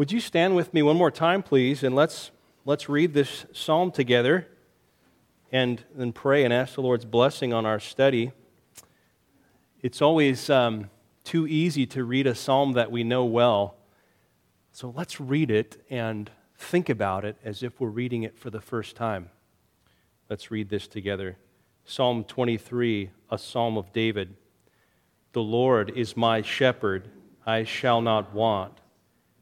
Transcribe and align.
Would 0.00 0.12
you 0.12 0.20
stand 0.20 0.56
with 0.56 0.72
me 0.72 0.80
one 0.80 0.96
more 0.96 1.10
time, 1.10 1.42
please, 1.42 1.82
and 1.82 1.94
let's, 1.94 2.30
let's 2.64 2.88
read 2.88 3.12
this 3.12 3.44
psalm 3.52 3.90
together 3.90 4.48
and 5.52 5.84
then 5.94 6.10
pray 6.14 6.42
and 6.42 6.54
ask 6.54 6.76
the 6.76 6.80
Lord's 6.80 7.04
blessing 7.04 7.52
on 7.52 7.66
our 7.66 7.78
study. 7.78 8.32
It's 9.82 10.00
always 10.00 10.48
um, 10.48 10.88
too 11.22 11.46
easy 11.46 11.84
to 11.88 12.02
read 12.02 12.26
a 12.26 12.34
psalm 12.34 12.72
that 12.72 12.90
we 12.90 13.04
know 13.04 13.26
well. 13.26 13.76
So 14.72 14.90
let's 14.96 15.20
read 15.20 15.50
it 15.50 15.84
and 15.90 16.30
think 16.56 16.88
about 16.88 17.26
it 17.26 17.36
as 17.44 17.62
if 17.62 17.78
we're 17.78 17.88
reading 17.88 18.22
it 18.22 18.38
for 18.38 18.48
the 18.48 18.62
first 18.62 18.96
time. 18.96 19.28
Let's 20.30 20.50
read 20.50 20.70
this 20.70 20.88
together. 20.88 21.36
Psalm 21.84 22.24
23, 22.24 23.10
a 23.30 23.36
psalm 23.36 23.76
of 23.76 23.92
David. 23.92 24.34
The 25.34 25.42
Lord 25.42 25.92
is 25.94 26.16
my 26.16 26.40
shepherd, 26.40 27.10
I 27.44 27.64
shall 27.64 28.00
not 28.00 28.32
want. 28.32 28.79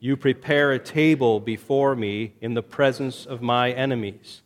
You 0.00 0.16
prepare 0.16 0.70
a 0.70 0.78
table 0.78 1.40
before 1.40 1.96
me 1.96 2.34
in 2.40 2.54
the 2.54 2.62
presence 2.62 3.26
of 3.26 3.42
my 3.42 3.72
enemies. 3.72 4.42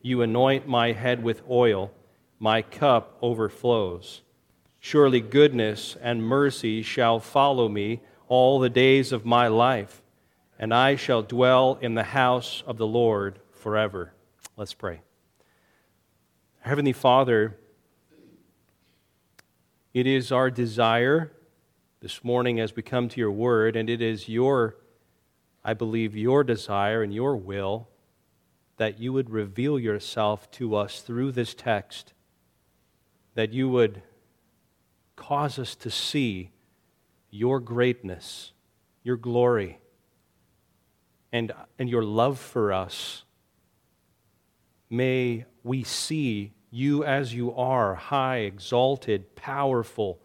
You 0.00 0.22
anoint 0.22 0.66
my 0.66 0.92
head 0.92 1.22
with 1.22 1.42
oil, 1.50 1.92
my 2.38 2.62
cup 2.62 3.18
overflows. 3.20 4.22
Surely 4.80 5.20
goodness 5.20 5.96
and 6.00 6.22
mercy 6.22 6.80
shall 6.80 7.20
follow 7.20 7.68
me 7.68 8.00
all 8.28 8.58
the 8.58 8.70
days 8.70 9.12
of 9.12 9.26
my 9.26 9.48
life, 9.48 10.00
and 10.58 10.72
I 10.72 10.96
shall 10.96 11.22
dwell 11.22 11.78
in 11.82 11.94
the 11.94 12.04
house 12.04 12.62
of 12.66 12.78
the 12.78 12.86
Lord 12.86 13.38
forever. 13.52 14.14
Let's 14.56 14.72
pray. 14.72 15.02
Heavenly 16.60 16.94
Father, 16.94 17.58
it 19.92 20.06
is 20.06 20.32
our 20.32 20.50
desire 20.50 21.32
this 22.00 22.24
morning 22.24 22.60
as 22.60 22.74
we 22.74 22.82
come 22.82 23.08
to 23.10 23.20
your 23.20 23.30
word, 23.30 23.76
and 23.76 23.90
it 23.90 24.00
is 24.00 24.28
your 24.28 24.76
I 25.66 25.74
believe 25.74 26.14
your 26.14 26.44
desire 26.44 27.02
and 27.02 27.12
your 27.12 27.36
will 27.36 27.88
that 28.76 29.00
you 29.00 29.12
would 29.12 29.30
reveal 29.30 29.80
yourself 29.80 30.48
to 30.52 30.76
us 30.76 31.00
through 31.00 31.32
this 31.32 31.54
text, 31.54 32.12
that 33.34 33.52
you 33.52 33.68
would 33.68 34.00
cause 35.16 35.58
us 35.58 35.74
to 35.74 35.90
see 35.90 36.52
your 37.30 37.58
greatness, 37.58 38.52
your 39.02 39.16
glory, 39.16 39.80
and, 41.32 41.50
and 41.80 41.90
your 41.90 42.04
love 42.04 42.38
for 42.38 42.72
us. 42.72 43.24
May 44.88 45.46
we 45.64 45.82
see 45.82 46.52
you 46.70 47.02
as 47.02 47.34
you 47.34 47.52
are, 47.52 47.96
high, 47.96 48.36
exalted, 48.36 49.34
powerful, 49.34 50.20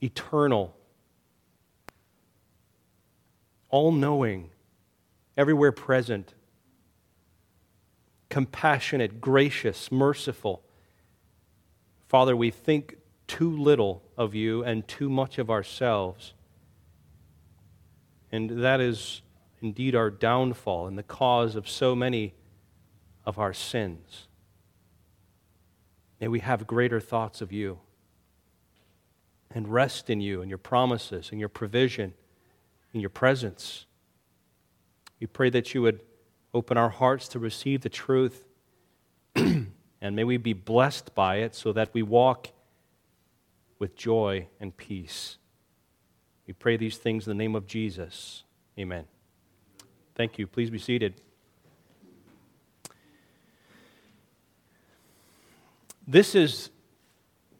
eternal 0.00 0.77
all 3.70 3.92
knowing, 3.92 4.50
everywhere 5.36 5.72
present, 5.72 6.34
compassionate, 8.28 9.20
gracious, 9.20 9.90
merciful. 9.90 10.62
Father, 12.06 12.36
we 12.36 12.50
think 12.50 12.96
too 13.26 13.50
little 13.50 14.02
of 14.16 14.34
you 14.34 14.62
and 14.64 14.86
too 14.88 15.08
much 15.08 15.38
of 15.38 15.50
ourselves. 15.50 16.34
And 18.32 18.62
that 18.64 18.80
is 18.80 19.22
indeed 19.60 19.94
our 19.94 20.10
downfall 20.10 20.86
and 20.86 20.96
the 20.96 21.02
cause 21.02 21.56
of 21.56 21.68
so 21.68 21.94
many 21.94 22.34
of 23.24 23.38
our 23.38 23.52
sins. 23.52 24.28
May 26.20 26.28
we 26.28 26.40
have 26.40 26.66
greater 26.66 27.00
thoughts 27.00 27.40
of 27.40 27.52
you 27.52 27.78
and 29.50 29.68
rest 29.68 30.10
in 30.10 30.20
you 30.20 30.40
and 30.40 30.48
your 30.48 30.58
promises 30.58 31.28
and 31.30 31.38
your 31.38 31.48
provision 31.48 32.14
in 32.92 33.00
your 33.00 33.10
presence. 33.10 33.86
We 35.20 35.26
pray 35.26 35.50
that 35.50 35.74
you 35.74 35.82
would 35.82 36.00
open 36.54 36.76
our 36.76 36.88
hearts 36.88 37.28
to 37.28 37.38
receive 37.38 37.82
the 37.82 37.88
truth, 37.88 38.44
and 39.34 39.70
may 40.00 40.24
we 40.24 40.36
be 40.36 40.52
blessed 40.52 41.14
by 41.14 41.36
it 41.36 41.54
so 41.54 41.72
that 41.72 41.92
we 41.92 42.02
walk 42.02 42.48
with 43.78 43.96
joy 43.96 44.46
and 44.60 44.76
peace. 44.76 45.36
We 46.46 46.54
pray 46.54 46.76
these 46.76 46.96
things 46.96 47.26
in 47.26 47.30
the 47.30 47.42
name 47.42 47.54
of 47.54 47.66
Jesus. 47.66 48.44
Amen. 48.78 49.04
Thank 50.14 50.38
you. 50.38 50.46
Please 50.46 50.70
be 50.70 50.78
seated. 50.78 51.14
This 56.06 56.34
is 56.34 56.70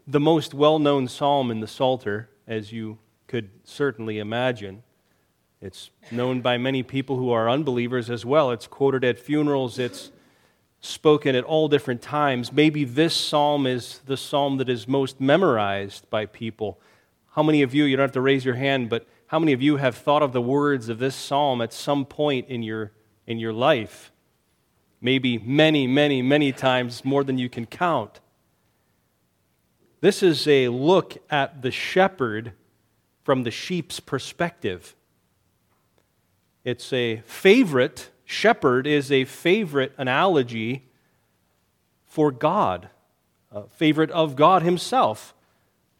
the 0.07 0.19
most 0.19 0.55
well 0.55 0.79
known 0.79 1.07
psalm 1.07 1.51
in 1.51 1.61
the 1.61 1.67
Psalter, 1.67 2.31
as 2.47 2.73
you 2.73 2.99
could 3.27 3.51
certainly 3.63 4.19
imagine. 4.19 4.83
It's 5.61 5.91
known 6.11 6.41
by 6.41 6.57
many 6.57 6.83
people 6.83 7.17
who 7.17 7.31
are 7.31 7.51
unbelievers 7.51 8.11
as 8.11 8.25
well. 8.25 8.53
It's 8.53 8.67
quoted 8.67 9.05
at 9.05 9.19
funerals, 9.19 9.79
it's 9.79 10.13
spoken 10.81 11.35
at 11.35 11.45
all 11.45 11.69
different 11.69 12.01
times. 12.01 12.53
Maybe 12.53 12.85
this 12.85 13.15
psalm 13.15 13.67
is 13.67 14.01
the 14.07 14.17
psalm 14.17 14.59
that 14.59 14.69
is 14.69 14.87
most 14.87 15.21
memorized 15.21 16.09
by 16.11 16.27
people. 16.27 16.81
How 17.33 17.43
many 17.43 17.63
of 17.63 17.75
you, 17.75 17.85
you 17.85 17.97
don't 17.97 18.05
have 18.05 18.13
to 18.13 18.21
raise 18.21 18.45
your 18.45 18.55
hand, 18.55 18.89
but 18.89 19.07
how 19.27 19.39
many 19.39 19.53
of 19.53 19.61
you 19.61 19.77
have 19.77 19.97
thought 19.97 20.23
of 20.23 20.33
the 20.33 20.41
words 20.41 20.89
of 20.89 21.01
this 21.01 21.17
psalm 21.17 21.61
at 21.61 21.73
some 21.73 22.05
point 22.05 22.49
in 22.49 22.63
your, 22.63 22.93
in 23.27 23.39
your 23.39 23.53
life? 23.53 24.13
Maybe 25.01 25.39
many, 25.39 25.87
many, 25.87 26.23
many 26.23 26.53
times 26.53 27.05
more 27.05 27.25
than 27.25 27.39
you 27.39 27.49
can 27.49 27.67
count. 27.67 28.21
This 30.01 30.23
is 30.23 30.47
a 30.47 30.69
look 30.69 31.17
at 31.29 31.63
the 31.63 31.73
shepherd 31.73 32.53
from 33.25 33.43
the 33.43 33.51
sheep's 33.51 33.99
perspective. 33.99 34.95
It's 36.69 36.93
a 36.93 37.23
favorite, 37.25 38.11
shepherd 38.27 38.87
is 38.87 39.11
a 39.11 39.25
favorite 39.25 39.95
analogy 39.97 40.91
for 42.05 42.31
God, 42.31 42.91
a 43.51 43.63
favorite 43.69 44.11
of 44.11 44.37
God 44.37 44.63
Himself 44.63 45.33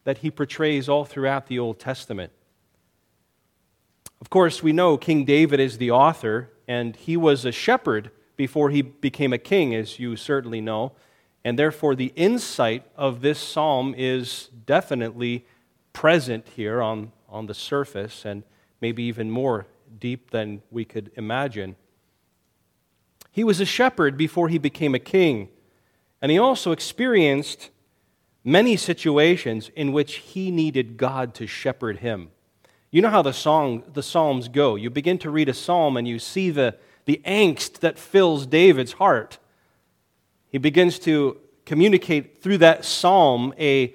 that 0.03 0.19
He 0.19 0.29
portrays 0.29 0.87
all 0.87 1.05
throughout 1.05 1.47
the 1.47 1.57
Old 1.57 1.79
Testament. 1.79 2.31
Of 4.21 4.29
course, 4.29 4.61
we 4.61 4.71
know 4.71 4.95
King 4.95 5.25
David 5.25 5.59
is 5.59 5.79
the 5.79 5.89
author, 5.89 6.51
and 6.67 6.95
he 6.95 7.17
was 7.17 7.45
a 7.45 7.51
shepherd 7.51 8.11
before 8.35 8.69
he 8.69 8.83
became 8.83 9.33
a 9.33 9.39
king, 9.39 9.73
as 9.73 9.97
you 9.97 10.15
certainly 10.15 10.61
know. 10.61 10.91
And 11.43 11.57
therefore, 11.57 11.95
the 11.95 12.13
insight 12.15 12.85
of 12.95 13.21
this 13.21 13.39
psalm 13.39 13.95
is 13.97 14.51
definitely 14.67 15.47
present 15.93 16.47
here 16.49 16.79
on, 16.79 17.11
on 17.27 17.47
the 17.47 17.55
surface, 17.55 18.23
and 18.23 18.43
maybe 18.81 19.01
even 19.01 19.31
more 19.31 19.65
deep 19.97 20.31
than 20.31 20.61
we 20.69 20.85
could 20.85 21.11
imagine. 21.15 21.75
He 23.31 23.43
was 23.43 23.59
a 23.59 23.65
shepherd 23.65 24.17
before 24.17 24.49
he 24.49 24.57
became 24.57 24.93
a 24.93 24.99
king, 24.99 25.49
and 26.21 26.31
he 26.31 26.37
also 26.37 26.71
experienced 26.71 27.69
many 28.43 28.75
situations 28.75 29.69
in 29.75 29.91
which 29.91 30.15
he 30.15 30.51
needed 30.51 30.97
God 30.97 31.33
to 31.35 31.47
shepherd 31.47 31.99
him. 31.99 32.29
You 32.91 33.01
know 33.01 33.09
how 33.09 33.21
the, 33.21 33.33
song, 33.33 33.83
the 33.93 34.01
Psalms 34.01 34.47
go. 34.47 34.75
You 34.75 34.89
begin 34.89 35.19
to 35.19 35.29
read 35.29 35.47
a 35.47 35.53
psalm 35.53 35.95
and 35.95 36.07
you 36.07 36.17
see 36.17 36.49
the, 36.49 36.75
the 37.05 37.21
angst 37.25 37.79
that 37.79 37.99
fills 37.99 38.47
David's 38.47 38.93
heart. 38.93 39.37
He 40.49 40.57
begins 40.57 40.97
to 40.99 41.37
communicate 41.65 42.41
through 42.41 42.57
that 42.59 42.83
psalm 42.83 43.53
a, 43.59 43.93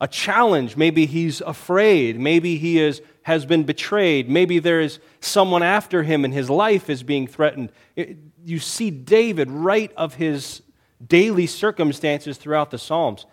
a 0.00 0.08
challenge. 0.08 0.76
Maybe 0.76 1.06
he's 1.06 1.40
afraid. 1.40 2.18
Maybe 2.18 2.56
he 2.56 2.80
is 2.80 3.00
has 3.22 3.46
been 3.46 3.64
betrayed. 3.64 4.28
Maybe 4.28 4.58
there 4.58 4.80
is 4.80 4.98
someone 5.20 5.62
after 5.62 6.02
him 6.02 6.24
and 6.24 6.34
his 6.34 6.50
life 6.50 6.90
is 6.90 7.02
being 7.02 7.26
threatened. 7.26 7.72
You 8.44 8.58
see 8.58 8.90
David 8.90 9.50
write 9.50 9.92
of 9.96 10.14
his 10.14 10.62
daily 11.06 11.46
circumstances 11.46 12.36
throughout 12.36 12.70
the 12.70 12.78
Psalms. 12.78 13.26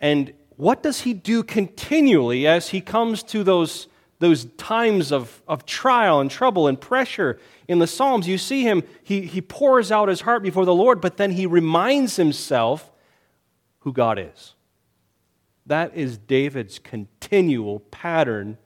And 0.00 0.32
what 0.56 0.82
does 0.82 1.02
he 1.02 1.14
do 1.14 1.42
continually 1.42 2.46
as 2.46 2.68
he 2.68 2.80
comes 2.80 3.22
to 3.24 3.44
those, 3.44 3.88
those 4.18 4.46
times 4.56 5.12
of, 5.12 5.42
of 5.46 5.66
trial 5.66 6.20
and 6.20 6.30
trouble 6.30 6.66
and 6.66 6.80
pressure 6.80 7.38
in 7.68 7.78
the 7.78 7.86
Psalms? 7.86 8.26
You 8.26 8.38
see 8.38 8.62
him, 8.62 8.82
he, 9.02 9.22
he 9.22 9.40
pours 9.40 9.92
out 9.92 10.08
his 10.08 10.22
heart 10.22 10.42
before 10.42 10.64
the 10.64 10.74
Lord, 10.74 11.00
but 11.00 11.18
then 11.18 11.32
he 11.32 11.46
reminds 11.46 12.16
himself 12.16 12.90
who 13.80 13.92
God 13.92 14.18
is. 14.18 14.54
That 15.66 15.94
is 15.94 16.16
David's 16.16 16.78
continual 16.78 17.80
pattern 17.80 18.56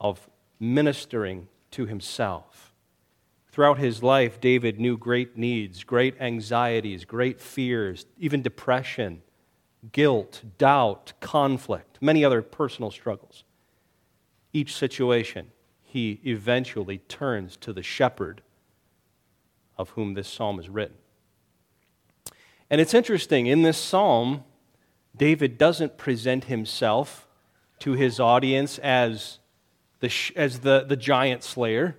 of 0.00 0.28
ministering 0.58 1.48
to 1.70 1.86
himself 1.86 2.66
Throughout 3.56 3.78
his 3.78 4.02
life, 4.02 4.38
David 4.38 4.78
knew 4.78 4.98
great 4.98 5.38
needs, 5.38 5.82
great 5.82 6.14
anxieties, 6.20 7.06
great 7.06 7.40
fears, 7.40 8.04
even 8.18 8.42
depression, 8.42 9.22
guilt, 9.92 10.42
doubt, 10.58 11.14
conflict, 11.20 11.96
many 12.02 12.22
other 12.22 12.42
personal 12.42 12.90
struggles. 12.90 13.44
Each 14.52 14.76
situation, 14.76 15.52
he 15.82 16.20
eventually 16.26 16.98
turns 16.98 17.56
to 17.56 17.72
the 17.72 17.82
shepherd 17.82 18.42
of 19.78 19.88
whom 19.88 20.12
this 20.12 20.28
psalm 20.28 20.60
is 20.60 20.68
written. 20.68 20.98
And 22.68 22.78
it's 22.78 22.92
interesting, 22.92 23.46
in 23.46 23.62
this 23.62 23.78
psalm, 23.78 24.44
David 25.16 25.56
doesn't 25.56 25.96
present 25.96 26.44
himself 26.44 27.26
to 27.78 27.92
his 27.92 28.20
audience 28.20 28.76
as 28.80 29.38
the, 30.06 30.32
as 30.36 30.60
the, 30.60 30.84
the 30.86 30.96
giant 30.96 31.42
slayer. 31.42 31.96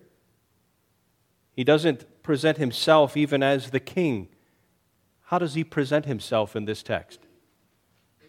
He 1.51 1.63
doesn't 1.63 2.23
present 2.23 2.57
himself 2.57 3.17
even 3.17 3.43
as 3.43 3.71
the 3.71 3.79
king. 3.79 4.29
How 5.23 5.39
does 5.39 5.55
he 5.55 5.63
present 5.63 6.05
himself 6.05 6.55
in 6.55 6.65
this 6.65 6.83
text? 6.83 7.19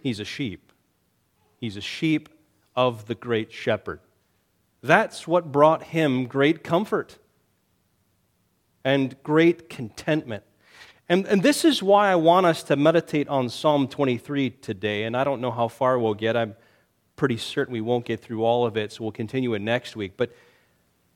He's 0.02 0.20
a 0.20 0.24
sheep. 0.24 0.72
He's 1.56 1.76
a 1.76 1.80
sheep 1.80 2.28
of 2.74 3.06
the 3.06 3.14
great 3.14 3.52
shepherd. 3.52 4.00
That's 4.82 5.26
what 5.26 5.50
brought 5.50 5.82
him 5.84 6.26
great 6.26 6.62
comfort 6.62 7.18
and 8.84 9.20
great 9.22 9.68
contentment. 9.68 10.44
And, 11.08 11.26
and 11.26 11.42
this 11.42 11.64
is 11.64 11.82
why 11.82 12.10
I 12.10 12.16
want 12.16 12.46
us 12.46 12.62
to 12.64 12.76
meditate 12.76 13.28
on 13.28 13.48
Psalm 13.48 13.88
23 13.88 14.50
today. 14.50 15.04
And 15.04 15.16
I 15.16 15.24
don't 15.24 15.40
know 15.40 15.50
how 15.50 15.68
far 15.68 15.98
we'll 15.98 16.14
get. 16.14 16.36
I'm 16.36 16.54
pretty 17.18 17.36
certain 17.36 17.72
we 17.72 17.82
won't 17.82 18.06
get 18.06 18.20
through 18.20 18.44
all 18.44 18.64
of 18.64 18.76
it, 18.78 18.92
so 18.92 19.02
we'll 19.02 19.12
continue 19.12 19.52
it 19.52 19.58
next 19.58 19.96
week. 19.96 20.12
But 20.16 20.32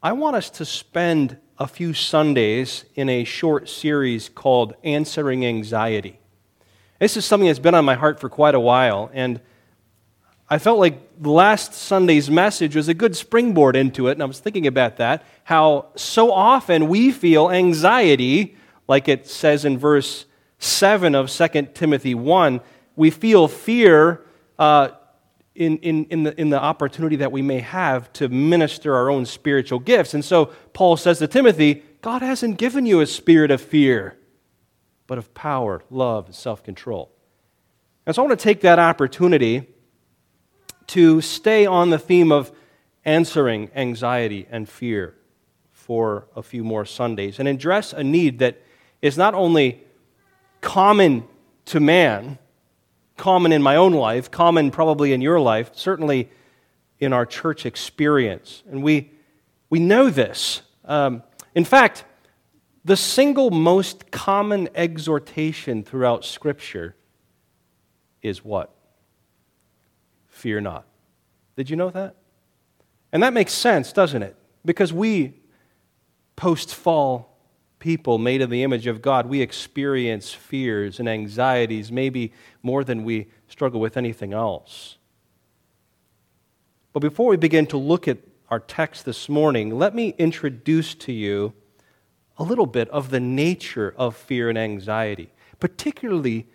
I 0.03 0.13
want 0.13 0.37
us 0.37 0.51
to 0.51 0.65
spend 0.65 1.39
a 1.59 1.67
few 1.69 1.95
Sundays 1.95 2.85
in 2.97 3.09
a 3.09 3.23
short 3.23 3.69
series 3.69 4.29
called 4.29 4.75
Answering 4.83 5.47
Anxiety. 5.47 6.19
This 6.99 7.17
is 7.17 7.25
something 7.25 7.47
that's 7.47 7.61
been 7.61 7.77
on 7.77 7.85
my 7.85 7.95
heart 7.95 8.19
for 8.19 8.29
quite 8.29 8.57
a 8.57 8.61
while. 8.61 9.11
And 9.15 9.41
I 10.51 10.59
felt 10.59 10.81
like 10.81 11.01
last 11.21 11.73
Sunday's 11.73 12.29
message 12.29 12.75
was 12.75 12.89
a 12.89 12.95
good 12.95 13.17
springboard 13.17 13.77
into 13.77 14.09
it, 14.09 14.13
and 14.13 14.23
I 14.23 14.27
was 14.27 14.41
thinking 14.41 14.67
about 14.67 14.97
that. 14.97 15.25
How 15.45 15.87
so 15.95 16.33
often 16.33 16.89
we 16.89 17.13
feel 17.13 17.49
anxiety, 17.49 18.57
like 18.89 19.07
it 19.07 19.29
says 19.29 19.65
in 19.65 19.79
verse 19.79 20.25
7 20.59 21.15
of 21.15 21.31
2 21.31 21.69
Timothy 21.75 22.17
1. 22.17 22.61
We 22.97 23.11
feel 23.11 23.47
fear 23.47 24.23
uh, 24.59 24.89
in, 25.55 25.77
in, 25.79 26.05
in, 26.07 26.23
the, 26.23 26.41
in 26.41 26.51
the 26.51 26.61
opportunity 26.61 27.17
that 27.17 27.31
we 27.31 27.43
may 27.43 27.61
have 27.61 28.13
to 28.15 28.29
minister 28.29 28.95
our 28.95 29.11
own 29.11 29.27
spiritual 29.27 29.79
gifts. 29.79 30.15
And 30.15 30.25
so 30.25 30.47
Paul 30.73 30.97
says 30.97 31.19
to 31.19 31.27
Timothy, 31.27 31.83
God 32.01 32.23
hasn't 32.23 32.59
given 32.59 32.87
you 32.87 33.01
a 33.01 33.07
spirit 33.07 33.51
of 33.51 33.61
fear, 33.61 34.17
but 35.07 35.19
of 35.19 35.35
power, 35.35 35.83
love, 35.91 36.27
and 36.27 36.35
self 36.35 36.63
control. 36.63 37.13
And 38.07 38.17
so 38.17 38.23
I 38.23 38.27
want 38.27 38.39
to 38.39 38.43
take 38.43 38.63
that 38.63 38.79
opportunity 38.79 39.69
to 40.89 41.21
stay 41.21 41.67
on 41.67 41.91
the 41.91 41.99
theme 41.99 42.33
of 42.33 42.51
answering 43.05 43.71
anxiety 43.75 44.47
and 44.51 44.69
fear 44.69 45.15
for 45.71 46.29
a 46.35 46.43
few 46.43 46.65
more 46.65 46.85
Sundays 46.85 47.39
and 47.39 47.47
address 47.47 47.93
a 47.93 48.03
need 48.03 48.39
that 48.39 48.61
is 49.01 49.19
not 49.19 49.35
only 49.35 49.83
common 50.61 51.25
to 51.67 51.81
man, 51.81 52.39
common 53.23 53.53
in 53.53 53.63
my 53.63 53.77
own 53.77 53.93
life, 53.93 54.33
common 54.33 54.73
probably 54.73 55.13
in 55.13 55.21
your 55.21 55.39
life, 55.39 55.71
certainly 55.75 56.29
in 56.99 57.13
our 57.13 57.25
church 57.25 57.65
experience. 57.65 58.65
And 58.69 58.83
we, 58.83 59.13
we 59.71 59.79
know 59.79 60.11
this. 60.11 60.63
Um, 60.85 61.23
in 61.55 61.65
fact, 61.65 62.05
the 62.85 62.97
single 62.97 63.53
most 63.53 64.11
common 64.11 64.69
exhortation 64.75 65.85
throughout 65.85 66.25
Scripture 66.25 66.97
is 68.23 68.45
what? 68.45 68.75
Fear 70.27 70.63
not. 70.63 70.85
Did 71.55 71.71
you 71.71 71.77
know 71.77 71.91
that? 71.91 72.17
And 73.13 73.23
that 73.23 73.33
makes 73.33 73.53
sense, 73.53 73.93
doesn't 73.93 74.25
it? 74.25 74.35
Because 74.65 74.93
we, 74.93 75.35
post 76.35 76.75
fall 76.75 77.32
people 77.83 78.17
made 78.17 78.41
in 78.41 78.49
the 78.49 78.63
image 78.63 78.87
of 78.87 79.03
God, 79.03 79.27
we 79.27 79.41
experience 79.41 80.33
fears 80.33 81.01
and 81.01 81.09
anxieties, 81.09 81.91
maybe 81.91 82.33
more 82.63 82.85
than 82.85 83.03
we 83.03 83.27
struggle 83.49 83.81
with 83.81 83.97
anything 83.97 84.33
else. 84.33 84.99
But 86.93 87.01
before 87.01 87.27
we 87.27 87.37
begin 87.37 87.67
to 87.67 87.77
look 87.77 88.07
at 88.07 88.19
our 88.51 88.61
text 88.61 89.05
this 89.05 89.29
morning, 89.29 89.77
let 89.77 89.97
me 89.97 90.15
introduce 90.17 90.95
to 90.95 91.13
you 91.13 91.55
a 92.39 92.45
little 92.45 92.67
bit 92.67 92.89
of 92.91 93.11
the 93.11 93.19
nature 93.19 93.93
of 93.97 94.15
fear 94.15 94.49
and 94.49 94.57
anxiety, 94.57 95.33
particularly 95.59 96.47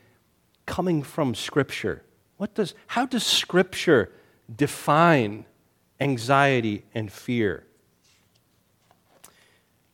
coming 0.66 1.04
from 1.04 1.36
Scripture. 1.36 2.04
What 2.38 2.56
does, 2.56 2.74
how 2.88 3.06
does 3.06 3.26
Scripture 3.26 4.14
define 4.56 5.44
anxiety 6.00 6.86
and 6.96 7.12
fear? 7.12 7.67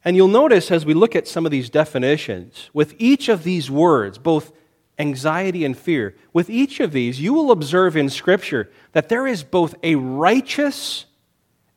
And 0.05 0.15
you'll 0.15 0.27
notice 0.27 0.69
as 0.69 0.85
we 0.85 0.93
look 0.93 1.15
at 1.15 1.27
some 1.27 1.45
of 1.45 1.51
these 1.51 1.69
definitions, 1.69 2.69
with 2.73 2.93
each 2.97 3.29
of 3.29 3.43
these 3.43 3.71
words, 3.71 4.17
both 4.17 4.51
anxiety 4.99 5.63
and 5.63 5.77
fear, 5.77 6.15
with 6.33 6.49
each 6.49 6.79
of 6.79 6.91
these, 6.91 7.21
you 7.21 7.33
will 7.33 7.51
observe 7.51 7.95
in 7.95 8.09
Scripture 8.09 8.69
that 8.91 9.09
there 9.09 9.25
is 9.25 9.43
both 9.43 9.75
a 9.81 9.95
righteous 9.95 11.05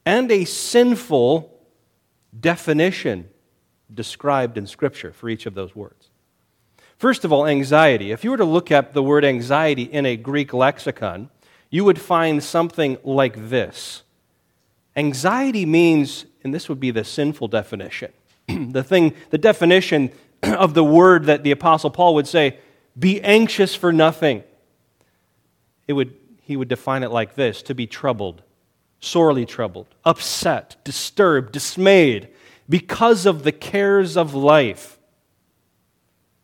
and 0.04 0.30
a 0.30 0.44
sinful 0.44 1.52
definition 2.38 3.28
described 3.92 4.58
in 4.58 4.66
Scripture 4.66 5.12
for 5.12 5.28
each 5.28 5.46
of 5.46 5.54
those 5.54 5.74
words. 5.74 6.10
First 6.98 7.24
of 7.24 7.32
all, 7.32 7.46
anxiety. 7.46 8.10
If 8.10 8.24
you 8.24 8.30
were 8.30 8.36
to 8.38 8.44
look 8.44 8.72
up 8.72 8.92
the 8.92 9.02
word 9.02 9.24
anxiety 9.24 9.82
in 9.82 10.06
a 10.06 10.16
Greek 10.16 10.52
lexicon, 10.52 11.30
you 11.70 11.84
would 11.84 12.00
find 12.00 12.42
something 12.42 12.98
like 13.04 13.48
this 13.48 14.02
Anxiety 14.96 15.66
means, 15.66 16.24
and 16.46 16.54
this 16.54 16.68
would 16.68 16.78
be 16.78 16.92
the 16.92 17.02
sinful 17.02 17.48
definition, 17.48 18.12
the 18.46 18.84
thing, 18.84 19.14
the 19.30 19.36
definition 19.36 20.12
of 20.44 20.74
the 20.74 20.84
word 20.84 21.24
that 21.24 21.42
the 21.42 21.50
Apostle 21.50 21.90
Paul 21.90 22.14
would 22.14 22.28
say, 22.28 22.60
be 22.96 23.20
anxious 23.20 23.74
for 23.74 23.92
nothing. 23.92 24.44
It 25.88 25.94
would, 25.94 26.14
he 26.40 26.56
would 26.56 26.68
define 26.68 27.02
it 27.02 27.10
like 27.10 27.34
this 27.34 27.62
to 27.62 27.74
be 27.74 27.88
troubled, 27.88 28.42
sorely 29.00 29.44
troubled, 29.44 29.88
upset, 30.04 30.76
disturbed, 30.84 31.50
dismayed 31.50 32.28
because 32.68 33.26
of 33.26 33.42
the 33.42 33.50
cares 33.50 34.16
of 34.16 34.32
life, 34.32 35.00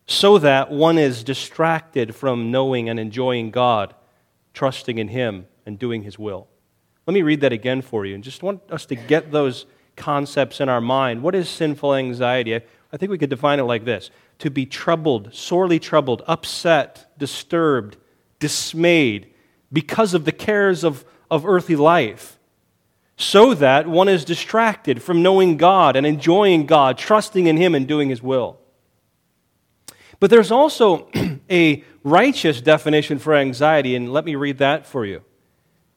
so 0.05 0.37
that 0.37 0.69
one 0.69 0.97
is 0.97 1.23
distracted 1.23 2.13
from 2.13 2.51
knowing 2.51 2.89
and 2.89 2.99
enjoying 2.99 3.51
God, 3.51 3.95
trusting 4.53 4.97
in 4.97 5.07
Him, 5.07 5.47
and 5.65 5.79
doing 5.79 6.03
His 6.03 6.19
will. 6.19 6.49
Let 7.07 7.13
me 7.13 7.21
read 7.21 7.39
that 7.39 7.53
again 7.53 7.81
for 7.81 8.05
you 8.05 8.15
and 8.15 8.23
just 8.23 8.43
want 8.43 8.61
us 8.69 8.85
to 8.87 8.95
get 8.95 9.31
those 9.31 9.65
concepts 9.95 10.59
in 10.59 10.69
our 10.69 10.81
mind. 10.81 11.21
What 11.23 11.35
is 11.35 11.49
sinful 11.49 11.95
anxiety? 11.95 12.55
I, 12.55 12.97
think 12.97 13.11
we 13.11 13.17
could 13.17 13.29
define 13.29 13.59
it 13.59 13.63
like 13.63 13.85
this 13.85 14.09
to 14.39 14.49
be 14.49 14.65
troubled, 14.65 15.33
sorely 15.33 15.79
troubled, 15.79 16.21
upset, 16.27 17.13
disturbed, 17.17 17.97
dismayed 18.39 19.33
because 19.71 20.13
of 20.13 20.25
the 20.25 20.31
cares 20.31 20.83
of, 20.83 21.05
of 21.29 21.45
earthly 21.45 21.75
life 21.75 22.37
so 23.15 23.53
that 23.53 23.87
one 23.87 24.09
is 24.09 24.25
distracted 24.25 25.01
from 25.01 25.21
knowing 25.21 25.57
God 25.57 25.95
and 25.95 26.05
enjoying 26.05 26.65
God, 26.65 26.97
trusting 26.97 27.47
in 27.47 27.57
Him 27.57 27.75
and 27.75 27.87
doing 27.87 28.09
His 28.09 28.21
will. 28.21 28.59
But 30.19 30.29
there's 30.29 30.51
also 30.51 31.09
a 31.49 31.83
righteous 32.03 32.61
definition 32.61 33.19
for 33.19 33.35
anxiety, 33.35 33.95
and 33.95 34.11
let 34.11 34.25
me 34.25 34.35
read 34.35 34.57
that 34.59 34.85
for 34.85 35.05
you. 35.05 35.21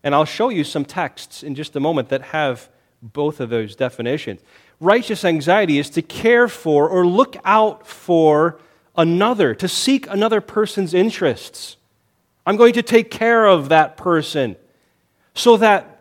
And 0.03 0.15
I'll 0.15 0.25
show 0.25 0.51
you 0.51 0.63
some 0.63 0.85
texts 0.85 1.43
in 1.43 1.55
just 1.55 1.75
a 1.75 1.81
moment 1.81 2.11
that 2.11 2.23
have 2.23 2.69
both 3.03 3.41
of 3.41 3.51
those 3.51 3.77
definitions. 3.77 4.41
Righteous 4.81 5.25
anxiety 5.25 5.79
is 5.79 5.91
to 5.91 6.03
care 6.03 6.49
for 6.49 6.89
or 6.89 7.07
look 7.07 7.37
out 7.45 7.87
for 7.87 8.59
another, 8.97 9.55
to 9.55 9.69
seek 9.69 10.09
another 10.09 10.41
person's 10.41 10.95
interests. 10.95 11.77
I'm 12.45 12.57
going 12.57 12.75
to 12.75 12.83
take 12.83 13.11
care 13.11 13.47
of 13.47 13.69
that 13.69 13.97
person 13.97 14.57
so 15.35 15.57
that 15.57 15.97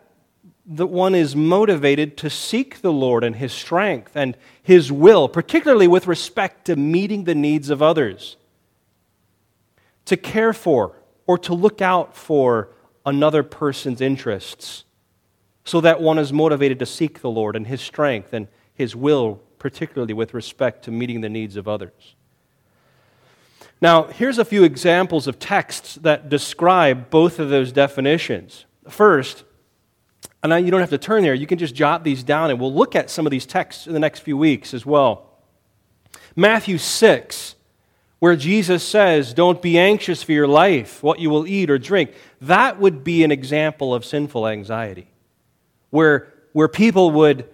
that 0.68 0.86
one 0.86 1.14
is 1.14 1.36
motivated 1.36 2.16
to 2.16 2.28
seek 2.28 2.80
the 2.80 2.92
Lord 2.92 3.22
and 3.22 3.36
His 3.36 3.52
strength 3.52 4.16
and 4.16 4.36
His 4.62 4.90
will, 4.90 5.28
particularly 5.28 5.86
with 5.86 6.06
respect 6.06 6.64
to 6.66 6.76
meeting 6.76 7.24
the 7.24 7.34
needs 7.34 7.70
of 7.70 7.82
others. 7.82 8.36
To 10.06 10.16
care 10.16 10.52
for 10.52 10.96
or 11.26 11.38
to 11.38 11.54
look 11.54 11.80
out 11.80 12.16
for 12.16 12.70
another 13.04 13.42
person's 13.42 14.00
interests, 14.00 14.84
so 15.66 15.82
that 15.82 16.00
one 16.00 16.18
is 16.18 16.32
motivated 16.32 16.78
to 16.78 16.86
seek 16.86 17.20
the 17.20 17.28
Lord 17.28 17.56
and 17.56 17.66
His 17.66 17.82
strength 17.82 18.32
and 18.32 18.48
His 18.72 18.96
will, 18.96 19.40
particularly 19.58 20.14
with 20.14 20.32
respect 20.32 20.84
to 20.84 20.90
meeting 20.90 21.20
the 21.20 21.28
needs 21.28 21.56
of 21.56 21.68
others. 21.68 22.14
Now, 23.80 24.04
here's 24.04 24.38
a 24.38 24.44
few 24.44 24.64
examples 24.64 25.26
of 25.26 25.38
texts 25.38 25.96
that 25.96 26.30
describe 26.30 27.10
both 27.10 27.38
of 27.38 27.50
those 27.50 27.72
definitions. 27.72 28.64
First, 28.88 29.44
and 30.42 30.64
you 30.64 30.70
don't 30.70 30.80
have 30.80 30.90
to 30.90 30.98
turn 30.98 31.24
there, 31.24 31.34
you 31.34 31.46
can 31.46 31.58
just 31.58 31.74
jot 31.74 32.04
these 32.04 32.22
down, 32.22 32.50
and 32.50 32.60
we'll 32.60 32.72
look 32.72 32.94
at 32.94 33.10
some 33.10 33.26
of 33.26 33.30
these 33.30 33.44
texts 33.44 33.86
in 33.86 33.92
the 33.92 33.98
next 33.98 34.20
few 34.20 34.36
weeks 34.36 34.72
as 34.72 34.86
well. 34.86 35.26
Matthew 36.36 36.78
6, 36.78 37.56
where 38.20 38.36
Jesus 38.36 38.82
says, 38.84 39.34
Don't 39.34 39.60
be 39.60 39.78
anxious 39.78 40.22
for 40.22 40.32
your 40.32 40.46
life, 40.46 41.02
what 41.02 41.18
you 41.18 41.28
will 41.28 41.46
eat 41.46 41.70
or 41.70 41.78
drink, 41.78 42.12
that 42.40 42.78
would 42.78 43.02
be 43.02 43.24
an 43.24 43.32
example 43.32 43.92
of 43.92 44.04
sinful 44.04 44.46
anxiety, 44.46 45.08
where, 45.96 46.32
where 46.52 46.68
people 46.68 47.10
would 47.10 47.48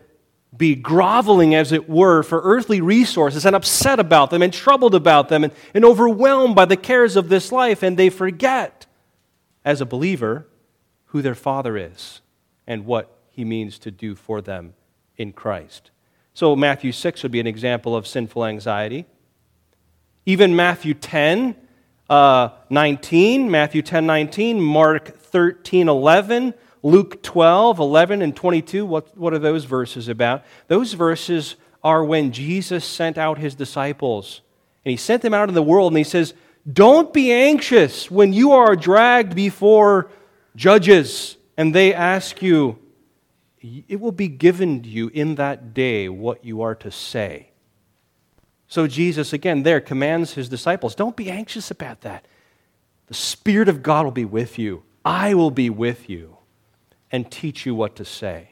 be 0.55 0.75
groveling, 0.75 1.55
as 1.55 1.71
it 1.71 1.89
were, 1.89 2.25
for 2.25 2.41
earthly 2.43 2.81
resources 2.81 3.47
and 3.47 3.55
upset 3.55 4.01
about 4.01 4.31
them 4.31 4.43
and 4.43 4.53
troubled 4.53 4.97
about 4.97 5.29
them 5.29 5.45
and, 5.45 5.53
and 5.73 5.85
overwhelmed 5.85 6.57
by 6.57 6.65
the 6.65 6.77
cares 6.77 7.15
of 7.15 7.29
this 7.29 7.53
life, 7.53 7.85
and 7.85 7.97
they 7.97 8.11
forget, 8.11 8.85
as 9.65 9.81
a 9.81 9.87
believer, 9.87 10.49
who 11.07 11.23
their 11.23 11.37
Father 11.37 11.77
is 11.77 12.21
and 12.67 12.85
what 12.85 13.17
He 13.31 13.45
means 13.45 13.79
to 13.79 13.93
do 13.93 14.17
for 14.17 14.43
them 14.43 14.75
in 15.17 15.33
Christ. 15.33 15.93
So, 16.35 16.57
Matthew 16.57 16.91
6 16.91 17.23
would 17.23 17.33
be 17.33 17.41
an 17.41 17.47
example 17.47 17.95
of 17.95 18.09
sinful 18.09 18.45
anxiety. 18.45 19.07
Even 20.27 20.57
Matthew 20.57 20.95
10, 20.95 21.55
uh, 22.11 22.49
19, 22.71 23.51
Matthew 23.51 23.83
10, 23.83 24.05
19, 24.05 24.61
Mark 24.61 25.17
13, 25.17 25.89
11, 25.89 26.55
Luke 26.83 27.23
12, 27.23 27.79
11, 27.79 28.23
and 28.23 28.35
22, 28.35 28.85
what, 28.85 29.17
what 29.17 29.33
are 29.33 29.39
those 29.39 29.65
verses 29.65 30.09
about? 30.09 30.45
Those 30.67 30.95
verses 30.95 31.55
are 31.83 32.05
when 32.05 32.33
Jesus 32.33 32.85
sent 32.85 33.17
out 33.17 33.39
his 33.39 33.55
disciples. 33.55 34.41
And 34.85 34.91
he 34.91 34.97
sent 34.97 35.23
them 35.23 35.35
out 35.35 35.49
in 35.49 35.55
the 35.55 35.63
world, 35.63 35.93
and 35.93 35.99
he 35.99 36.05
says, 36.05 36.35
Don't 36.71 37.13
be 37.13 37.33
anxious 37.33 38.11
when 38.11 38.33
you 38.33 38.53
are 38.53 38.75
dragged 38.75 39.35
before 39.35 40.11
judges, 40.57 41.37
and 41.57 41.73
they 41.73 41.95
ask 41.95 42.43
you, 42.43 42.79
it 43.61 44.01
will 44.01 44.13
be 44.13 44.27
given 44.27 44.83
to 44.83 44.89
you 44.89 45.09
in 45.15 45.37
that 45.37 45.73
day 45.73 46.09
what 46.09 46.45
you 46.45 46.63
are 46.63 46.75
to 46.75 46.91
say. 46.91 47.51
So 48.67 48.89
Jesus, 48.89 49.33
again, 49.33 49.63
there 49.63 49.81
commands 49.81 50.33
his 50.33 50.49
disciples 50.49 50.97
don't 50.97 51.15
be 51.15 51.31
anxious 51.31 51.71
about 51.71 52.01
that. 52.01 52.27
The 53.07 53.15
Spirit 53.15 53.69
of 53.69 53.83
God 53.85 54.05
will 54.05 54.11
be 54.11 54.25
with 54.25 54.59
you, 54.59 54.83
I 55.05 55.35
will 55.35 55.53
be 55.53 55.71
with 55.71 56.11
you 56.11 56.39
and 57.13 57.31
teach 57.31 57.67
you 57.67 57.75
what 57.75 57.95
to 57.97 58.05
say. 58.05 58.49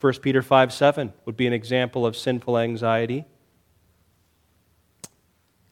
1 0.00 0.14
Peter 0.14 0.42
5 0.42 0.72
7 0.72 1.12
would 1.26 1.36
be 1.36 1.46
an 1.46 1.52
example 1.52 2.04
of 2.04 2.16
sinful 2.16 2.58
anxiety. 2.58 3.24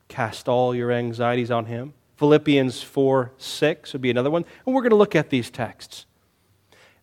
Cast 0.09 0.49
all 0.49 0.75
your 0.75 0.93
anxieties 0.93 1.50
on 1.50 1.64
him. 1.64 1.95
Philippians 2.16 2.83
4 2.83 3.33
6 3.37 3.93
would 3.93 4.02
be 4.02 4.11
another 4.11 4.31
one. 4.31 4.45
And 4.64 4.75
we're 4.75 4.83
going 4.83 4.90
to 4.90 4.97
look 4.97 5.16
at 5.16 5.31
these 5.31 5.50
texts. 5.50 6.07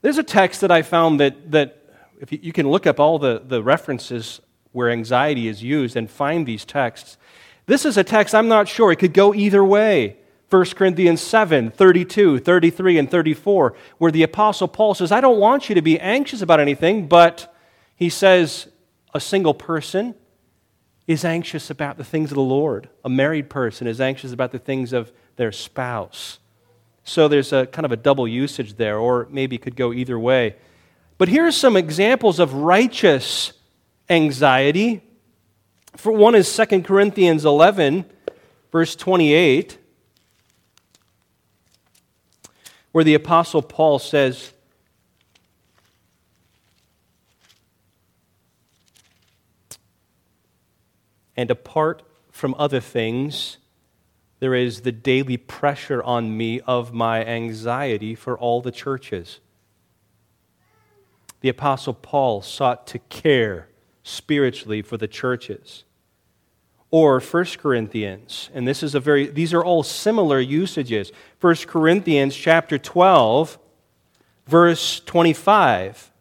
There's 0.02 0.18
a 0.18 0.24
text 0.24 0.62
that 0.62 0.72
I 0.72 0.82
found 0.82 1.20
that, 1.20 1.52
that 1.52 1.78
if 2.20 2.32
you, 2.32 2.40
you 2.42 2.54
can 2.54 2.70
look 2.70 2.88
up 2.88 3.00
all 3.00 3.20
the, 3.20 3.42
the 3.46 3.62
references 3.62 4.40
where 4.72 4.90
anxiety 4.90 5.48
is 5.48 5.62
used 5.62 5.96
and 5.96 6.10
find 6.10 6.46
these 6.46 6.66
texts. 6.66 7.18
This 7.66 7.86
is 7.86 7.98
a 7.98 8.04
text 8.04 8.34
I'm 8.34 8.48
not 8.48 8.68
sure. 8.68 8.92
It 8.92 8.98
could 8.98 9.14
go 9.14 9.34
either 9.34 9.64
way. 9.64 10.18
1 10.52 10.66
Corinthians 10.76 11.22
7, 11.22 11.72
32, 11.72 12.40
33, 12.40 12.98
and 13.00 13.10
34, 13.10 13.74
where 14.00 14.12
the 14.12 14.24
Apostle 14.24 14.68
Paul 14.68 14.94
says, 14.94 15.10
I 15.10 15.22
don't 15.22 15.40
want 15.40 15.70
you 15.70 15.76
to 15.76 15.82
be 15.82 15.98
anxious 15.98 16.42
about 16.42 16.60
anything, 16.60 17.08
but 17.08 17.56
he 17.96 18.10
says 18.10 18.68
a 19.14 19.20
single 19.22 19.54
person 19.54 20.14
is 21.08 21.24
anxious 21.24 21.70
about 21.70 21.98
the 21.98 22.04
things 22.04 22.32
of 22.32 22.36
the 22.36 22.42
Lord. 22.42 22.90
A 23.06 23.10
married 23.10 23.50
person 23.50 23.88
is 23.88 24.02
anxious 24.02 24.34
about 24.34 24.52
the 24.52 24.60
things 24.60 24.92
of 24.92 25.14
their 25.38 25.54
spouse. 25.54 26.40
So 27.06 27.30
there's 27.30 27.54
a 27.54 27.66
kind 27.66 27.86
of 27.86 27.94
a 27.94 27.98
double 27.98 28.28
usage 28.28 28.74
there, 28.74 28.98
or 28.98 29.28
maybe 29.30 29.56
it 29.56 29.62
could 29.62 29.78
go 29.78 29.94
either 29.94 30.20
way. 30.20 30.58
But 31.18 31.30
here 31.30 31.48
are 31.48 31.52
some 31.52 31.78
examples 31.78 32.40
of 32.40 32.56
righteous 32.56 33.54
anxiety. 34.10 35.02
For 35.96 36.12
one 36.12 36.36
is 36.36 36.54
2 36.54 36.82
Corinthians 36.82 37.46
11, 37.46 38.04
verse 38.70 38.98
28. 38.98 39.78
Where 42.92 43.04
the 43.04 43.14
Apostle 43.14 43.62
Paul 43.62 44.00
says, 44.00 44.54
And 51.38 51.50
apart 51.50 52.04
from 52.30 52.54
other 52.58 52.80
things, 52.80 53.58
there 54.40 54.54
is 54.54 54.82
the 54.82 54.92
daily 54.92 55.38
pressure 55.38 56.04
on 56.04 56.36
me 56.36 56.60
of 56.62 56.94
my 56.94 57.24
anxiety 57.26 58.16
for 58.16 58.38
all 58.38 58.62
the 58.62 58.72
churches. 58.72 59.40
The 61.40 61.50
Apostle 61.50 61.94
Paul 61.94 62.42
sought 62.42 62.86
to 62.88 63.00
care 63.00 63.70
spiritually 64.04 64.82
for 64.82 64.98
the 64.98 65.08
churches 65.08 65.84
or 66.92 67.20
1 67.20 67.46
Corinthians. 67.58 68.50
And 68.54 68.68
this 68.68 68.84
is 68.84 68.94
a 68.94 69.00
very 69.00 69.28
these 69.28 69.54
are 69.54 69.64
all 69.64 69.82
similar 69.82 70.40
usages. 70.40 71.12
1 71.40 71.56
Corinthians 71.68 72.36
chapter 72.36 72.78
12 72.78 73.58
verse 74.48 75.00
25. 75.02 76.12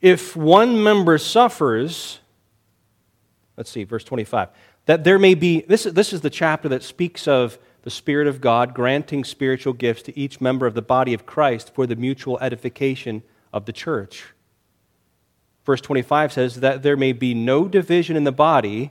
If 0.00 0.34
one 0.34 0.82
member 0.82 1.16
suffers, 1.16 2.18
let's 3.56 3.70
see, 3.70 3.84
verse 3.84 4.02
25, 4.02 4.48
that 4.86 5.04
there 5.04 5.18
may 5.18 5.34
be, 5.34 5.60
this, 5.60 5.84
this 5.84 6.12
is 6.12 6.22
the 6.22 6.30
chapter 6.30 6.68
that 6.70 6.82
speaks 6.82 7.28
of 7.28 7.56
the 7.82 7.90
Spirit 7.90 8.26
of 8.26 8.40
God 8.40 8.74
granting 8.74 9.22
spiritual 9.22 9.72
gifts 9.72 10.02
to 10.02 10.18
each 10.18 10.40
member 10.40 10.66
of 10.66 10.74
the 10.74 10.82
body 10.82 11.14
of 11.14 11.24
Christ 11.24 11.72
for 11.72 11.86
the 11.86 11.94
mutual 11.94 12.36
edification 12.40 13.22
of 13.52 13.64
the 13.64 13.72
church. 13.72 14.24
Verse 15.64 15.80
25 15.80 16.32
says 16.32 16.60
that 16.60 16.82
there 16.82 16.96
may 16.96 17.12
be 17.12 17.34
no 17.34 17.68
division 17.68 18.16
in 18.16 18.24
the 18.24 18.32
body, 18.32 18.90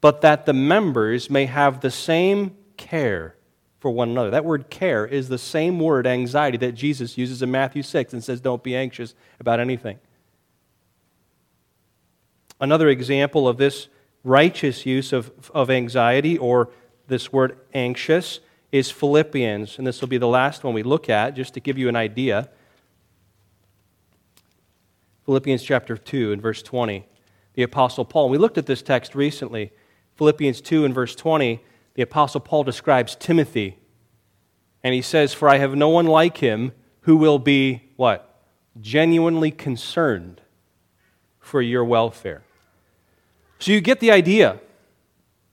but 0.00 0.20
that 0.20 0.46
the 0.46 0.52
members 0.52 1.30
may 1.30 1.46
have 1.46 1.80
the 1.80 1.90
same 1.90 2.56
care 2.76 3.36
for 3.80 3.90
one 3.90 4.10
another. 4.10 4.30
That 4.30 4.44
word 4.44 4.70
care 4.70 5.06
is 5.06 5.28
the 5.28 5.38
same 5.38 5.80
word 5.80 6.06
anxiety 6.06 6.58
that 6.58 6.72
Jesus 6.72 7.18
uses 7.18 7.42
in 7.42 7.50
Matthew 7.50 7.82
6 7.82 8.12
and 8.12 8.22
says, 8.22 8.40
Don't 8.40 8.62
be 8.62 8.76
anxious 8.76 9.14
about 9.40 9.58
anything. 9.58 9.98
Another 12.60 12.88
example 12.88 13.48
of 13.48 13.56
this 13.56 13.88
righteous 14.22 14.86
use 14.86 15.12
of, 15.12 15.50
of 15.52 15.68
anxiety 15.68 16.38
or 16.38 16.70
this 17.08 17.32
word 17.32 17.58
anxious 17.74 18.38
is 18.70 18.90
Philippians. 18.90 19.78
And 19.78 19.86
this 19.86 20.00
will 20.00 20.08
be 20.08 20.18
the 20.18 20.28
last 20.28 20.62
one 20.62 20.74
we 20.74 20.82
look 20.82 21.10
at, 21.10 21.34
just 21.34 21.54
to 21.54 21.60
give 21.60 21.76
you 21.76 21.88
an 21.88 21.96
idea. 21.96 22.48
Philippians 25.24 25.62
chapter 25.62 25.96
2 25.96 26.32
and 26.32 26.42
verse 26.42 26.62
20. 26.62 27.06
The 27.54 27.62
Apostle 27.62 28.04
Paul, 28.04 28.28
we 28.28 28.38
looked 28.38 28.58
at 28.58 28.66
this 28.66 28.82
text 28.82 29.14
recently. 29.14 29.72
Philippians 30.16 30.60
2 30.60 30.84
and 30.84 30.94
verse 30.94 31.14
20, 31.14 31.60
the 31.94 32.02
Apostle 32.02 32.40
Paul 32.40 32.64
describes 32.64 33.14
Timothy. 33.14 33.78
And 34.82 34.94
he 34.94 35.02
says, 35.02 35.32
For 35.32 35.48
I 35.48 35.58
have 35.58 35.74
no 35.74 35.88
one 35.88 36.06
like 36.06 36.38
him 36.38 36.72
who 37.02 37.16
will 37.16 37.38
be 37.38 37.90
what? 37.96 38.42
Genuinely 38.80 39.50
concerned 39.50 40.40
for 41.38 41.60
your 41.60 41.84
welfare. 41.84 42.42
So 43.58 43.70
you 43.70 43.80
get 43.80 44.00
the 44.00 44.10
idea. 44.10 44.58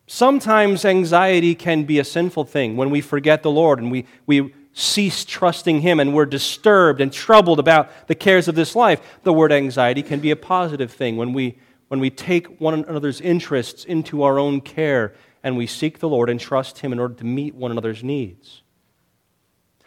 Sometimes 0.08 0.86
anxiety 0.86 1.54
can 1.54 1.84
be 1.84 2.00
a 2.00 2.04
sinful 2.04 2.46
thing 2.46 2.76
when 2.76 2.90
we 2.90 3.02
forget 3.02 3.44
the 3.44 3.52
Lord 3.52 3.80
and 3.80 3.92
we, 3.92 4.06
we 4.26 4.54
cease 4.74 5.26
trusting 5.26 5.82
Him 5.82 6.00
and 6.00 6.14
we're 6.14 6.26
disturbed 6.26 7.02
and 7.02 7.12
troubled 7.12 7.60
about 7.60 8.08
the 8.08 8.16
cares 8.16 8.48
of 8.48 8.56
this 8.56 8.76
life, 8.76 9.02
the 9.24 9.34
word 9.34 9.52
anxiety 9.52 10.02
can 10.02 10.20
be 10.20 10.32
a 10.32 10.36
positive 10.36 10.92
thing 10.92 11.18
when 11.18 11.34
we, 11.34 11.58
when 11.88 12.00
we 12.00 12.10
take 12.10 12.60
one 12.60 12.74
another's 12.74 13.22
interests 13.22 13.84
into 13.84 14.24
our 14.24 14.40
own 14.40 14.62
care 14.62 15.14
and 15.44 15.58
we 15.58 15.68
seek 15.68 16.00
the 16.00 16.10
Lord 16.10 16.30
and 16.30 16.40
trust 16.40 16.80
Him 16.80 16.94
in 16.94 17.00
order 17.00 17.16
to 17.16 17.26
meet 17.26 17.56
one 17.56 17.72
another's 17.72 18.04
needs. 18.04 18.62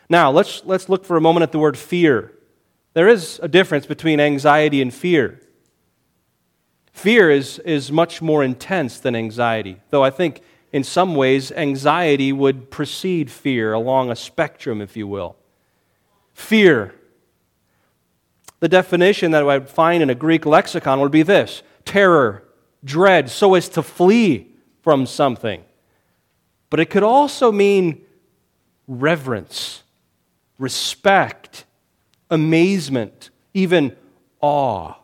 Now, 0.08 0.30
let's, 0.30 0.62
let's 0.64 0.88
look 0.88 1.04
for 1.04 1.16
a 1.16 1.20
moment 1.20 1.42
at 1.42 1.52
the 1.52 1.58
word 1.58 1.78
fear. 1.78 2.32
There 2.94 3.08
is 3.08 3.40
a 3.42 3.48
difference 3.48 3.86
between 3.86 4.20
anxiety 4.20 4.82
and 4.82 4.92
fear. 4.92 5.40
Fear 6.92 7.30
is, 7.30 7.58
is 7.60 7.90
much 7.90 8.20
more 8.20 8.44
intense 8.44 9.00
than 9.00 9.16
anxiety, 9.16 9.80
though 9.90 10.04
I 10.04 10.10
think 10.10 10.42
in 10.72 10.82
some 10.82 11.14
ways, 11.14 11.52
anxiety 11.52 12.32
would 12.32 12.70
precede 12.70 13.30
fear 13.30 13.74
along 13.74 14.10
a 14.10 14.16
spectrum, 14.16 14.80
if 14.80 14.96
you 14.96 15.06
will. 15.06 15.36
Fear. 16.32 16.94
The 18.60 18.68
definition 18.68 19.32
that 19.32 19.42
I 19.42 19.58
would 19.58 19.68
find 19.68 20.02
in 20.02 20.08
a 20.08 20.14
Greek 20.14 20.46
lexicon 20.46 21.00
would 21.00 21.12
be 21.12 21.22
this 21.22 21.62
terror, 21.84 22.44
dread, 22.84 23.28
so 23.28 23.54
as 23.54 23.68
to 23.70 23.82
flee 23.82 24.48
from 24.82 25.04
something. 25.04 25.62
But 26.70 26.80
it 26.80 26.86
could 26.86 27.02
also 27.02 27.52
mean 27.52 28.02
reverence, 28.88 29.82
respect, 30.58 31.66
amazement, 32.30 33.28
even 33.52 33.94
awe. 34.40 34.94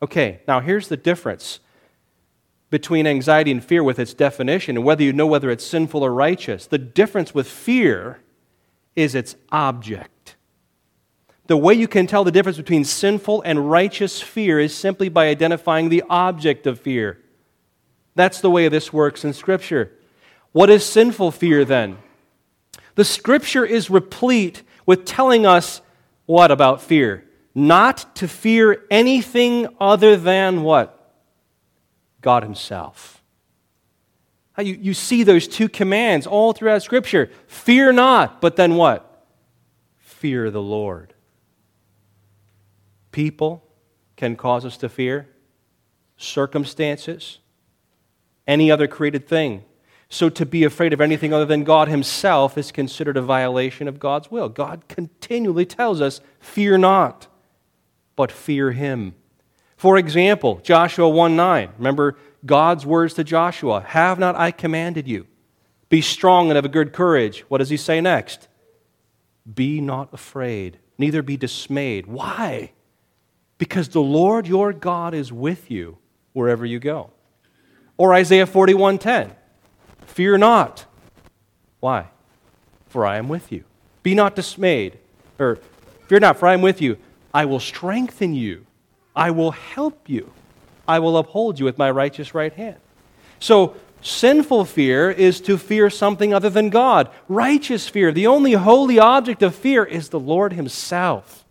Okay, 0.00 0.40
now 0.46 0.60
here's 0.60 0.86
the 0.86 0.96
difference 0.96 1.58
between 2.76 3.06
anxiety 3.06 3.50
and 3.50 3.64
fear 3.64 3.82
with 3.82 3.98
its 3.98 4.12
definition 4.12 4.76
and 4.76 4.84
whether 4.84 5.02
you 5.02 5.10
know 5.10 5.26
whether 5.26 5.48
it's 5.48 5.64
sinful 5.64 6.04
or 6.04 6.12
righteous. 6.12 6.66
The 6.66 6.76
difference 6.76 7.34
with 7.34 7.48
fear 7.48 8.20
is 8.94 9.14
its 9.14 9.34
object. 9.50 10.36
The 11.46 11.56
way 11.56 11.72
you 11.72 11.88
can 11.88 12.06
tell 12.06 12.22
the 12.22 12.30
difference 12.30 12.58
between 12.58 12.84
sinful 12.84 13.40
and 13.46 13.70
righteous 13.70 14.20
fear 14.20 14.60
is 14.60 14.76
simply 14.76 15.08
by 15.08 15.28
identifying 15.28 15.88
the 15.88 16.04
object 16.10 16.66
of 16.66 16.78
fear. 16.78 17.18
That's 18.14 18.42
the 18.42 18.50
way 18.50 18.68
this 18.68 18.92
works 18.92 19.24
in 19.24 19.32
Scripture. 19.32 19.92
What 20.52 20.68
is 20.68 20.84
sinful 20.84 21.30
fear 21.30 21.64
then? 21.64 21.96
The 22.94 23.06
Scripture 23.06 23.64
is 23.64 23.88
replete 23.88 24.62
with 24.84 25.06
telling 25.06 25.46
us 25.46 25.80
what 26.26 26.50
about 26.50 26.82
fear? 26.82 27.24
Not 27.54 28.14
to 28.16 28.28
fear 28.28 28.84
anything 28.90 29.66
other 29.80 30.18
than 30.18 30.62
what? 30.62 30.95
God 32.26 32.42
Himself. 32.42 33.22
You, 34.58 34.76
you 34.82 34.94
see 34.94 35.22
those 35.22 35.46
two 35.46 35.68
commands 35.68 36.26
all 36.26 36.52
throughout 36.52 36.82
Scripture. 36.82 37.30
Fear 37.46 37.92
not, 37.92 38.40
but 38.40 38.56
then 38.56 38.74
what? 38.74 39.24
Fear 40.00 40.50
the 40.50 40.60
Lord. 40.60 41.14
People 43.12 43.62
can 44.16 44.34
cause 44.34 44.64
us 44.64 44.76
to 44.78 44.88
fear, 44.88 45.28
circumstances, 46.16 47.38
any 48.44 48.72
other 48.72 48.88
created 48.88 49.28
thing. 49.28 49.62
So 50.08 50.28
to 50.28 50.44
be 50.44 50.64
afraid 50.64 50.92
of 50.92 51.00
anything 51.00 51.32
other 51.32 51.44
than 51.44 51.62
God 51.62 51.86
Himself 51.86 52.58
is 52.58 52.72
considered 52.72 53.16
a 53.16 53.22
violation 53.22 53.86
of 53.86 54.00
God's 54.00 54.32
will. 54.32 54.48
God 54.48 54.88
continually 54.88 55.64
tells 55.64 56.00
us, 56.00 56.20
Fear 56.40 56.78
not, 56.78 57.28
but 58.16 58.32
fear 58.32 58.72
Him. 58.72 59.14
For 59.76 59.98
example, 59.98 60.60
Joshua 60.62 61.08
1 61.08 61.36
9. 61.36 61.70
Remember 61.78 62.16
God's 62.44 62.86
words 62.86 63.14
to 63.14 63.24
Joshua 63.24 63.80
Have 63.80 64.18
not 64.18 64.36
I 64.36 64.50
commanded 64.50 65.06
you? 65.06 65.26
Be 65.88 66.00
strong 66.00 66.48
and 66.48 66.58
of 66.58 66.64
a 66.64 66.68
good 66.68 66.92
courage. 66.92 67.40
What 67.48 67.58
does 67.58 67.70
He 67.70 67.76
say 67.76 68.00
next? 68.00 68.48
Be 69.52 69.80
not 69.80 70.12
afraid, 70.12 70.78
neither 70.98 71.22
be 71.22 71.36
dismayed. 71.36 72.06
Why? 72.06 72.72
Because 73.58 73.88
the 73.90 74.02
Lord 74.02 74.46
your 74.46 74.72
God 74.72 75.14
is 75.14 75.32
with 75.32 75.70
you 75.70 75.98
wherever 76.32 76.66
you 76.66 76.78
go. 76.78 77.10
Or 77.96 78.12
Isaiah 78.12 78.46
41:10. 78.46 79.32
Fear 80.06 80.38
not. 80.38 80.86
Why? 81.80 82.08
For 82.88 83.06
I 83.06 83.16
am 83.16 83.28
with 83.28 83.52
you. 83.52 83.64
Be 84.02 84.14
not 84.14 84.34
dismayed. 84.34 84.98
Or 85.38 85.58
fear 86.08 86.20
not, 86.20 86.38
for 86.38 86.46
I 86.46 86.54
am 86.54 86.62
with 86.62 86.80
you. 86.80 86.96
I 87.32 87.44
will 87.44 87.60
strengthen 87.60 88.34
you. 88.34 88.65
I 89.16 89.30
will 89.30 89.52
help 89.52 90.08
you. 90.08 90.32
I 90.86 90.98
will 91.00 91.16
uphold 91.16 91.58
you 91.58 91.64
with 91.64 91.78
my 91.78 91.90
righteous 91.90 92.34
right 92.34 92.52
hand. 92.52 92.76
So, 93.40 93.74
sinful 94.02 94.66
fear 94.66 95.10
is 95.10 95.40
to 95.42 95.58
fear 95.58 95.90
something 95.90 96.32
other 96.32 96.50
than 96.50 96.70
God. 96.70 97.10
Righteous 97.28 97.88
fear, 97.88 98.12
the 98.12 98.26
only 98.26 98.52
holy 98.52 98.98
object 98.98 99.42
of 99.42 99.54
fear, 99.54 99.84
is 99.84 100.10
the 100.10 100.20
Lord 100.20 100.52
Himself. 100.52 101.44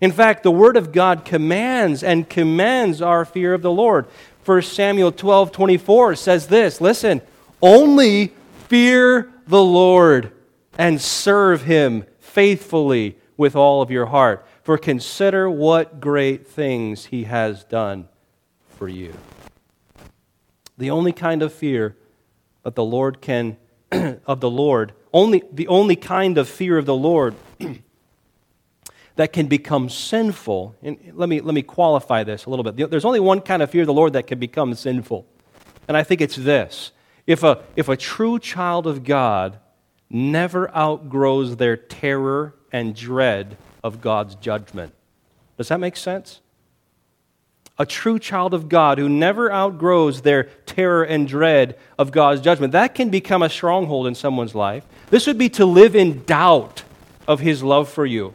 In 0.00 0.12
fact, 0.12 0.44
the 0.44 0.52
Word 0.52 0.76
of 0.76 0.92
God 0.92 1.24
commands 1.24 2.04
and 2.04 2.28
commends 2.28 3.02
our 3.02 3.24
fear 3.24 3.54
of 3.54 3.62
the 3.62 3.72
Lord. 3.72 4.06
1 4.44 4.62
Samuel 4.62 5.10
12 5.10 5.50
24 5.50 6.14
says 6.14 6.46
this 6.46 6.80
Listen, 6.80 7.20
only 7.60 8.32
fear 8.68 9.32
the 9.46 9.62
Lord 9.62 10.32
and 10.78 11.00
serve 11.00 11.62
him 11.62 12.04
faithfully 12.20 13.16
with 13.36 13.56
all 13.56 13.82
of 13.82 13.90
your 13.90 14.06
heart. 14.06 14.46
For 14.68 14.76
consider 14.76 15.48
what 15.48 15.98
great 15.98 16.46
things 16.46 17.06
he 17.06 17.24
has 17.24 17.64
done 17.64 18.06
for 18.76 18.86
you. 18.86 19.14
The 20.76 20.90
only 20.90 21.14
kind 21.14 21.40
of 21.40 21.54
fear 21.54 21.96
that 22.64 22.74
the 22.74 22.84
Lord 22.84 23.22
can, 23.22 23.56
of 24.26 24.40
the 24.40 24.50
Lord, 24.50 24.92
only, 25.10 25.42
the 25.50 25.68
only 25.68 25.96
kind 25.96 26.36
of 26.36 26.50
fear 26.50 26.76
of 26.76 26.84
the 26.84 26.94
Lord 26.94 27.34
that 29.16 29.32
can 29.32 29.46
become 29.46 29.88
sinful. 29.88 30.76
And 30.82 30.98
let 31.14 31.30
me, 31.30 31.40
let 31.40 31.54
me 31.54 31.62
qualify 31.62 32.22
this 32.22 32.44
a 32.44 32.50
little 32.50 32.62
bit. 32.62 32.90
There's 32.90 33.06
only 33.06 33.20
one 33.20 33.40
kind 33.40 33.62
of 33.62 33.70
fear 33.70 33.84
of 33.84 33.86
the 33.86 33.94
Lord 33.94 34.12
that 34.12 34.26
can 34.26 34.38
become 34.38 34.74
sinful. 34.74 35.24
And 35.88 35.96
I 35.96 36.02
think 36.02 36.20
it's 36.20 36.36
this. 36.36 36.92
If 37.26 37.42
a, 37.42 37.64
if 37.74 37.88
a 37.88 37.96
true 37.96 38.38
child 38.38 38.86
of 38.86 39.02
God 39.02 39.60
never 40.10 40.70
outgrows 40.76 41.56
their 41.56 41.78
terror 41.78 42.54
and 42.70 42.94
dread 42.94 43.56
of 43.82 44.00
God's 44.00 44.34
judgment. 44.36 44.92
Does 45.56 45.68
that 45.68 45.80
make 45.80 45.96
sense? 45.96 46.40
A 47.78 47.86
true 47.86 48.18
child 48.18 48.54
of 48.54 48.68
God 48.68 48.98
who 48.98 49.08
never 49.08 49.52
outgrows 49.52 50.22
their 50.22 50.44
terror 50.66 51.04
and 51.04 51.28
dread 51.28 51.78
of 51.98 52.10
God's 52.10 52.40
judgment, 52.40 52.72
that 52.72 52.94
can 52.94 53.08
become 53.08 53.42
a 53.42 53.48
stronghold 53.48 54.06
in 54.06 54.14
someone's 54.14 54.54
life. 54.54 54.84
This 55.10 55.26
would 55.26 55.38
be 55.38 55.48
to 55.50 55.64
live 55.64 55.94
in 55.94 56.24
doubt 56.24 56.82
of 57.26 57.40
his 57.40 57.62
love 57.62 57.88
for 57.88 58.04
you 58.04 58.34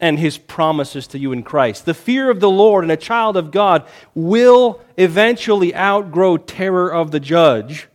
and 0.00 0.18
his 0.18 0.38
promises 0.38 1.06
to 1.08 1.18
you 1.18 1.32
in 1.32 1.42
Christ. 1.42 1.84
The 1.84 1.94
fear 1.94 2.30
of 2.30 2.40
the 2.40 2.50
Lord 2.50 2.84
and 2.84 2.92
a 2.92 2.96
child 2.96 3.36
of 3.36 3.50
God 3.50 3.86
will 4.14 4.82
eventually 4.96 5.74
outgrow 5.74 6.36
terror 6.36 6.92
of 6.92 7.10
the 7.10 7.20
judge 7.20 7.88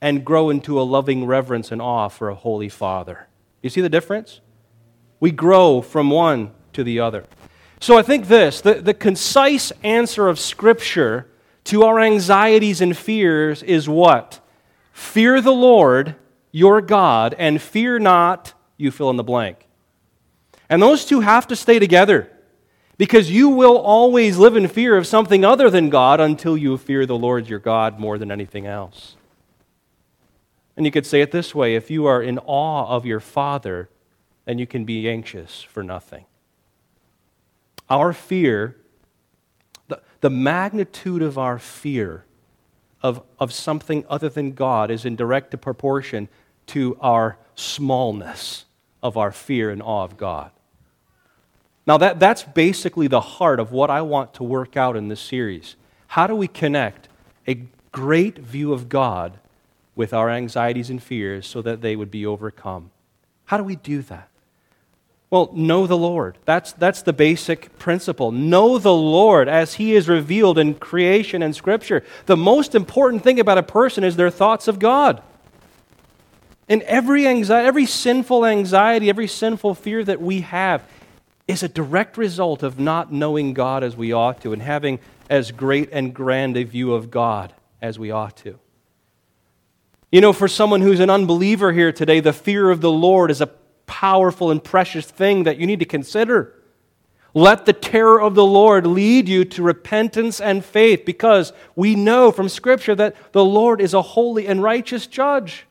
and 0.00 0.24
grow 0.24 0.50
into 0.50 0.80
a 0.80 0.82
loving 0.82 1.26
reverence 1.26 1.70
and 1.70 1.80
awe 1.80 2.08
for 2.08 2.30
a 2.30 2.34
holy 2.34 2.68
Father. 2.68 3.26
You 3.62 3.70
see 3.70 3.80
the 3.80 3.88
difference? 3.88 4.40
We 5.20 5.30
grow 5.30 5.82
from 5.82 6.10
one 6.10 6.50
to 6.72 6.82
the 6.82 6.98
other. 6.98 7.26
So 7.78 7.96
I 7.96 8.02
think 8.02 8.28
this 8.28 8.60
the, 8.60 8.74
the 8.74 8.94
concise 8.94 9.72
answer 9.82 10.28
of 10.28 10.38
Scripture 10.38 11.28
to 11.64 11.84
our 11.84 12.00
anxieties 12.00 12.80
and 12.80 12.96
fears 12.96 13.62
is 13.62 13.88
what? 13.88 14.40
Fear 14.92 15.40
the 15.40 15.52
Lord, 15.52 16.16
your 16.50 16.80
God, 16.80 17.34
and 17.38 17.60
fear 17.60 17.98
not, 17.98 18.54
you 18.76 18.90
fill 18.90 19.10
in 19.10 19.16
the 19.16 19.22
blank. 19.22 19.66
And 20.68 20.80
those 20.80 21.04
two 21.04 21.20
have 21.20 21.46
to 21.48 21.56
stay 21.56 21.78
together 21.78 22.30
because 22.96 23.30
you 23.30 23.48
will 23.48 23.78
always 23.78 24.36
live 24.36 24.56
in 24.56 24.68
fear 24.68 24.96
of 24.96 25.06
something 25.06 25.44
other 25.44 25.70
than 25.70 25.90
God 25.90 26.20
until 26.20 26.56
you 26.56 26.76
fear 26.76 27.06
the 27.06 27.16
Lord 27.16 27.48
your 27.48 27.58
God 27.58 27.98
more 27.98 28.18
than 28.18 28.30
anything 28.30 28.66
else. 28.66 29.16
And 30.76 30.86
you 30.86 30.92
could 30.92 31.06
say 31.06 31.20
it 31.20 31.30
this 31.30 31.54
way 31.54 31.74
if 31.76 31.90
you 31.90 32.06
are 32.06 32.22
in 32.22 32.38
awe 32.38 32.86
of 32.86 33.06
your 33.06 33.20
Father, 33.20 33.88
then 34.44 34.58
you 34.58 34.66
can 34.66 34.84
be 34.84 35.08
anxious 35.08 35.62
for 35.62 35.82
nothing. 35.82 36.24
Our 37.88 38.12
fear, 38.12 38.76
the, 39.88 40.00
the 40.20 40.30
magnitude 40.30 41.22
of 41.22 41.38
our 41.38 41.58
fear 41.58 42.24
of, 43.02 43.22
of 43.38 43.52
something 43.52 44.04
other 44.08 44.28
than 44.28 44.52
God 44.52 44.90
is 44.90 45.04
in 45.04 45.16
direct 45.16 45.58
proportion 45.60 46.28
to 46.68 46.96
our 47.00 47.38
smallness 47.54 48.64
of 49.02 49.16
our 49.16 49.32
fear 49.32 49.70
and 49.70 49.82
awe 49.82 50.04
of 50.04 50.16
God. 50.16 50.50
Now, 51.86 51.96
that, 51.98 52.20
that's 52.20 52.42
basically 52.42 53.08
the 53.08 53.20
heart 53.20 53.58
of 53.58 53.72
what 53.72 53.90
I 53.90 54.02
want 54.02 54.34
to 54.34 54.44
work 54.44 54.76
out 54.76 54.96
in 54.96 55.08
this 55.08 55.20
series. 55.20 55.76
How 56.08 56.26
do 56.26 56.34
we 56.34 56.46
connect 56.46 57.08
a 57.48 57.62
great 57.90 58.38
view 58.38 58.72
of 58.72 58.88
God 58.88 59.38
with 59.96 60.12
our 60.12 60.30
anxieties 60.30 60.90
and 60.90 61.02
fears 61.02 61.46
so 61.46 61.62
that 61.62 61.80
they 61.80 61.96
would 61.96 62.10
be 62.10 62.24
overcome? 62.24 62.90
How 63.46 63.56
do 63.56 63.64
we 63.64 63.76
do 63.76 64.02
that? 64.02 64.29
Well, 65.30 65.50
know 65.54 65.86
the 65.86 65.96
Lord. 65.96 66.38
That's, 66.44 66.72
that's 66.72 67.02
the 67.02 67.12
basic 67.12 67.78
principle. 67.78 68.32
Know 68.32 68.78
the 68.78 68.92
Lord 68.92 69.48
as 69.48 69.74
He 69.74 69.94
is 69.94 70.08
revealed 70.08 70.58
in 70.58 70.74
creation 70.74 71.40
and 71.40 71.54
Scripture. 71.54 72.02
The 72.26 72.36
most 72.36 72.74
important 72.74 73.22
thing 73.22 73.38
about 73.38 73.56
a 73.56 73.62
person 73.62 74.02
is 74.02 74.16
their 74.16 74.30
thoughts 74.30 74.66
of 74.66 74.80
God. 74.80 75.22
And 76.68 76.82
every 76.82 77.28
anxiety, 77.28 77.66
every 77.66 77.86
sinful 77.86 78.44
anxiety, 78.44 79.08
every 79.08 79.28
sinful 79.28 79.76
fear 79.76 80.02
that 80.04 80.20
we 80.20 80.40
have 80.40 80.82
is 81.46 81.62
a 81.62 81.68
direct 81.68 82.16
result 82.16 82.62
of 82.62 82.78
not 82.78 83.12
knowing 83.12 83.54
God 83.54 83.84
as 83.84 83.96
we 83.96 84.12
ought 84.12 84.40
to 84.42 84.52
and 84.52 84.62
having 84.62 84.98
as 85.28 85.52
great 85.52 85.90
and 85.92 86.12
grand 86.12 86.56
a 86.56 86.64
view 86.64 86.92
of 86.94 87.10
God 87.10 87.52
as 87.80 87.98
we 87.98 88.10
ought 88.10 88.36
to. 88.38 88.58
You 90.10 90.20
know, 90.20 90.32
for 90.32 90.48
someone 90.48 90.80
who's 90.80 91.00
an 91.00 91.10
unbeliever 91.10 91.72
here 91.72 91.92
today, 91.92 92.18
the 92.18 92.32
fear 92.32 92.70
of 92.70 92.80
the 92.80 92.90
Lord 92.90 93.30
is 93.30 93.40
a 93.40 93.46
powerful 93.90 94.52
and 94.52 94.62
precious 94.62 95.04
thing 95.04 95.42
that 95.42 95.58
you 95.58 95.66
need 95.66 95.80
to 95.80 95.84
consider. 95.84 96.54
Let 97.34 97.66
the 97.66 97.72
terror 97.72 98.22
of 98.22 98.36
the 98.36 98.46
Lord 98.46 98.86
lead 98.86 99.28
you 99.28 99.44
to 99.46 99.64
repentance 99.64 100.40
and 100.40 100.64
faith 100.64 101.04
because 101.04 101.52
we 101.74 101.96
know 101.96 102.30
from 102.30 102.48
Scripture 102.48 102.94
that 102.94 103.32
the 103.32 103.44
Lord 103.44 103.80
is 103.80 103.92
a 103.92 104.00
holy 104.00 104.46
and 104.46 104.62
righteous 104.62 105.08
judge. 105.08 105.66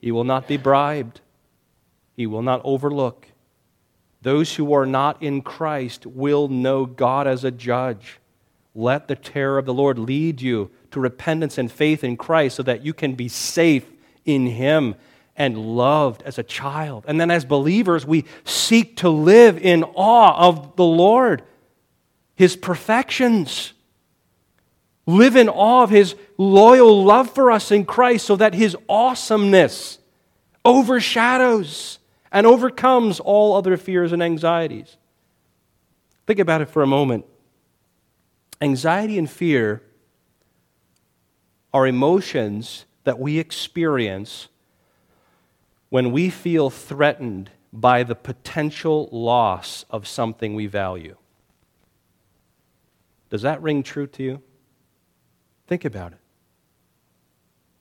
He 0.00 0.12
will 0.12 0.22
not 0.22 0.46
be 0.46 0.58
bribed, 0.58 1.20
He 2.14 2.24
will 2.24 2.42
not 2.42 2.60
overlook. 2.62 3.26
Those 4.22 4.54
who 4.54 4.72
are 4.72 4.86
not 4.86 5.20
in 5.20 5.42
Christ 5.42 6.06
will 6.06 6.46
know 6.46 6.86
God 6.86 7.26
as 7.26 7.42
a 7.42 7.50
judge. 7.50 8.20
Let 8.76 9.08
the 9.08 9.16
terror 9.16 9.58
of 9.58 9.66
the 9.66 9.74
Lord 9.74 9.98
lead 9.98 10.40
you 10.40 10.70
to 10.92 11.00
repentance 11.00 11.58
and 11.58 11.72
faith 11.72 12.04
in 12.04 12.16
Christ 12.16 12.54
so 12.56 12.62
that 12.62 12.84
you 12.84 12.94
can 12.94 13.14
be 13.14 13.26
safe 13.26 13.90
in 14.24 14.46
Him 14.46 14.94
and 15.36 15.56
loved 15.56 16.22
as 16.22 16.38
a 16.38 16.42
child. 16.42 17.04
And 17.08 17.20
then 17.20 17.30
as 17.30 17.44
believers, 17.44 18.04
we 18.06 18.24
seek 18.44 18.96
to 18.98 19.08
live 19.08 19.58
in 19.58 19.84
awe 19.84 20.48
of 20.48 20.76
the 20.76 20.84
Lord, 20.84 21.42
His 22.34 22.56
perfections. 22.56 23.72
Live 25.06 25.36
in 25.36 25.48
awe 25.48 25.82
of 25.82 25.90
His 25.90 26.14
loyal 26.36 27.04
love 27.04 27.34
for 27.34 27.50
us 27.50 27.70
in 27.70 27.84
Christ 27.84 28.26
so 28.26 28.36
that 28.36 28.54
His 28.54 28.76
awesomeness 28.88 29.98
overshadows 30.64 31.98
and 32.32 32.46
overcomes 32.46 33.18
all 33.18 33.56
other 33.56 33.76
fears 33.76 34.12
and 34.12 34.22
anxieties. 34.22 34.96
Think 36.26 36.38
about 36.38 36.60
it 36.60 36.68
for 36.68 36.82
a 36.82 36.86
moment. 36.86 37.24
Anxiety 38.60 39.18
and 39.18 39.28
fear 39.28 39.82
are 41.72 41.86
emotions 41.86 42.84
that 43.04 43.18
we 43.18 43.38
experience 43.38 44.48
when 45.90 46.12
we 46.12 46.30
feel 46.30 46.70
threatened 46.70 47.50
by 47.72 48.02
the 48.02 48.14
potential 48.14 49.08
loss 49.12 49.84
of 49.90 50.08
something 50.08 50.54
we 50.54 50.66
value. 50.66 51.16
Does 53.28 53.42
that 53.42 53.62
ring 53.62 53.82
true 53.82 54.06
to 54.08 54.22
you? 54.22 54.42
Think 55.66 55.84
about 55.84 56.12
it. 56.12 56.18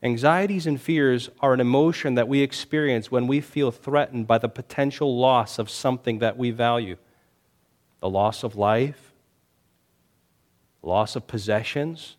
Anxieties 0.01 0.65
and 0.65 0.79
fears 0.79 1.29
are 1.39 1.53
an 1.53 1.59
emotion 1.59 2.15
that 2.15 2.27
we 2.27 2.41
experience 2.41 3.11
when 3.11 3.27
we 3.27 3.41
feel 3.41 3.71
threatened 3.71 4.27
by 4.27 4.37
the 4.37 4.47
potential 4.47 5.17
loss 5.17 5.59
of 5.59 5.69
something 5.69 6.19
that 6.19 6.37
we 6.37 6.51
value 6.51 6.97
the 7.99 8.09
loss 8.09 8.43
of 8.43 8.55
life, 8.55 9.11
loss 10.81 11.17
of 11.17 11.27
possessions, 11.27 12.15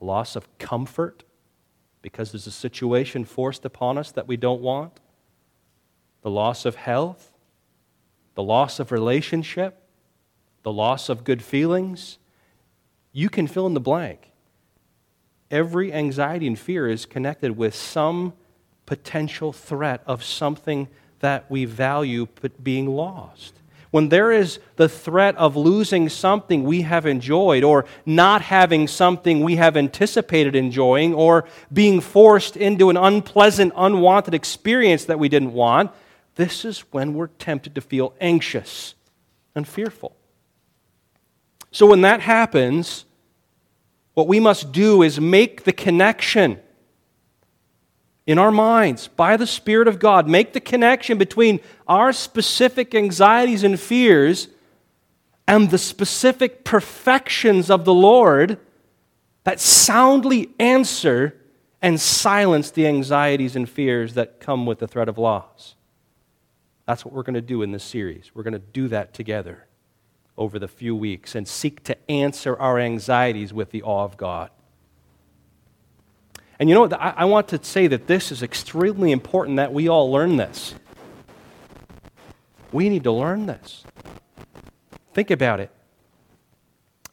loss 0.00 0.36
of 0.36 0.58
comfort 0.58 1.24
because 2.06 2.30
there's 2.30 2.46
a 2.46 2.52
situation 2.52 3.24
forced 3.24 3.64
upon 3.64 3.98
us 3.98 4.12
that 4.12 4.28
we 4.28 4.36
don't 4.36 4.60
want, 4.60 5.00
the 6.22 6.30
loss 6.30 6.64
of 6.64 6.76
health, 6.76 7.32
the 8.36 8.44
loss 8.44 8.78
of 8.78 8.92
relationship, 8.92 9.82
the 10.62 10.70
loss 10.70 11.08
of 11.08 11.24
good 11.24 11.42
feelings. 11.42 12.18
You 13.10 13.28
can 13.28 13.48
fill 13.48 13.66
in 13.66 13.74
the 13.74 13.80
blank. 13.80 14.30
Every 15.50 15.92
anxiety 15.92 16.46
and 16.46 16.56
fear 16.56 16.88
is 16.88 17.06
connected 17.06 17.56
with 17.56 17.74
some 17.74 18.34
potential 18.86 19.52
threat 19.52 20.00
of 20.06 20.22
something 20.22 20.86
that 21.18 21.50
we 21.50 21.64
value 21.64 22.28
being 22.62 22.86
lost 22.86 23.54
when 23.90 24.08
there 24.08 24.32
is 24.32 24.58
the 24.76 24.88
threat 24.88 25.36
of 25.36 25.56
losing 25.56 26.08
something 26.08 26.64
we 26.64 26.82
have 26.82 27.06
enjoyed, 27.06 27.64
or 27.64 27.84
not 28.04 28.42
having 28.42 28.88
something 28.88 29.42
we 29.42 29.56
have 29.56 29.76
anticipated 29.76 30.56
enjoying, 30.56 31.14
or 31.14 31.44
being 31.72 32.00
forced 32.00 32.56
into 32.56 32.90
an 32.90 32.96
unpleasant, 32.96 33.72
unwanted 33.76 34.34
experience 34.34 35.04
that 35.04 35.18
we 35.18 35.28
didn't 35.28 35.52
want, 35.52 35.90
this 36.34 36.64
is 36.64 36.80
when 36.92 37.14
we're 37.14 37.28
tempted 37.28 37.74
to 37.74 37.80
feel 37.80 38.14
anxious 38.20 38.94
and 39.54 39.66
fearful. 39.66 40.14
So 41.70 41.86
when 41.86 42.02
that 42.02 42.20
happens, 42.20 43.04
what 44.14 44.28
we 44.28 44.40
must 44.40 44.72
do 44.72 45.02
is 45.02 45.20
make 45.20 45.64
the 45.64 45.72
connection 45.72 46.60
in 48.26 48.38
our 48.38 48.50
minds 48.50 49.08
by 49.08 49.36
the 49.36 49.46
Spirit 49.46 49.86
of 49.86 49.98
God, 49.98 50.28
make 50.28 50.52
the 50.52 50.60
connection 50.60 51.16
between 51.16 51.60
our 51.86 52.12
specific 52.12 52.94
anxieties 52.94 53.62
and 53.62 53.78
fears 53.78 54.48
and 55.46 55.70
the 55.70 55.78
specific 55.78 56.64
perfections 56.64 57.70
of 57.70 57.84
the 57.84 57.94
Lord 57.94 58.58
that 59.44 59.60
soundly 59.60 60.50
answer 60.58 61.40
and 61.80 62.00
silence 62.00 62.72
the 62.72 62.86
anxieties 62.86 63.54
and 63.54 63.68
fears 63.68 64.14
that 64.14 64.40
come 64.40 64.66
with 64.66 64.80
the 64.80 64.88
threat 64.88 65.08
of 65.08 65.18
loss. 65.18 65.76
That's 66.84 67.04
what 67.04 67.14
we're 67.14 67.22
going 67.22 67.34
to 67.34 67.40
do 67.40 67.62
in 67.62 67.70
this 67.70 67.84
series. 67.84 68.32
We're 68.34 68.42
going 68.42 68.54
to 68.54 68.58
do 68.58 68.88
that 68.88 69.14
together 69.14 69.66
over 70.36 70.58
the 70.58 70.68
few 70.68 70.96
weeks 70.96 71.34
and 71.36 71.46
seek 71.46 71.84
to 71.84 72.10
answer 72.10 72.56
our 72.58 72.78
anxieties 72.78 73.52
with 73.52 73.70
the 73.70 73.82
awe 73.82 74.04
of 74.04 74.16
God. 74.16 74.50
And 76.58 76.68
you 76.68 76.74
know 76.74 76.82
what? 76.82 76.92
I, 76.94 77.14
I 77.18 77.24
want 77.26 77.48
to 77.48 77.62
say 77.62 77.86
that 77.86 78.06
this 78.06 78.32
is 78.32 78.42
extremely 78.42 79.12
important 79.12 79.56
that 79.56 79.72
we 79.72 79.88
all 79.88 80.10
learn 80.10 80.36
this. 80.36 80.74
We 82.72 82.88
need 82.88 83.04
to 83.04 83.12
learn 83.12 83.46
this. 83.46 83.84
Think 85.12 85.30
about 85.30 85.60
it. 85.60 85.70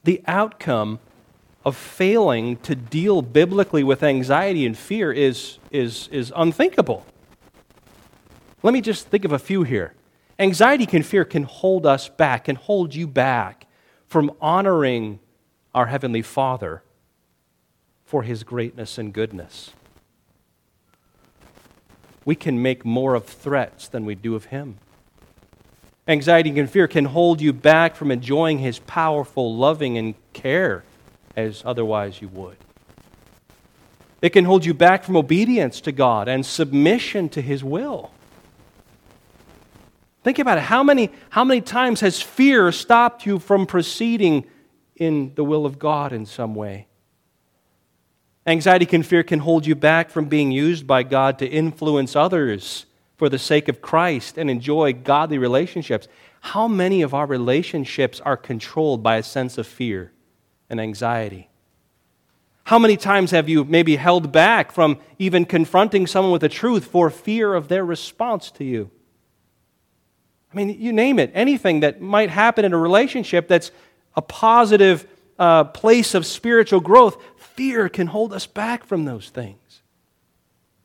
The 0.04 0.22
outcome 0.28 1.00
of 1.66 1.78
failing 1.78 2.58
to 2.58 2.76
deal 2.76 3.22
biblically 3.22 3.84
with 3.84 4.04
anxiety 4.04 4.66
and 4.66 4.78
fear 4.78 5.12
is, 5.12 5.60
is, 5.72 6.10
is 6.10 6.32
unthinkable. 6.36 7.06
Let 8.62 8.74
me 8.74 8.82
just 8.82 9.08
think 9.08 9.26
of 9.26 9.32
a 9.32 9.40
few 9.40 9.64
here. 9.64 9.94
Anxiety 10.40 10.88
and 10.92 11.06
fear 11.06 11.24
can 11.24 11.44
hold 11.44 11.86
us 11.86 12.10
back, 12.10 12.46
can 12.46 12.56
hold 12.56 12.96
you 12.96 13.08
back 13.08 13.68
from 14.08 14.32
honoring 14.42 15.20
our 15.74 15.86
Heavenly 15.86 16.22
Father 16.22 16.83
for 18.14 18.22
his 18.22 18.44
greatness 18.44 19.00
and 19.00 19.12
goodness. 19.12 19.72
We 22.26 22.36
can 22.36 22.62
make 22.62 22.86
more 22.86 23.16
of 23.16 23.26
threats 23.26 23.88
than 23.88 24.06
we 24.06 24.14
do 24.14 24.36
of 24.36 24.46
him. 24.46 24.78
Anxiety 26.08 26.60
and 26.60 26.70
fear 26.70 26.88
can 26.88 27.06
hold 27.06 27.42
you 27.42 27.52
back 27.52 27.96
from 27.96 28.12
enjoying 28.12 28.60
his 28.60 28.78
powerful 28.78 29.56
loving 29.58 29.98
and 29.98 30.14
care 30.32 30.84
as 31.36 31.64
otherwise 31.66 32.22
you 32.22 32.28
would. 32.28 32.58
It 34.22 34.30
can 34.30 34.46
hold 34.46 34.64
you 34.64 34.76
back 34.76 35.04
from 35.04 35.18
obedience 35.18 35.82
to 35.82 35.92
God 35.92 36.28
and 36.28 36.46
submission 36.46 37.30
to 37.30 37.42
his 37.42 37.64
will. 37.64 38.12
Think 40.24 40.38
about 40.38 40.60
it. 40.60 40.66
How 40.66 40.84
many, 40.84 41.10
how 41.32 41.44
many 41.44 41.62
times 41.62 42.02
has 42.02 42.22
fear 42.22 42.72
stopped 42.72 43.26
you 43.26 43.40
from 43.40 43.66
proceeding 43.66 44.46
in 44.96 45.34
the 45.34 45.44
will 45.44 45.66
of 45.66 45.80
God 45.80 46.14
in 46.14 46.28
some 46.28 46.54
way? 46.54 46.86
Anxiety 48.46 48.88
and 48.94 49.06
fear 49.06 49.24
can 49.24 49.40
hold 49.40 49.66
you 49.66 49.74
back 49.74 50.10
from 50.10 50.26
being 50.26 50.52
used 50.52 50.86
by 50.86 51.04
God 51.04 51.40
to 51.40 51.48
influence 51.48 52.16
others 52.16 52.86
for 53.16 53.30
the 53.30 53.40
sake 53.40 53.70
of 53.70 53.82
Christ 53.82 54.38
and 54.38 54.50
enjoy 54.50 54.92
godly 54.92 55.38
relationships. 55.38 56.10
How 56.42 56.68
many 56.68 57.02
of 57.02 57.14
our 57.14 57.26
relationships 57.26 58.20
are 58.20 58.36
controlled 58.36 59.02
by 59.02 59.16
a 59.16 59.24
sense 59.24 59.58
of 59.58 59.66
fear 59.66 60.12
and 60.70 60.82
anxiety? 60.82 61.50
How 62.66 62.80
many 62.80 62.98
times 62.98 63.32
have 63.32 63.48
you 63.48 63.64
maybe 63.64 63.96
held 63.96 64.32
back 64.32 64.74
from 64.74 65.00
even 65.20 65.46
confronting 65.46 66.06
someone 66.06 66.34
with 66.34 66.42
the 66.42 66.50
truth 66.50 66.86
for 66.86 67.10
fear 67.10 67.54
of 67.54 67.70
their 67.70 67.86
response 67.86 68.52
to 68.52 68.66
you? 68.66 68.92
I 70.52 70.56
mean, 70.56 70.70
you 70.82 70.92
name 70.92 71.18
it, 71.18 71.32
anything 71.34 71.80
that 71.80 72.02
might 72.02 72.30
happen 72.30 72.66
in 72.66 72.74
a 72.74 72.78
relationship 72.78 73.48
that's 73.48 73.72
a 74.16 74.22
positive 74.22 75.08
uh, 75.40 75.64
place 75.66 76.14
of 76.14 76.26
spiritual 76.26 76.80
growth, 76.80 77.18
fear 77.56 77.90
can 77.90 78.08
hold 78.08 78.34
us 78.34 78.48
back 78.48 78.86
from 78.86 79.06
those 79.06 79.30
things. 79.30 79.82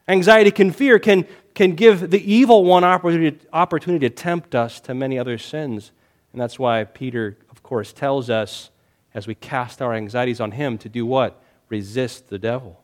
Anxiety 0.07 0.50
can 0.50 0.70
fear 0.70 0.98
can, 0.98 1.26
can 1.54 1.74
give 1.74 2.11
the 2.11 2.33
evil 2.33 2.64
one 2.64 2.85
opportunity, 2.85 3.38
opportunity 3.52 4.09
to 4.09 4.14
tempt 4.14 4.54
us 4.54 4.81
to 4.81 4.94
many 4.94 5.18
other 5.18 5.37
sins. 5.37 5.92
And 6.33 6.40
that's 6.40 6.59
why 6.59 6.85
Peter, 6.85 7.37
of 7.50 7.62
course, 7.62 7.92
tells 7.92 8.31
us 8.31 8.70
as 9.14 9.26
we 9.26 9.35
cast 9.35 9.83
our 9.83 9.92
anxieties 9.94 10.40
on 10.40 10.52
him 10.52 10.78
to 10.78 10.88
do 10.88 11.04
what? 11.04 11.42
Resist 11.68 12.28
the 12.28 12.38
devil, 12.38 12.83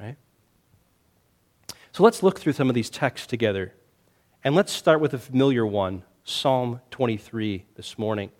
right? 0.00 0.16
So 1.92 2.02
let's 2.02 2.22
look 2.22 2.40
through 2.40 2.54
some 2.54 2.68
of 2.68 2.74
these 2.74 2.88
texts 2.88 3.26
together. 3.26 3.74
And 4.44 4.54
let's 4.54 4.72
start 4.72 5.00
with 5.00 5.12
a 5.14 5.18
familiar 5.18 5.66
one, 5.66 6.02
Psalm 6.24 6.80
23, 6.90 7.64
this 7.76 7.98
morning. 7.98 8.30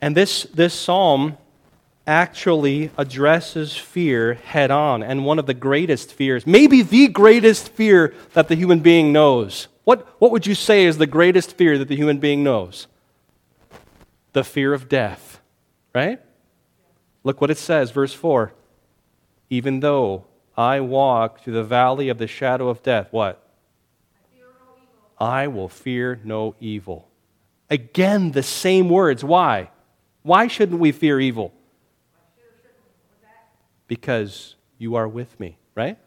And 0.00 0.16
this, 0.16 0.44
this 0.44 0.74
psalm 0.74 1.36
actually 2.08 2.90
addresses 2.96 3.76
fear 3.76 4.34
head 4.34 4.70
on, 4.70 5.02
and 5.02 5.26
one 5.26 5.38
of 5.38 5.44
the 5.44 5.52
greatest 5.52 6.12
fears, 6.14 6.46
maybe 6.46 6.80
the 6.80 7.06
greatest 7.06 7.68
fear 7.68 8.14
that 8.32 8.48
the 8.48 8.56
human 8.56 8.80
being 8.80 9.12
knows. 9.12 9.68
What, 9.84 10.08
what 10.18 10.30
would 10.30 10.46
you 10.46 10.54
say 10.54 10.86
is 10.86 10.96
the 10.96 11.06
greatest 11.06 11.56
fear 11.56 11.76
that 11.76 11.88
the 11.88 11.96
human 11.96 12.18
being 12.18 12.42
knows? 12.42 12.86
The 14.32 14.42
fear 14.42 14.72
of 14.72 14.88
death, 14.88 15.40
right? 15.94 16.18
Look 17.24 17.42
what 17.42 17.50
it 17.50 17.58
says, 17.58 17.90
verse 17.90 18.14
4. 18.14 18.54
Even 19.50 19.80
though 19.80 20.24
I 20.56 20.80
walk 20.80 21.42
through 21.42 21.54
the 21.54 21.64
valley 21.64 22.08
of 22.08 22.16
the 22.16 22.26
shadow 22.26 22.68
of 22.70 22.82
death, 22.82 23.08
what? 23.10 23.42
I, 25.18 25.42
I 25.42 25.46
will 25.48 25.68
fear 25.68 26.20
no 26.24 26.54
evil. 26.58 27.06
Again, 27.68 28.32
the 28.32 28.42
same 28.42 28.88
words. 28.88 29.22
Why? 29.22 29.70
Why 30.22 30.46
shouldn't 30.46 30.80
we 30.80 30.92
fear 30.92 31.20
evil? 31.20 31.52
Because 33.88 34.54
you 34.78 34.94
are 34.94 35.08
with 35.08 35.40
me, 35.40 35.58
right? 35.74 35.98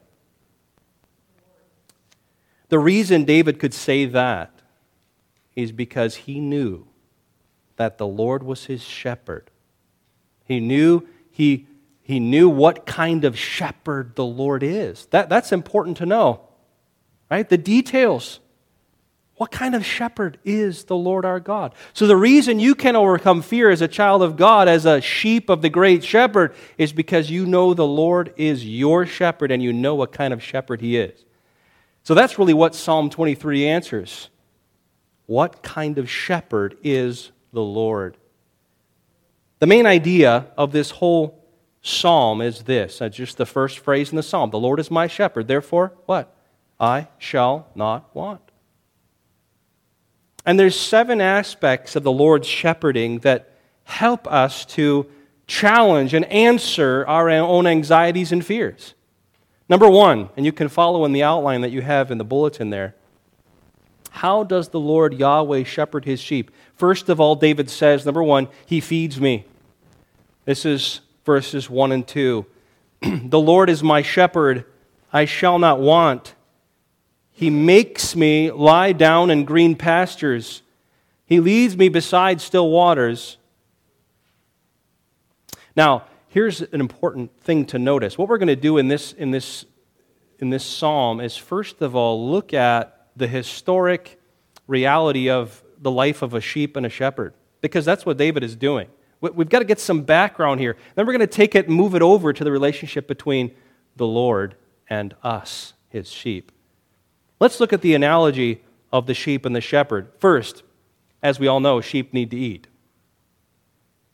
The 2.70 2.80
reason 2.80 3.26
David 3.26 3.60
could 3.60 3.74
say 3.74 4.06
that 4.06 4.62
is 5.58 5.74
because 5.74 6.16
he 6.16 6.40
knew 6.40 6.88
that 7.76 7.98
the 7.98 8.08
Lord 8.08 8.44
was 8.44 8.66
his 8.66 8.82
shepherd. 8.82 9.52
He 10.46 10.62
knew 10.62 11.06
he, 11.30 11.68
he 12.02 12.20
knew 12.20 12.48
what 12.48 12.86
kind 12.86 13.26
of 13.26 13.38
shepherd 13.38 14.16
the 14.16 14.26
Lord 14.26 14.64
is. 14.64 15.08
That, 15.08 15.28
that's 15.28 15.52
important 15.52 15.98
to 15.98 16.06
know, 16.06 16.48
right? 17.30 17.48
The 17.48 17.58
details. 17.58 18.40
What 19.42 19.50
kind 19.50 19.74
of 19.74 19.84
shepherd 19.84 20.38
is 20.46 20.84
the 20.84 20.96
Lord 20.96 21.26
our 21.26 21.40
God? 21.40 21.74
So, 21.94 22.06
the 22.06 22.16
reason 22.16 22.60
you 22.60 22.76
can 22.76 22.96
overcome 22.96 23.42
fear 23.42 23.72
as 23.72 23.82
a 23.82 23.88
child 23.88 24.22
of 24.22 24.38
God, 24.38 24.68
as 24.68 24.86
a 24.86 25.02
sheep 25.02 25.50
of 25.50 25.64
the 25.64 25.70
great 25.72 26.04
shepherd, 26.04 26.54
is 26.78 26.94
because 26.94 27.32
you 27.32 27.48
know 27.48 27.74
the 27.74 27.84
Lord 27.84 28.36
is 28.38 28.64
your 28.64 29.08
shepherd 29.08 29.50
and 29.50 29.64
you 29.64 29.74
know 29.74 29.96
what 29.96 30.12
kind 30.12 30.32
of 30.32 30.44
shepherd 30.44 30.80
he 30.80 30.96
is. 30.96 31.26
So 32.04 32.14
that's 32.14 32.38
really 32.38 32.54
what 32.54 32.76
Psalm 32.76 33.10
23 33.10 33.66
answers. 33.66 34.30
What 35.26 35.64
kind 35.64 35.98
of 35.98 36.08
shepherd 36.08 36.78
is 36.84 37.32
the 37.52 37.64
Lord? 37.64 38.18
The 39.58 39.66
main 39.66 39.88
idea 39.88 40.52
of 40.56 40.72
this 40.72 40.92
whole 40.92 41.44
psalm 41.82 42.42
is 42.42 42.62
this. 42.62 43.00
That's 43.00 43.18
just 43.18 43.38
the 43.38 43.48
first 43.48 43.80
phrase 43.80 44.12
in 44.12 44.18
the 44.18 44.22
psalm. 44.22 44.52
The 44.52 44.60
Lord 44.60 44.80
is 44.80 44.92
my 44.92 45.08
shepherd. 45.08 45.48
Therefore, 45.48 45.94
what? 46.06 46.32
I 46.80 47.08
shall 47.18 47.70
not 47.74 48.16
want. 48.16 48.51
And 50.46 50.60
there's 50.60 50.80
seven 50.80 51.22
aspects 51.22 51.96
of 51.96 52.04
the 52.04 52.12
Lord's 52.12 52.48
shepherding 52.48 53.20
that 53.20 53.52
help 53.84 54.28
us 54.32 54.66
to 54.66 55.08
challenge 55.48 56.14
and 56.14 56.26
answer 56.26 57.06
our 57.08 57.30
own 57.30 57.68
anxieties 57.68 58.32
and 58.32 58.46
fears. 58.46 58.94
Number 59.70 59.90
one, 59.90 60.30
and 60.36 60.46
you 60.46 60.52
can 60.52 60.70
follow 60.70 61.06
in 61.06 61.14
the 61.14 61.24
outline 61.24 61.62
that 61.62 61.72
you 61.72 61.82
have 61.82 62.12
in 62.12 62.18
the 62.18 62.24
bulletin 62.24 62.70
there. 62.70 62.96
How 64.10 64.44
does 64.44 64.70
the 64.70 64.80
Lord 64.80 65.14
Yahweh 65.14 65.64
shepherd 65.64 66.06
his 66.06 66.20
sheep? 66.20 66.52
First 66.76 67.08
of 67.08 67.20
all, 67.20 67.36
David 67.36 67.70
says, 67.70 68.06
number 68.06 68.24
one, 68.24 68.50
he 68.66 68.82
feeds 68.82 69.22
me. 69.22 69.46
This 70.46 70.66
is 70.66 71.02
verses 71.26 71.70
1 71.70 71.92
and 71.92 72.08
2. 72.08 72.46
the 73.02 73.40
Lord 73.40 73.70
is 73.70 73.82
my 73.82 74.02
shepherd, 74.02 74.66
I 75.14 75.26
shall 75.26 75.60
not 75.60 75.80
want. 75.80 76.36
He 77.42 77.50
makes 77.50 78.16
me 78.16 78.52
lie 78.52 78.92
down 78.92 79.32
in 79.32 79.46
green 79.46 79.76
pastures. 79.76 80.62
He 81.26 81.40
leads 81.40 81.76
me 81.76 81.90
beside 81.90 82.40
still 82.40 82.70
waters. 82.70 83.38
Now, 85.76 86.04
here's 86.28 86.62
an 86.62 86.80
important 86.80 87.36
thing 87.42 87.66
to 87.66 87.80
notice. 87.80 88.16
What 88.16 88.30
we're 88.30 88.38
going 88.38 88.50
to 88.50 88.56
do 88.56 88.78
in 88.78 88.90
this, 88.90 89.14
in 89.14 89.32
this, 89.32 89.66
in 90.38 90.52
this 90.52 90.64
psalm 90.64 91.20
is, 91.20 91.36
first 91.36 91.82
of 91.82 91.96
all, 91.96 92.30
look 92.30 92.54
at 92.54 93.08
the 93.16 93.28
historic 93.28 94.22
reality 94.68 95.28
of 95.28 95.64
the 95.80 95.90
life 95.90 96.22
of 96.22 96.36
a 96.36 96.42
sheep 96.42 96.78
and 96.78 96.86
a 96.86 96.90
shepherd, 96.90 97.34
because 97.60 97.86
that's 97.86 98.06
what 98.06 98.18
David 98.18 98.44
is 98.44 98.56
doing. 98.56 98.88
We've 99.20 99.50
got 99.50 99.60
to 99.60 99.66
get 99.66 99.80
some 99.80 100.04
background 100.04 100.60
here. 100.60 100.78
Then 100.94 101.08
we're 101.08 101.14
going 101.14 101.22
to 101.22 101.26
take 101.26 101.56
it 101.56 101.68
and 101.68 101.76
move 101.76 101.96
it 101.96 102.04
over 102.04 102.34
to 102.34 102.44
the 102.44 102.52
relationship 102.52 103.08
between 103.08 103.50
the 103.96 104.06
Lord 104.06 104.58
and 104.88 105.16
us, 105.24 105.74
his 105.90 106.08
sheep. 106.08 106.52
Let's 107.42 107.60
look 107.60 107.74
at 107.74 107.82
the 107.82 107.96
analogy 107.96 108.62
of 108.94 109.08
the 109.08 109.16
sheep 109.16 109.48
and 109.48 109.56
the 109.56 109.62
shepherd. 109.62 110.12
First, 110.20 110.62
as 111.24 111.40
we 111.40 111.48
all 111.48 111.60
know, 111.60 111.82
sheep 111.82 112.14
need 112.14 112.30
to 112.30 112.38
eat. 112.38 112.68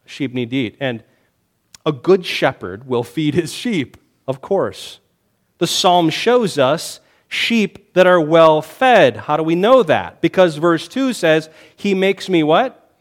Sheep 0.05 0.33
need 0.33 0.49
to 0.51 0.55
eat. 0.55 0.77
And 0.79 1.03
a 1.85 1.91
good 1.91 2.25
shepherd 2.25 2.87
will 2.87 3.03
feed 3.03 3.35
his 3.35 3.51
sheep, 3.51 3.97
of 4.29 4.39
course. 4.39 5.01
The 5.57 5.67
psalm 5.67 6.09
shows 6.09 6.57
us 6.57 7.01
sheep 7.27 7.93
that 7.95 8.07
are 8.07 8.21
well 8.21 8.61
fed. 8.61 9.17
How 9.17 9.35
do 9.35 9.43
we 9.43 9.55
know 9.55 9.83
that? 9.83 10.21
Because 10.21 10.55
verse 10.55 10.87
2 10.87 11.11
says, 11.11 11.49
He 11.75 11.93
makes 11.93 12.29
me 12.29 12.43
what? 12.43 12.93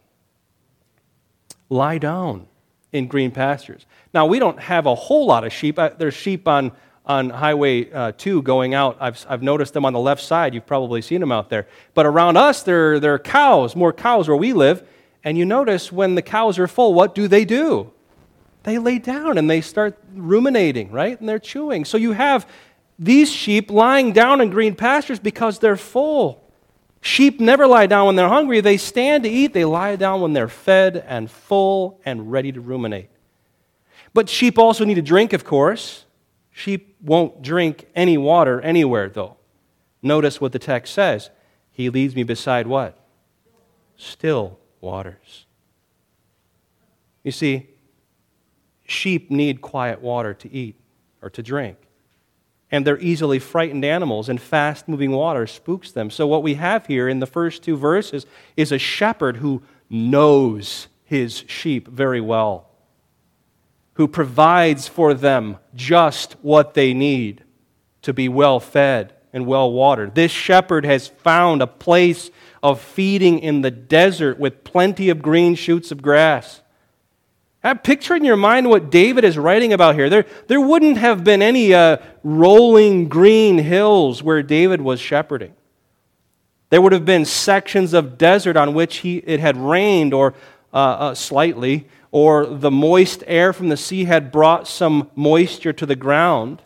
Lie 1.68 1.98
down 1.98 2.48
in 2.90 3.06
green 3.06 3.30
pastures. 3.30 3.86
Now, 4.12 4.26
we 4.26 4.40
don't 4.40 4.58
have 4.58 4.86
a 4.86 4.94
whole 4.96 5.26
lot 5.26 5.44
of 5.44 5.52
sheep. 5.52 5.78
Uh, 5.78 5.90
there's 5.96 6.14
sheep 6.14 6.48
on 6.48 6.72
on 7.06 7.30
Highway 7.30 7.90
uh, 7.90 8.12
2 8.12 8.42
going 8.42 8.74
out. 8.74 8.96
I've, 9.00 9.24
I've 9.28 9.42
noticed 9.42 9.72
them 9.74 9.84
on 9.84 9.92
the 9.92 10.00
left 10.00 10.22
side. 10.22 10.54
You've 10.54 10.66
probably 10.66 11.00
seen 11.02 11.20
them 11.20 11.32
out 11.32 11.50
there. 11.50 11.66
But 11.94 12.06
around 12.06 12.36
us, 12.36 12.62
there, 12.62 12.98
there 12.98 13.14
are 13.14 13.18
cows, 13.18 13.76
more 13.76 13.92
cows 13.92 14.28
where 14.28 14.36
we 14.36 14.52
live. 14.52 14.86
And 15.22 15.38
you 15.38 15.44
notice 15.44 15.92
when 15.92 16.14
the 16.14 16.22
cows 16.22 16.58
are 16.58 16.68
full, 16.68 16.94
what 16.94 17.14
do 17.14 17.28
they 17.28 17.44
do? 17.44 17.92
They 18.64 18.78
lay 18.78 18.98
down 18.98 19.38
and 19.38 19.48
they 19.48 19.60
start 19.60 19.96
ruminating, 20.12 20.90
right? 20.90 21.18
And 21.18 21.28
they're 21.28 21.38
chewing. 21.38 21.84
So 21.84 21.96
you 21.96 22.12
have 22.12 22.48
these 22.98 23.30
sheep 23.30 23.70
lying 23.70 24.12
down 24.12 24.40
in 24.40 24.50
green 24.50 24.74
pastures 24.74 25.20
because 25.20 25.58
they're 25.58 25.76
full. 25.76 26.42
Sheep 27.00 27.38
never 27.38 27.68
lie 27.68 27.86
down 27.86 28.06
when 28.06 28.16
they're 28.16 28.28
hungry. 28.28 28.60
They 28.60 28.78
stand 28.78 29.22
to 29.22 29.30
eat. 29.30 29.52
They 29.52 29.64
lie 29.64 29.94
down 29.94 30.20
when 30.20 30.32
they're 30.32 30.48
fed 30.48 31.04
and 31.06 31.30
full 31.30 32.00
and 32.04 32.32
ready 32.32 32.50
to 32.50 32.60
ruminate. 32.60 33.10
But 34.12 34.28
sheep 34.28 34.58
also 34.58 34.84
need 34.84 34.94
to 34.94 35.02
drink, 35.02 35.32
of 35.32 35.44
course. 35.44 36.05
Sheep 36.58 36.96
won't 37.02 37.42
drink 37.42 37.86
any 37.94 38.16
water 38.16 38.62
anywhere, 38.62 39.10
though. 39.10 39.36
Notice 40.00 40.40
what 40.40 40.52
the 40.52 40.58
text 40.58 40.94
says. 40.94 41.28
He 41.70 41.90
leads 41.90 42.16
me 42.16 42.22
beside 42.22 42.66
what? 42.66 42.98
Still 43.98 44.58
waters. 44.80 45.44
You 47.22 47.30
see, 47.30 47.68
sheep 48.86 49.30
need 49.30 49.60
quiet 49.60 50.00
water 50.00 50.32
to 50.32 50.50
eat 50.50 50.76
or 51.20 51.28
to 51.28 51.42
drink. 51.42 51.76
And 52.70 52.86
they're 52.86 53.00
easily 53.00 53.38
frightened 53.38 53.84
animals, 53.84 54.30
and 54.30 54.40
fast 54.40 54.88
moving 54.88 55.10
water 55.10 55.46
spooks 55.46 55.92
them. 55.92 56.08
So, 56.08 56.26
what 56.26 56.42
we 56.42 56.54
have 56.54 56.86
here 56.86 57.06
in 57.06 57.20
the 57.20 57.26
first 57.26 57.64
two 57.64 57.76
verses 57.76 58.24
is 58.56 58.72
a 58.72 58.78
shepherd 58.78 59.36
who 59.36 59.62
knows 59.90 60.88
his 61.04 61.44
sheep 61.48 61.86
very 61.86 62.22
well 62.22 62.70
who 63.96 64.06
provides 64.06 64.88
for 64.88 65.14
them 65.14 65.56
just 65.74 66.34
what 66.42 66.74
they 66.74 66.94
need 66.94 67.42
to 68.02 68.12
be 68.12 68.28
well 68.28 68.60
fed 68.60 69.14
and 69.32 69.46
well 69.46 69.72
watered. 69.72 70.14
This 70.14 70.30
shepherd 70.30 70.84
has 70.84 71.08
found 71.08 71.60
a 71.60 71.66
place 71.66 72.30
of 72.62 72.80
feeding 72.80 73.38
in 73.38 73.62
the 73.62 73.70
desert 73.70 74.38
with 74.38 74.64
plenty 74.64 75.08
of 75.08 75.22
green 75.22 75.54
shoots 75.54 75.90
of 75.90 76.02
grass. 76.02 76.62
Have 77.60 77.82
picture 77.82 78.14
in 78.14 78.24
your 78.24 78.36
mind 78.36 78.68
what 78.68 78.90
David 78.90 79.24
is 79.24 79.36
writing 79.36 79.72
about 79.72 79.94
here. 79.94 80.08
There, 80.08 80.26
there 80.46 80.60
wouldn't 80.60 80.98
have 80.98 81.24
been 81.24 81.42
any 81.42 81.74
uh, 81.74 81.96
rolling 82.22 83.08
green 83.08 83.58
hills 83.58 84.22
where 84.22 84.42
David 84.42 84.80
was 84.80 85.00
shepherding. 85.00 85.54
There 86.70 86.82
would 86.82 86.92
have 86.92 87.04
been 87.04 87.24
sections 87.24 87.92
of 87.92 88.18
desert 88.18 88.56
on 88.56 88.74
which 88.74 88.98
he, 88.98 89.18
it 89.18 89.40
had 89.40 89.56
rained 89.56 90.12
or 90.12 90.34
uh, 90.72 90.76
uh, 90.76 91.14
slightly, 91.14 91.88
or 92.10 92.46
the 92.46 92.70
moist 92.70 93.22
air 93.26 93.52
from 93.52 93.68
the 93.68 93.76
sea 93.76 94.04
had 94.04 94.32
brought 94.32 94.66
some 94.68 95.10
moisture 95.14 95.72
to 95.72 95.86
the 95.86 95.96
ground. 95.96 96.62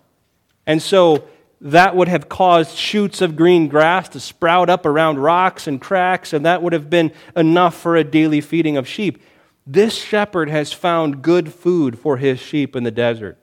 And 0.66 0.82
so 0.82 1.24
that 1.60 1.94
would 1.94 2.08
have 2.08 2.28
caused 2.28 2.76
shoots 2.76 3.20
of 3.20 3.36
green 3.36 3.68
grass 3.68 4.08
to 4.10 4.20
sprout 4.20 4.70
up 4.70 4.86
around 4.86 5.18
rocks 5.18 5.66
and 5.66 5.80
cracks, 5.80 6.32
and 6.32 6.46
that 6.46 6.62
would 6.62 6.72
have 6.72 6.88
been 6.88 7.12
enough 7.36 7.74
for 7.74 7.96
a 7.96 8.04
daily 8.04 8.40
feeding 8.40 8.76
of 8.76 8.88
sheep. 8.88 9.22
This 9.66 9.94
shepherd 9.94 10.48
has 10.48 10.72
found 10.72 11.22
good 11.22 11.52
food 11.52 11.98
for 11.98 12.16
his 12.16 12.40
sheep 12.40 12.74
in 12.74 12.82
the 12.82 12.90
desert. 12.90 13.38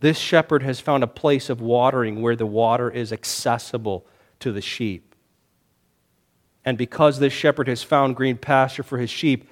This 0.00 0.18
shepherd 0.18 0.64
has 0.64 0.80
found 0.80 1.04
a 1.04 1.08
place 1.08 1.48
of 1.48 1.60
watering 1.60 2.22
where 2.22 2.34
the 2.34 2.44
water 2.44 2.90
is 2.90 3.12
accessible 3.12 4.04
to 4.40 4.50
the 4.50 4.60
sheep. 4.60 5.14
And 6.64 6.76
because 6.76 7.20
this 7.20 7.32
shepherd 7.32 7.68
has 7.68 7.84
found 7.84 8.16
green 8.16 8.36
pasture 8.36 8.82
for 8.82 8.98
his 8.98 9.10
sheep, 9.10 9.48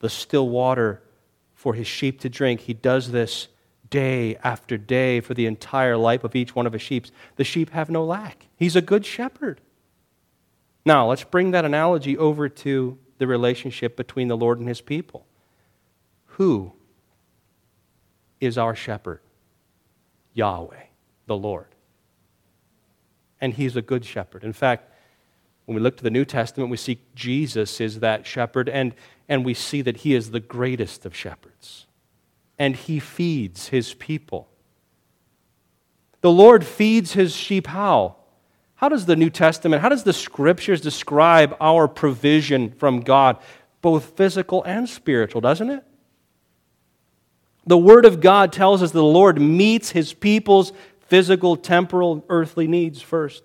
the 0.00 0.08
still 0.08 0.48
water 0.48 1.02
for 1.54 1.74
his 1.74 1.86
sheep 1.86 2.20
to 2.20 2.28
drink. 2.28 2.60
He 2.60 2.74
does 2.74 3.10
this 3.10 3.48
day 3.90 4.36
after 4.36 4.76
day 4.76 5.20
for 5.20 5.34
the 5.34 5.46
entire 5.46 5.96
life 5.96 6.24
of 6.24 6.36
each 6.36 6.54
one 6.54 6.66
of 6.66 6.72
his 6.72 6.82
sheep. 6.82 7.06
The 7.36 7.44
sheep 7.44 7.70
have 7.70 7.90
no 7.90 8.04
lack. 8.04 8.46
He's 8.56 8.76
a 8.76 8.82
good 8.82 9.04
shepherd. 9.04 9.60
Now, 10.84 11.08
let's 11.08 11.24
bring 11.24 11.50
that 11.50 11.64
analogy 11.64 12.16
over 12.16 12.48
to 12.48 12.98
the 13.18 13.26
relationship 13.26 13.96
between 13.96 14.28
the 14.28 14.36
Lord 14.36 14.58
and 14.58 14.68
his 14.68 14.80
people. 14.80 15.26
Who 16.26 16.72
is 18.40 18.56
our 18.56 18.74
shepherd? 18.74 19.20
Yahweh, 20.34 20.84
the 21.26 21.36
Lord. 21.36 21.66
And 23.40 23.54
he's 23.54 23.76
a 23.76 23.82
good 23.82 24.04
shepherd. 24.04 24.44
In 24.44 24.52
fact, 24.52 24.92
when 25.64 25.74
we 25.74 25.80
look 25.80 25.96
to 25.98 26.04
the 26.04 26.10
New 26.10 26.24
Testament, 26.24 26.70
we 26.70 26.76
see 26.76 27.00
Jesus 27.14 27.80
is 27.80 28.00
that 28.00 28.26
shepherd, 28.26 28.68
and 28.68 28.94
and 29.28 29.44
we 29.44 29.54
see 29.54 29.82
that 29.82 29.98
he 29.98 30.14
is 30.14 30.30
the 30.30 30.40
greatest 30.40 31.04
of 31.04 31.14
shepherds. 31.14 31.86
And 32.58 32.74
he 32.74 32.98
feeds 32.98 33.68
his 33.68 33.94
people. 33.94 34.48
The 36.20 36.32
Lord 36.32 36.64
feeds 36.64 37.12
his 37.12 37.34
sheep 37.34 37.66
how? 37.66 38.16
How 38.76 38.88
does 38.88 39.06
the 39.06 39.16
New 39.16 39.30
Testament, 39.30 39.82
how 39.82 39.88
does 39.88 40.04
the 40.04 40.12
scriptures 40.12 40.80
describe 40.80 41.56
our 41.60 41.88
provision 41.88 42.70
from 42.70 43.00
God, 43.00 43.38
both 43.82 44.16
physical 44.16 44.62
and 44.64 44.88
spiritual, 44.88 45.40
doesn't 45.40 45.70
it? 45.70 45.84
The 47.66 47.76
Word 47.78 48.04
of 48.04 48.20
God 48.20 48.52
tells 48.52 48.82
us 48.82 48.92
the 48.92 49.02
Lord 49.02 49.40
meets 49.40 49.90
his 49.90 50.14
people's 50.14 50.72
physical, 51.00 51.56
temporal, 51.56 52.24
earthly 52.28 52.66
needs 52.66 53.02
first. 53.02 53.42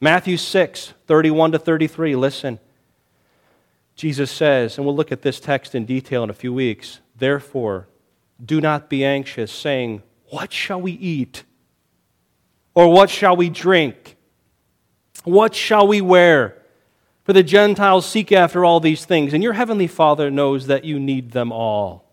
Matthew 0.00 0.36
6, 0.36 0.94
31 1.06 1.52
to 1.52 1.58
33, 1.58 2.16
listen. 2.16 2.58
Jesus 3.94 4.30
says, 4.30 4.76
and 4.76 4.86
we'll 4.86 4.96
look 4.96 5.12
at 5.12 5.22
this 5.22 5.40
text 5.40 5.74
in 5.74 5.84
detail 5.84 6.24
in 6.24 6.30
a 6.30 6.34
few 6.34 6.52
weeks, 6.52 7.00
therefore, 7.16 7.88
do 8.44 8.60
not 8.60 8.88
be 8.88 9.04
anxious, 9.04 9.52
saying, 9.52 10.02
What 10.30 10.52
shall 10.52 10.80
we 10.80 10.92
eat? 10.92 11.44
Or 12.74 12.90
what 12.90 13.10
shall 13.10 13.36
we 13.36 13.50
drink? 13.50 14.16
What 15.24 15.54
shall 15.54 15.86
we 15.86 16.00
wear? 16.00 16.56
For 17.24 17.32
the 17.32 17.42
Gentiles 17.42 18.06
seek 18.06 18.32
after 18.32 18.64
all 18.64 18.80
these 18.80 19.04
things, 19.04 19.32
and 19.32 19.42
your 19.42 19.52
heavenly 19.52 19.86
Father 19.86 20.30
knows 20.30 20.66
that 20.66 20.84
you 20.84 20.98
need 20.98 21.32
them 21.32 21.52
all. 21.52 22.10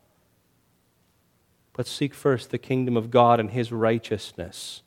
But 1.73 1.87
seek 1.87 2.13
first 2.13 2.51
the 2.51 2.57
kingdom 2.57 2.95
of 2.95 3.09
God 3.09 3.39
and 3.39 3.49
his 3.49 3.71
righteousness, 3.71 4.83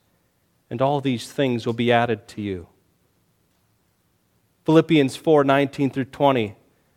and 0.71 0.81
all 0.81 1.01
these 1.01 1.33
things 1.33 1.67
will 1.67 1.73
be 1.73 1.91
added 1.91 2.29
to 2.29 2.43
you. 2.43 2.69
Philippians 4.65 5.17
4 5.17 5.43
19 5.43 5.91
through 5.91 6.05
20. 6.05 6.55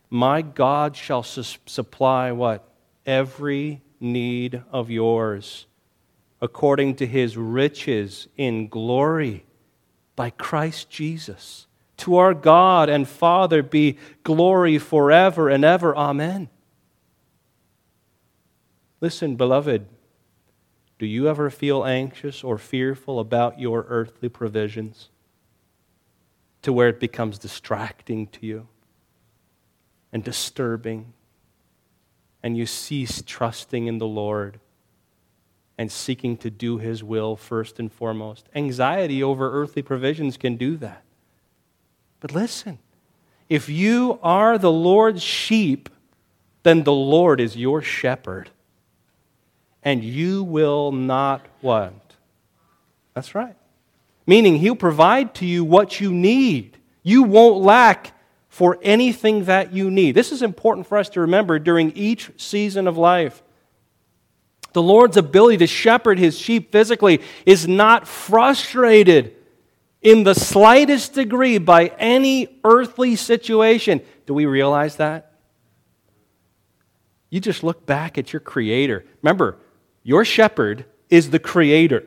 My 0.10 0.42
God 0.42 0.96
shall 0.96 1.24
su- 1.24 1.60
supply 1.66 2.32
what? 2.32 2.68
Every 3.06 3.82
need 4.00 4.64
of 4.72 4.90
yours 4.90 5.68
according 6.42 6.96
to 6.96 7.08
his 7.08 7.38
riches 7.38 8.28
in 8.38 8.68
glory 8.68 9.46
by 10.16 10.30
Christ 10.30 10.90
Jesus. 10.90 11.68
To 11.98 12.18
our 12.18 12.34
God 12.34 12.90
and 12.90 13.08
Father 13.08 13.64
be 13.64 13.98
glory 14.24 14.78
forever 14.78 15.50
and 15.50 15.64
ever. 15.64 15.96
Amen. 15.96 16.50
Listen, 19.02 19.36
beloved, 19.36 19.86
do 21.00 21.06
you 21.06 21.28
ever 21.28 21.50
feel 21.50 21.86
anxious 21.86 22.44
or 22.44 22.58
fearful 22.58 23.20
about 23.20 23.60
your 23.60 23.86
earthly 23.88 24.30
provisions 24.30 25.10
to 26.62 26.74
where 26.74 26.90
it 26.90 27.00
becomes 27.00 27.38
distracting 27.38 28.28
to 28.28 28.46
you 28.46 28.68
and 30.16 30.24
disturbing, 30.24 31.12
and 32.42 32.56
you 32.56 32.66
cease 32.66 33.22
trusting 33.26 33.88
in 33.88 33.98
the 33.98 34.08
Lord? 34.08 34.62
and 35.78 35.92
seeking 35.92 36.38
to 36.38 36.50
do 36.50 36.78
His 36.78 37.04
will 37.04 37.36
first 37.36 37.80
and 37.80 37.92
foremost. 37.92 38.48
Anxiety 38.56 39.22
over 39.22 39.62
earthly 39.62 39.82
provisions 39.82 40.38
can 40.38 40.56
do 40.56 40.78
that. 40.78 41.04
But 42.20 42.32
listen, 42.32 42.80
if 43.50 43.70
you 43.70 44.20
are 44.24 44.58
the 44.58 44.72
Lord's 44.72 45.22
sheep, 45.22 45.90
then 46.64 46.84
the 46.84 46.94
Lord 46.94 47.40
is 47.40 47.58
your 47.58 47.82
shepherd. 47.82 48.50
And 49.84 50.04
you 50.04 50.44
will 50.44 50.92
not 50.92 51.46
what? 51.62 51.94
That's 53.14 53.36
right. 53.36 53.56
Meaning, 54.26 54.58
He'll 54.58 54.76
provide 54.76 55.36
to 55.36 55.46
you 55.46 55.64
what 55.64 56.00
you 56.00 56.12
need. 56.12 56.78
You 57.04 57.24
won't 57.24 57.62
lack 57.64 58.14
for 58.56 58.80
anything 58.82 59.44
that 59.44 59.74
you 59.74 59.92
need. 59.92 60.16
This 60.16 60.32
is 60.32 60.42
important 60.42 60.88
for 60.88 60.98
us 60.98 61.10
to 61.10 61.20
remember 61.20 61.60
during 61.60 61.92
each 61.92 62.32
season 62.38 62.88
of 62.88 62.96
life. 62.96 63.44
The 64.72 64.82
Lord's 64.82 65.18
ability 65.18 65.58
to 65.58 65.68
shepherd 65.68 66.18
his 66.18 66.40
sheep 66.40 66.72
physically 66.72 67.22
is 67.46 67.68
not 67.68 68.08
frustrated 68.08 69.36
in 70.02 70.24
the 70.24 70.34
slightest 70.34 71.12
degree 71.12 71.58
by 71.58 71.88
any 72.00 72.62
earthly 72.64 73.18
situation. 73.18 74.00
Do 74.26 74.34
we 74.34 74.46
realize 74.46 74.96
that? 74.96 75.34
You 77.30 77.42
just 77.42 77.62
look 77.62 77.86
back 77.86 78.18
at 78.18 78.32
your 78.32 78.40
Creator. 78.40 79.04
Remember, 79.22 79.58
your 80.02 80.24
shepherd 80.24 80.86
is 81.10 81.30
the 81.30 81.40
Creator. 81.40 82.06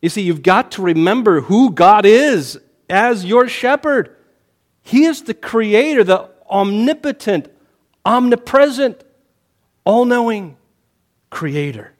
You 0.00 0.08
see, 0.08 0.22
you've 0.22 0.42
got 0.42 0.70
to 0.70 0.82
remember 0.82 1.42
who 1.42 1.70
God 1.70 2.06
is 2.06 2.58
as 2.88 3.26
your 3.26 3.46
shepherd. 3.46 4.16
He 4.84 5.06
is 5.06 5.22
the 5.22 5.34
Creator, 5.34 6.04
the 6.04 6.30
omnipotent, 6.48 7.48
omnipresent, 8.04 9.02
all 9.84 10.04
knowing 10.04 10.56
creator. 11.30 11.94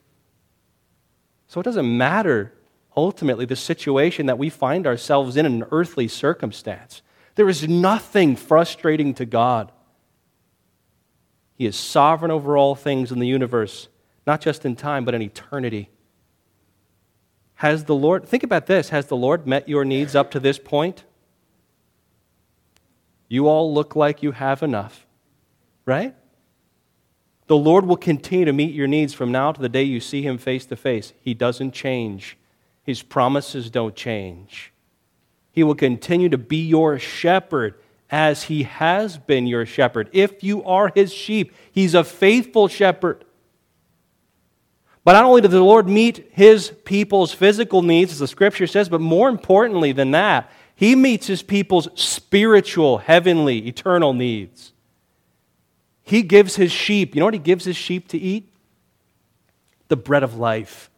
So 1.47 1.59
it 1.59 1.63
doesn't 1.63 1.97
matter 1.97 2.53
ultimately 2.95 3.45
the 3.45 3.55
situation 3.55 4.27
that 4.27 4.37
we 4.37 4.49
find 4.49 4.87
ourselves 4.87 5.35
in, 5.35 5.45
an 5.45 5.65
earthly 5.71 6.07
circumstance. 6.07 7.01
There 7.35 7.49
is 7.49 7.67
nothing 7.67 8.35
frustrating 8.35 9.13
to 9.15 9.25
God. 9.25 9.71
He 11.55 11.65
is 11.65 11.75
sovereign 11.75 12.31
over 12.31 12.55
all 12.55 12.75
things 12.75 13.11
in 13.11 13.19
the 13.19 13.27
universe, 13.27 13.89
not 14.25 14.41
just 14.41 14.65
in 14.65 14.75
time, 14.75 15.05
but 15.05 15.13
in 15.13 15.21
eternity. 15.21 15.89
Has 17.55 17.85
the 17.85 17.95
Lord, 17.95 18.25
think 18.25 18.43
about 18.43 18.67
this, 18.67 18.89
has 18.89 19.07
the 19.07 19.15
Lord 19.15 19.47
met 19.47 19.67
your 19.67 19.85
needs 19.85 20.15
up 20.15 20.31
to 20.31 20.39
this 20.39 20.59
point? 20.59 21.03
You 23.27 23.47
all 23.47 23.73
look 23.73 23.95
like 23.95 24.21
you 24.21 24.31
have 24.31 24.61
enough, 24.61 25.05
right? 25.85 26.15
The 27.47 27.57
Lord 27.57 27.85
will 27.85 27.97
continue 27.97 28.45
to 28.45 28.53
meet 28.53 28.73
your 28.73 28.87
needs 28.87 29.13
from 29.13 29.31
now 29.31 29.51
to 29.51 29.61
the 29.61 29.69
day 29.69 29.83
you 29.83 29.99
see 29.99 30.21
Him 30.21 30.37
face 30.37 30.65
to 30.67 30.75
face. 30.75 31.13
He 31.21 31.33
doesn't 31.33 31.73
change, 31.73 32.37
His 32.83 33.01
promises 33.01 33.69
don't 33.69 33.95
change. 33.95 34.71
He 35.51 35.63
will 35.63 35.75
continue 35.75 36.29
to 36.29 36.37
be 36.37 36.67
your 36.67 36.99
shepherd 36.99 37.75
as 38.09 38.43
He 38.43 38.63
has 38.63 39.17
been 39.17 39.47
your 39.47 39.65
shepherd. 39.65 40.09
If 40.11 40.43
you 40.43 40.63
are 40.63 40.91
His 40.93 41.13
sheep, 41.13 41.53
He's 41.71 41.93
a 41.93 42.03
faithful 42.03 42.67
shepherd. 42.67 43.23
But 45.03 45.13
not 45.13 45.25
only 45.25 45.41
does 45.41 45.51
the 45.51 45.61
Lord 45.61 45.87
meet 45.87 46.29
His 46.31 46.71
people's 46.83 47.31
physical 47.31 47.83
needs, 47.83 48.11
as 48.11 48.19
the 48.19 48.27
scripture 48.27 48.67
says, 48.67 48.89
but 48.89 49.01
more 49.01 49.29
importantly 49.29 49.91
than 49.91 50.11
that, 50.11 50.51
He 50.75 50.95
meets 50.95 51.27
His 51.27 51.41
people's 51.41 51.87
spiritual, 51.95 52.99
heavenly, 52.99 53.67
eternal 53.67 54.13
needs. 54.13 54.73
He 56.05 56.21
gives 56.21 56.55
his 56.55 56.71
sheep, 56.71 57.15
you 57.15 57.19
know 57.19 57.25
what 57.25 57.33
he 57.33 57.39
gives 57.39 57.65
his 57.65 57.75
sheep 57.75 58.07
to 58.09 58.17
eat? 58.17 58.47
The 59.87 59.97
bread 59.97 60.21
of 60.21 60.37
life. 60.37 60.91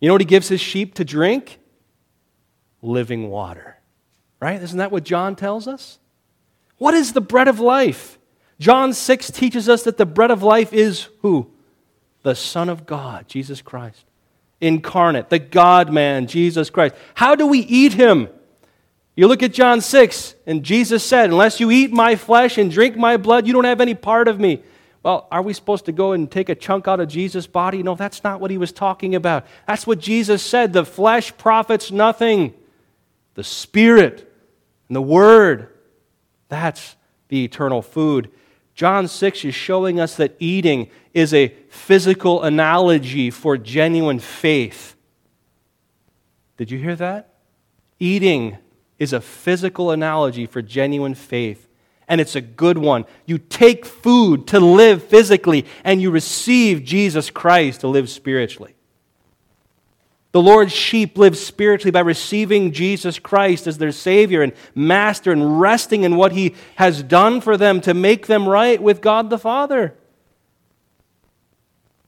You 0.00 0.08
know 0.08 0.14
what 0.14 0.22
he 0.22 0.26
gives 0.26 0.48
his 0.48 0.60
sheep 0.60 0.94
to 0.94 1.04
drink? 1.04 1.58
Living 2.80 3.28
water. 3.28 3.76
Right? 4.40 4.60
Isn't 4.60 4.78
that 4.78 4.90
what 4.90 5.04
John 5.04 5.36
tells 5.36 5.68
us? 5.68 5.98
What 6.78 6.94
is 6.94 7.12
the 7.12 7.20
bread 7.20 7.46
of 7.46 7.60
life? 7.60 8.18
John 8.58 8.94
6 8.94 9.30
teaches 9.32 9.68
us 9.68 9.82
that 9.82 9.98
the 9.98 10.06
bread 10.06 10.30
of 10.30 10.42
life 10.42 10.72
is 10.72 11.08
who? 11.20 11.50
The 12.22 12.34
Son 12.34 12.70
of 12.70 12.86
God, 12.86 13.28
Jesus 13.28 13.60
Christ. 13.60 14.06
Incarnate, 14.62 15.28
the 15.28 15.38
God 15.38 15.92
man, 15.92 16.26
Jesus 16.26 16.70
Christ. 16.70 16.94
How 17.12 17.34
do 17.34 17.46
we 17.46 17.58
eat 17.58 17.92
him? 17.92 18.30
You 19.20 19.28
look 19.28 19.42
at 19.42 19.52
John 19.52 19.82
6, 19.82 20.34
and 20.46 20.62
Jesus 20.62 21.04
said, 21.04 21.28
Unless 21.28 21.60
you 21.60 21.70
eat 21.70 21.92
my 21.92 22.16
flesh 22.16 22.56
and 22.56 22.70
drink 22.70 22.96
my 22.96 23.18
blood, 23.18 23.46
you 23.46 23.52
don't 23.52 23.64
have 23.64 23.82
any 23.82 23.92
part 23.92 24.28
of 24.28 24.40
me. 24.40 24.62
Well, 25.02 25.28
are 25.30 25.42
we 25.42 25.52
supposed 25.52 25.84
to 25.84 25.92
go 25.92 26.12
and 26.12 26.30
take 26.30 26.48
a 26.48 26.54
chunk 26.54 26.88
out 26.88 27.00
of 27.00 27.08
Jesus' 27.08 27.46
body? 27.46 27.82
No, 27.82 27.94
that's 27.94 28.24
not 28.24 28.40
what 28.40 28.50
he 28.50 28.56
was 28.56 28.72
talking 28.72 29.14
about. 29.14 29.44
That's 29.66 29.86
what 29.86 29.98
Jesus 29.98 30.42
said. 30.42 30.72
The 30.72 30.86
flesh 30.86 31.36
profits 31.36 31.90
nothing. 31.90 32.54
The 33.34 33.44
Spirit 33.44 34.26
and 34.88 34.96
the 34.96 35.02
Word, 35.02 35.68
that's 36.48 36.96
the 37.28 37.44
eternal 37.44 37.82
food. 37.82 38.30
John 38.74 39.06
6 39.06 39.44
is 39.44 39.54
showing 39.54 40.00
us 40.00 40.16
that 40.16 40.34
eating 40.38 40.88
is 41.12 41.34
a 41.34 41.48
physical 41.68 42.42
analogy 42.42 43.28
for 43.28 43.58
genuine 43.58 44.18
faith. 44.18 44.96
Did 46.56 46.70
you 46.70 46.78
hear 46.78 46.96
that? 46.96 47.34
Eating 47.98 48.56
is 49.00 49.12
a 49.12 49.20
physical 49.20 49.90
analogy 49.90 50.46
for 50.46 50.62
genuine 50.62 51.14
faith, 51.14 51.66
and 52.06 52.20
it's 52.20 52.36
a 52.36 52.40
good 52.40 52.78
one. 52.78 53.06
You 53.26 53.38
take 53.38 53.86
food 53.86 54.46
to 54.48 54.60
live 54.60 55.02
physically, 55.02 55.66
and 55.82 56.00
you 56.00 56.10
receive 56.10 56.84
Jesus 56.84 57.30
Christ 57.30 57.80
to 57.80 57.88
live 57.88 58.10
spiritually. 58.10 58.76
The 60.32 60.42
Lord's 60.42 60.72
sheep 60.72 61.18
live 61.18 61.36
spiritually 61.36 61.90
by 61.90 62.00
receiving 62.00 62.70
Jesus 62.70 63.18
Christ 63.18 63.66
as 63.66 63.78
their 63.78 63.90
Savior 63.90 64.42
and 64.42 64.52
Master 64.76 65.32
and 65.32 65.60
resting 65.60 66.04
in 66.04 66.14
what 66.14 66.32
He 66.32 66.54
has 66.76 67.02
done 67.02 67.40
for 67.40 67.56
them 67.56 67.80
to 67.80 67.94
make 67.94 68.28
them 68.28 68.48
right 68.48 68.80
with 68.80 69.00
God 69.00 69.28
the 69.30 69.38
Father. 69.38 69.96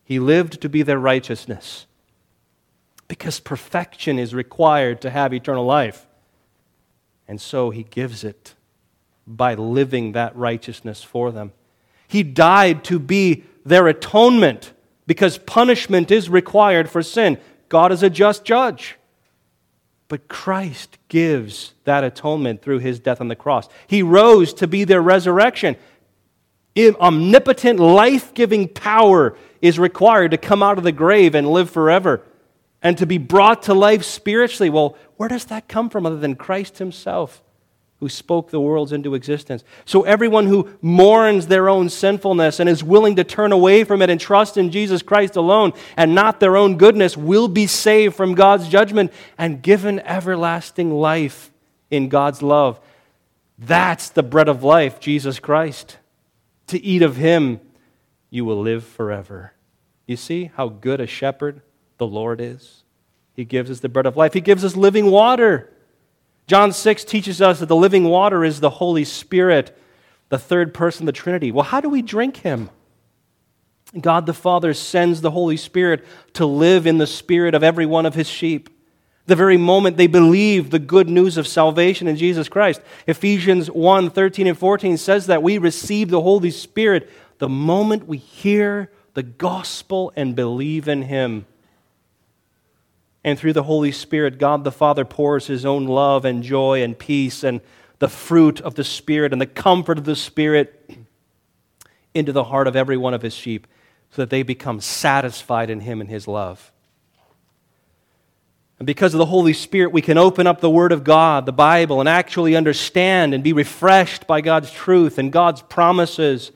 He 0.05 0.21
lived 0.21 0.61
to 0.61 0.69
be 0.69 0.83
their 0.83 0.99
righteousness 0.99 1.87
because 3.09 3.41
perfection 3.41 4.19
is 4.19 4.35
required 4.35 5.01
to 5.01 5.11
have 5.11 5.33
eternal 5.33 5.65
life. 5.65 6.07
And 7.33 7.41
so 7.41 7.71
he 7.71 7.85
gives 7.85 8.25
it 8.25 8.55
by 9.27 9.55
living 9.55 10.13
that 10.13 10.37
righteousness 10.37 11.03
for 11.03 11.33
them. 11.33 11.53
He 12.07 12.23
died 12.23 12.85
to 12.85 12.99
be 12.99 13.45
their 13.65 13.89
atonement 13.89 14.75
because 15.07 15.39
punishment 15.39 16.11
is 16.11 16.29
required 16.29 16.91
for 16.91 17.03
sin. 17.03 17.39
God 17.71 17.91
is 17.91 18.03
a 18.03 18.11
just 18.11 18.45
judge. 18.45 18.99
But 20.09 20.29
Christ 20.29 20.99
gives 21.09 21.73
that 21.85 22.05
atonement 22.05 22.61
through 22.61 22.81
his 22.81 23.01
death 23.01 23.23
on 23.23 23.29
the 23.29 23.35
cross. 23.35 23.67
He 23.87 24.03
rose 24.03 24.53
to 24.53 24.67
be 24.67 24.85
their 24.85 25.01
resurrection. 25.01 25.77
Omnipotent, 26.77 27.81
life 27.81 28.35
giving 28.35 28.69
power 28.69 29.39
is 29.63 29.79
required 29.79 30.33
to 30.33 30.37
come 30.37 30.63
out 30.63 30.77
of 30.77 30.85
the 30.85 30.93
grave 30.93 31.35
and 31.35 31.51
live 31.51 31.71
forever 31.71 32.23
and 32.83 32.99
to 32.99 33.07
be 33.07 33.19
brought 33.19 33.65
to 33.65 33.75
life 33.75 34.03
spiritually. 34.05 34.71
Well, 34.71 34.97
where 35.17 35.29
does 35.29 35.47
that 35.47 35.69
come 35.69 35.89
from 35.89 36.05
other 36.05 36.19
than 36.19 36.35
Christ 36.35 36.79
Himself? 36.79 37.43
Who 38.01 38.09
spoke 38.09 38.51
the 38.51 38.61
worlds 38.61 38.91
into 38.91 39.15
existence. 39.15 39.63
So, 39.85 40.03
everyone 40.03 40.49
who 40.49 40.71
mourns 40.83 41.47
their 41.47 41.69
own 41.69 41.89
sinfulness 41.89 42.59
and 42.59 42.69
is 42.69 42.83
willing 42.83 43.15
to 43.15 43.23
turn 43.23 43.53
away 43.53 43.85
from 43.85 44.03
it 44.03 44.11
and 44.11 44.21
trust 44.21 44.57
in 44.57 44.73
Jesus 44.73 45.03
Christ 45.03 45.37
alone 45.37 45.73
and 45.97 46.13
not 46.13 46.41
their 46.41 46.57
own 46.57 46.79
goodness 46.79 47.17
will 47.17 47.47
be 47.47 47.69
saved 47.69 48.17
from 48.17 48.35
God's 48.35 48.69
judgment 48.69 49.13
and 49.39 49.63
given 49.63 50.01
everlasting 50.01 50.91
life 50.91 51.53
in 51.93 52.09
God's 52.09 52.43
love. 52.43 52.81
That's 53.57 54.09
the 54.09 54.25
bread 54.25 54.49
of 54.49 54.65
life, 54.65 54.99
Jesus 54.99 55.39
Christ. 55.39 55.99
To 56.69 56.83
eat 56.83 57.03
of 57.03 57.15
Him, 57.15 57.61
you 58.31 58.45
will 58.45 58.61
live 58.61 58.85
forever. 58.85 59.53
You 60.09 60.17
see 60.17 60.51
how 60.57 60.69
good 60.69 61.01
a 61.01 61.07
shepherd 61.07 61.63
the 61.99 62.07
Lord 62.07 62.41
is? 62.41 62.83
He 63.35 63.45
gives 63.45 63.71
us 63.71 63.81
the 63.81 63.89
bread 63.89 64.07
of 64.07 64.17
life. 64.17 64.35
He 64.35 64.41
gives 64.41 64.65
us 64.65 64.77
living 64.77 65.11
water. 65.11 65.73
John 66.47 66.73
6 66.73 67.05
teaches 67.05 67.41
us 67.41 67.61
that 67.61 67.67
the 67.67 67.77
living 67.77 68.05
water 68.05 68.45
is 68.45 68.61
the 68.61 68.71
Holy 68.71 69.05
Spirit, 69.05 69.77
the 70.29 70.39
third 70.39 70.75
person 70.75 71.05
of 71.05 71.07
the 71.07 71.13
Trinity. 71.13 71.51
Well, 71.51 71.65
how 71.65 71.81
do 71.81 71.89
we 71.89 72.03
drink 72.03 72.39
him? 72.39 72.71
God 73.99 74.27
the 74.27 74.35
Father 74.35 74.73
sends 74.75 75.21
the 75.21 75.31
Holy 75.31 75.57
Spirit 75.57 76.05
to 76.35 76.47
live 76.47 76.87
in 76.87 76.99
the 76.99 77.07
spirit 77.07 77.55
of 77.55 77.63
every 77.63 77.87
one 77.87 78.07
of 78.07 78.15
his 78.15 78.29
sheep. 78.29 78.71
The 79.27 79.37
very 79.37 79.57
moment 79.57 79.97
they 79.97 80.07
believe 80.09 80.71
the 80.71 80.79
good 80.79 81.09
news 81.09 81.37
of 81.37 81.47
salvation 81.47 82.09
in 82.09 82.17
Jesus 82.17 82.49
Christ. 82.49 82.81
Ephesians 83.07 83.71
1 83.71 84.11
13 84.11 84.47
and 84.47 84.59
14 84.59 84.97
says 84.97 85.27
that 85.27 85.43
we 85.43 85.59
receive 85.59 86.09
the 86.11 86.23
Holy 86.23 86.51
Spirit 86.51 87.09
the 87.39 87.49
moment 87.49 88.09
we 88.09 88.17
hear 88.17 88.91
the 89.15 89.23
gospel 89.23 90.13
and 90.17 90.35
believe 90.35 90.89
in 90.89 91.03
him. 91.03 91.47
And 93.25 93.39
through 93.39 93.53
the 93.53 93.63
Holy 93.63 93.93
Spirit, 93.93 94.39
God 94.39 94.65
the 94.65 94.73
Father 94.73 95.05
pours 95.05 95.47
his 95.47 95.65
own 95.65 95.87
love 95.87 96.25
and 96.25 96.43
joy 96.43 96.83
and 96.83 96.99
peace 96.99 97.45
and 97.45 97.61
the 97.99 98.09
fruit 98.09 98.61
of 98.61 98.75
the 98.75 98.85
Spirit 98.85 99.33
and 99.33 99.41
the 99.41 99.47
comfort 99.47 99.99
of 99.99 100.05
the 100.05 100.17
Spirit 100.17 100.91
into 102.15 102.33
the 102.33 102.45
heart 102.45 102.67
of 102.67 102.75
every 102.75 102.97
one 102.97 103.15
of 103.15 103.23
his 103.23 103.35
sheep 103.35 103.67
so 104.11 104.23
that 104.23 104.31
they 104.31 104.43
become 104.43 104.81
satisfied 104.81 105.71
in 105.71 105.81
him 105.81 106.01
and 106.01 106.11
his 106.11 106.27
love. 106.27 106.73
And 108.79 108.87
because 108.89 109.15
of 109.15 109.19
the 109.19 109.27
Holy 109.27 109.53
Spirit, 109.53 109.93
we 109.93 110.03
can 110.03 110.19
open 110.19 110.49
up 110.49 110.61
the 110.61 110.69
Word 110.69 110.91
of 110.91 111.05
God, 111.05 111.47
the 111.47 111.53
Bible, 111.53 112.01
and 112.01 112.09
actually 112.09 112.57
understand 112.57 113.33
and 113.33 113.45
be 113.45 113.53
refreshed 113.53 114.27
by 114.27 114.41
God's 114.41 114.73
truth 114.73 115.19
and 115.19 115.31
God's 115.33 115.63
promises 115.63 116.51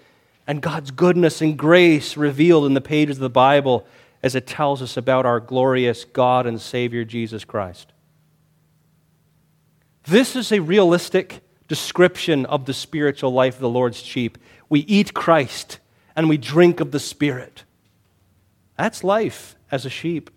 and 0.47 0.61
God's 0.61 0.91
goodness 0.91 1.41
and 1.41 1.57
grace 1.57 2.17
revealed 2.17 2.67
in 2.67 2.75
the 2.75 2.81
pages 2.81 3.19
of 3.19 3.21
the 3.21 3.31
Bible 3.31 3.87
as 4.27 4.35
it 4.35 4.45
tells 4.45 4.83
us 4.83 4.97
about 4.97 5.25
our 5.25 5.39
glorious 5.39 6.05
God 6.05 6.49
and 6.49 6.61
Savior 6.61 7.05
Jesus 7.05 7.45
Christ. 7.45 7.93
This 10.03 10.35
is 10.35 10.51
a 10.51 10.59
realistic 10.59 11.43
description 11.69 12.45
of 12.47 12.67
the 12.67 12.75
spiritual 12.75 13.33
life 13.33 13.55
of 13.55 13.61
the 13.61 13.69
Lord's 13.69 13.99
sheep. 13.99 14.37
We 14.69 14.81
eat 14.81 15.15
Christ 15.15 15.79
and 16.17 16.29
we 16.29 16.39
drink 16.39 16.81
of 16.81 16.91
the 16.91 16.99
Spirit. 16.99 17.63
That's 18.77 19.05
life 19.05 19.55
as 19.71 19.87
a 19.87 19.91
sheep. 19.91 20.29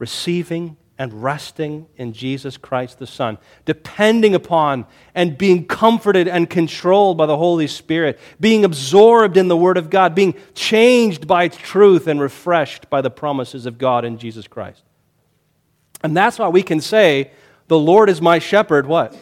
Receiving 0.00 0.76
and 0.98 1.22
resting 1.22 1.86
in 1.96 2.12
Jesus 2.12 2.56
Christ 2.56 2.98
the 2.98 3.06
Son, 3.06 3.38
depending 3.64 4.34
upon 4.34 4.86
and 5.14 5.36
being 5.36 5.66
comforted 5.66 6.26
and 6.26 6.48
controlled 6.48 7.18
by 7.18 7.26
the 7.26 7.36
Holy 7.36 7.66
Spirit, 7.66 8.18
being 8.40 8.64
absorbed 8.64 9.36
in 9.36 9.48
the 9.48 9.56
Word 9.56 9.76
of 9.76 9.90
God, 9.90 10.14
being 10.14 10.34
changed 10.54 11.26
by 11.26 11.48
truth 11.48 12.06
and 12.06 12.20
refreshed 12.20 12.88
by 12.88 13.02
the 13.02 13.10
promises 13.10 13.66
of 13.66 13.76
God 13.78 14.04
in 14.04 14.18
Jesus 14.18 14.46
Christ. 14.46 14.82
And 16.02 16.16
that's 16.16 16.38
why 16.38 16.48
we 16.48 16.62
can 16.62 16.80
say, 16.80 17.30
The 17.68 17.78
Lord 17.78 18.08
is 18.08 18.22
my 18.22 18.38
shepherd, 18.38 18.86
what? 18.86 19.14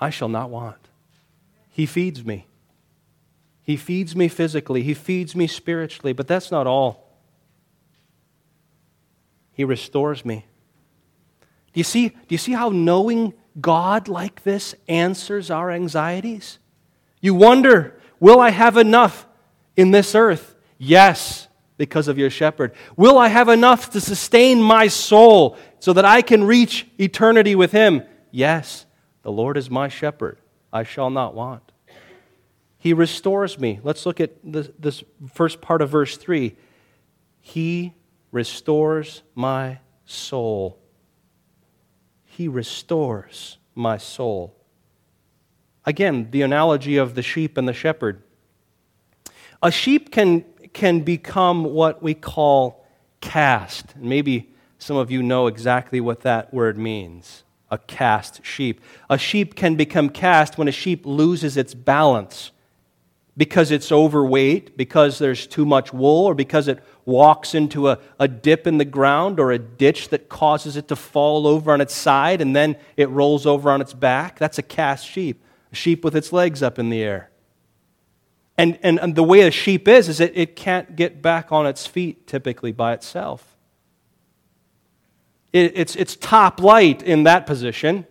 I 0.00 0.10
shall 0.10 0.28
not 0.28 0.50
want. 0.50 0.76
He 1.70 1.86
feeds 1.86 2.24
me. 2.24 2.46
He 3.62 3.76
feeds 3.76 4.14
me 4.14 4.28
physically, 4.28 4.82
He 4.82 4.94
feeds 4.94 5.34
me 5.34 5.46
spiritually, 5.48 6.12
but 6.12 6.28
that's 6.28 6.50
not 6.50 6.66
all. 6.66 7.08
He 9.52 9.64
restores 9.64 10.24
me. 10.24 10.46
Do 11.72 11.80
you 11.80 11.84
see, 11.84 12.08
do 12.08 12.16
you 12.28 12.38
see 12.38 12.52
how 12.52 12.68
knowing 12.68 13.34
God 13.60 14.08
like 14.08 14.42
this 14.42 14.74
answers 14.88 15.50
our 15.50 15.70
anxieties? 15.70 16.58
You 17.20 17.34
wonder, 17.34 17.98
will 18.20 18.40
I 18.40 18.50
have 18.50 18.76
enough 18.76 19.26
in 19.76 19.90
this 19.90 20.14
earth? 20.14 20.56
Yes, 20.78 21.48
because 21.76 22.08
of 22.08 22.18
your 22.18 22.30
shepherd. 22.30 22.72
Will 22.96 23.18
I 23.18 23.28
have 23.28 23.48
enough 23.48 23.90
to 23.90 24.00
sustain 24.00 24.60
my 24.60 24.88
soul 24.88 25.56
so 25.80 25.92
that 25.92 26.04
I 26.04 26.22
can 26.22 26.44
reach 26.44 26.86
eternity 26.98 27.54
with 27.54 27.72
him? 27.72 28.02
Yes, 28.30 28.86
the 29.22 29.32
Lord 29.32 29.56
is 29.56 29.70
my 29.70 29.88
shepherd. 29.88 30.38
I 30.72 30.84
shall 30.84 31.10
not 31.10 31.34
want. 31.34 31.72
He 32.78 32.92
restores 32.92 33.58
me. 33.58 33.78
Let's 33.82 34.04
look 34.04 34.20
at 34.20 34.32
this, 34.42 34.68
this 34.78 35.04
first 35.32 35.60
part 35.60 35.82
of 35.82 35.90
verse 35.90 36.16
3. 36.16 36.56
He 37.40 37.94
restores 38.32 39.22
my 39.34 39.78
soul. 40.04 40.81
He 42.34 42.48
restores 42.48 43.58
my 43.74 43.98
soul. 43.98 44.56
Again, 45.84 46.28
the 46.30 46.40
analogy 46.40 46.96
of 46.96 47.14
the 47.14 47.20
sheep 47.20 47.58
and 47.58 47.68
the 47.68 47.74
shepherd. 47.74 48.22
A 49.62 49.70
sheep 49.70 50.10
can, 50.10 50.46
can 50.72 51.00
become 51.00 51.62
what 51.64 52.02
we 52.02 52.14
call 52.14 52.86
cast. 53.20 53.94
Maybe 53.96 54.54
some 54.78 54.96
of 54.96 55.10
you 55.10 55.22
know 55.22 55.46
exactly 55.46 56.00
what 56.00 56.22
that 56.22 56.54
word 56.54 56.78
means 56.78 57.44
a 57.70 57.76
cast 57.76 58.44
sheep. 58.44 58.80
A 59.10 59.18
sheep 59.18 59.54
can 59.54 59.76
become 59.76 60.08
cast 60.08 60.56
when 60.56 60.68
a 60.68 60.72
sheep 60.72 61.04
loses 61.04 61.58
its 61.58 61.74
balance 61.74 62.50
because 63.36 63.70
it's 63.70 63.90
overweight, 63.90 64.76
because 64.76 65.18
there's 65.18 65.46
too 65.46 65.64
much 65.64 65.92
wool, 65.92 66.26
or 66.26 66.34
because 66.34 66.68
it 66.68 66.82
walks 67.04 67.54
into 67.54 67.88
a, 67.88 67.98
a 68.18 68.28
dip 68.28 68.66
in 68.66 68.78
the 68.78 68.84
ground 68.84 69.40
or 69.40 69.50
a 69.50 69.58
ditch 69.58 70.10
that 70.10 70.28
causes 70.28 70.76
it 70.76 70.88
to 70.88 70.96
fall 70.96 71.46
over 71.46 71.72
on 71.72 71.80
its 71.80 71.94
side 71.94 72.40
and 72.40 72.54
then 72.54 72.76
it 72.96 73.08
rolls 73.08 73.46
over 73.46 73.70
on 73.70 73.80
its 73.80 73.92
back. 73.92 74.38
That's 74.38 74.58
a 74.58 74.62
cast 74.62 75.06
sheep, 75.06 75.42
a 75.72 75.74
sheep 75.74 76.04
with 76.04 76.14
its 76.14 76.32
legs 76.32 76.62
up 76.62 76.78
in 76.78 76.90
the 76.90 77.02
air. 77.02 77.30
And, 78.58 78.78
and, 78.82 79.00
and 79.00 79.14
the 79.14 79.22
way 79.24 79.40
a 79.40 79.50
sheep 79.50 79.88
is, 79.88 80.08
is 80.08 80.20
it, 80.20 80.32
it 80.36 80.54
can't 80.54 80.94
get 80.94 81.22
back 81.22 81.50
on 81.50 81.66
its 81.66 81.86
feet 81.86 82.26
typically 82.26 82.70
by 82.70 82.92
itself. 82.92 83.56
It, 85.52 85.72
it's, 85.74 85.96
it's 85.96 86.16
top 86.16 86.60
light 86.60 87.02
in 87.02 87.24
that 87.24 87.46
position 87.46 88.06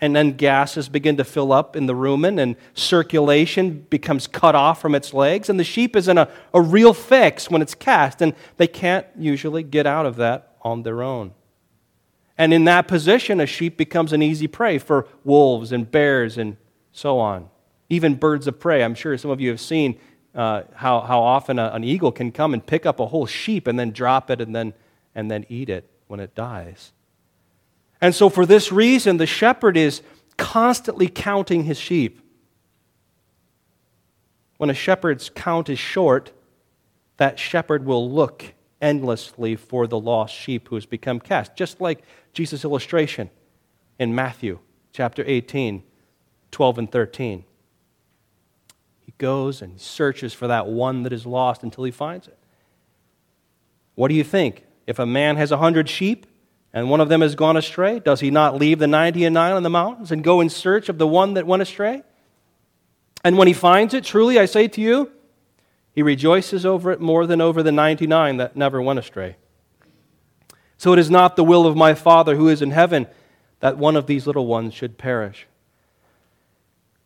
and 0.00 0.14
then 0.14 0.32
gases 0.32 0.88
begin 0.88 1.16
to 1.16 1.24
fill 1.24 1.52
up 1.52 1.76
in 1.76 1.86
the 1.86 1.94
rumen, 1.94 2.40
and 2.40 2.56
circulation 2.74 3.86
becomes 3.90 4.26
cut 4.26 4.54
off 4.54 4.80
from 4.80 4.94
its 4.94 5.14
legs, 5.14 5.48
and 5.48 5.58
the 5.58 5.64
sheep 5.64 5.96
is 5.96 6.08
in 6.08 6.18
a, 6.18 6.28
a 6.52 6.60
real 6.60 6.92
fix 6.92 7.48
when 7.50 7.62
it's 7.62 7.74
cast, 7.74 8.20
and 8.20 8.34
they 8.56 8.66
can't 8.66 9.06
usually 9.18 9.62
get 9.62 9.86
out 9.86 10.06
of 10.06 10.16
that 10.16 10.56
on 10.62 10.82
their 10.82 11.02
own. 11.02 11.32
And 12.36 12.52
in 12.52 12.64
that 12.64 12.88
position, 12.88 13.40
a 13.40 13.46
sheep 13.46 13.76
becomes 13.76 14.12
an 14.12 14.22
easy 14.22 14.48
prey 14.48 14.78
for 14.78 15.06
wolves 15.22 15.70
and 15.70 15.88
bears 15.88 16.36
and 16.36 16.56
so 16.92 17.18
on. 17.18 17.48
Even 17.88 18.16
birds 18.16 18.46
of 18.46 18.58
prey. 18.58 18.82
I'm 18.82 18.94
sure 18.94 19.16
some 19.16 19.30
of 19.30 19.40
you 19.40 19.50
have 19.50 19.60
seen 19.60 20.00
uh, 20.34 20.62
how, 20.74 21.00
how 21.00 21.22
often 21.22 21.60
a, 21.60 21.68
an 21.68 21.84
eagle 21.84 22.10
can 22.10 22.32
come 22.32 22.52
and 22.52 22.66
pick 22.66 22.86
up 22.86 22.98
a 22.98 23.06
whole 23.06 23.26
sheep 23.26 23.68
and 23.68 23.78
then 23.78 23.92
drop 23.92 24.30
it 24.30 24.40
and 24.40 24.54
then, 24.54 24.74
and 25.14 25.30
then 25.30 25.46
eat 25.48 25.68
it 25.68 25.88
when 26.08 26.18
it 26.18 26.34
dies. 26.34 26.92
And 28.04 28.14
so, 28.14 28.28
for 28.28 28.44
this 28.44 28.70
reason, 28.70 29.16
the 29.16 29.24
shepherd 29.24 29.78
is 29.78 30.02
constantly 30.36 31.08
counting 31.08 31.64
his 31.64 31.78
sheep. 31.78 32.20
When 34.58 34.68
a 34.68 34.74
shepherd's 34.74 35.30
count 35.30 35.70
is 35.70 35.78
short, 35.78 36.30
that 37.16 37.38
shepherd 37.38 37.86
will 37.86 38.10
look 38.10 38.52
endlessly 38.78 39.56
for 39.56 39.86
the 39.86 39.98
lost 39.98 40.34
sheep 40.34 40.68
who 40.68 40.74
has 40.74 40.84
become 40.84 41.18
cast, 41.18 41.56
just 41.56 41.80
like 41.80 42.02
Jesus' 42.34 42.62
illustration 42.62 43.30
in 43.98 44.14
Matthew 44.14 44.58
chapter 44.92 45.24
18, 45.26 45.82
12 46.50 46.78
and 46.78 46.92
13. 46.92 47.44
He 49.00 49.14
goes 49.16 49.62
and 49.62 49.80
searches 49.80 50.34
for 50.34 50.46
that 50.46 50.66
one 50.66 51.04
that 51.04 51.12
is 51.14 51.24
lost 51.24 51.62
until 51.62 51.84
he 51.84 51.90
finds 51.90 52.28
it. 52.28 52.38
What 53.94 54.08
do 54.08 54.14
you 54.14 54.24
think? 54.24 54.66
If 54.86 54.98
a 54.98 55.06
man 55.06 55.36
has 55.36 55.50
a 55.50 55.56
hundred 55.56 55.88
sheep 55.88 56.26
and 56.74 56.90
one 56.90 57.00
of 57.00 57.08
them 57.08 57.20
has 57.20 57.36
gone 57.36 57.56
astray, 57.56 58.00
does 58.00 58.18
he 58.18 58.32
not 58.32 58.56
leave 58.56 58.80
the 58.80 58.88
90 58.88 59.24
and 59.24 59.32
9 59.32 59.56
in 59.56 59.62
the 59.62 59.70
mountains 59.70 60.10
and 60.10 60.24
go 60.24 60.40
in 60.40 60.50
search 60.50 60.88
of 60.88 60.98
the 60.98 61.06
one 61.06 61.34
that 61.34 61.46
went 61.46 61.62
astray? 61.62 62.02
And 63.22 63.38
when 63.38 63.46
he 63.46 63.54
finds 63.54 63.94
it, 63.94 64.02
truly 64.02 64.40
I 64.40 64.46
say 64.46 64.66
to 64.66 64.80
you, 64.80 65.12
he 65.92 66.02
rejoices 66.02 66.66
over 66.66 66.90
it 66.90 67.00
more 67.00 67.26
than 67.26 67.40
over 67.40 67.62
the 67.62 67.70
99 67.70 68.38
that 68.38 68.56
never 68.56 68.82
went 68.82 68.98
astray. 68.98 69.36
So 70.76 70.92
it 70.92 70.98
is 70.98 71.08
not 71.08 71.36
the 71.36 71.44
will 71.44 71.64
of 71.64 71.76
my 71.76 71.94
Father 71.94 72.34
who 72.34 72.48
is 72.48 72.60
in 72.60 72.72
heaven 72.72 73.06
that 73.60 73.78
one 73.78 73.94
of 73.94 74.08
these 74.08 74.26
little 74.26 74.46
ones 74.46 74.74
should 74.74 74.98
perish. 74.98 75.46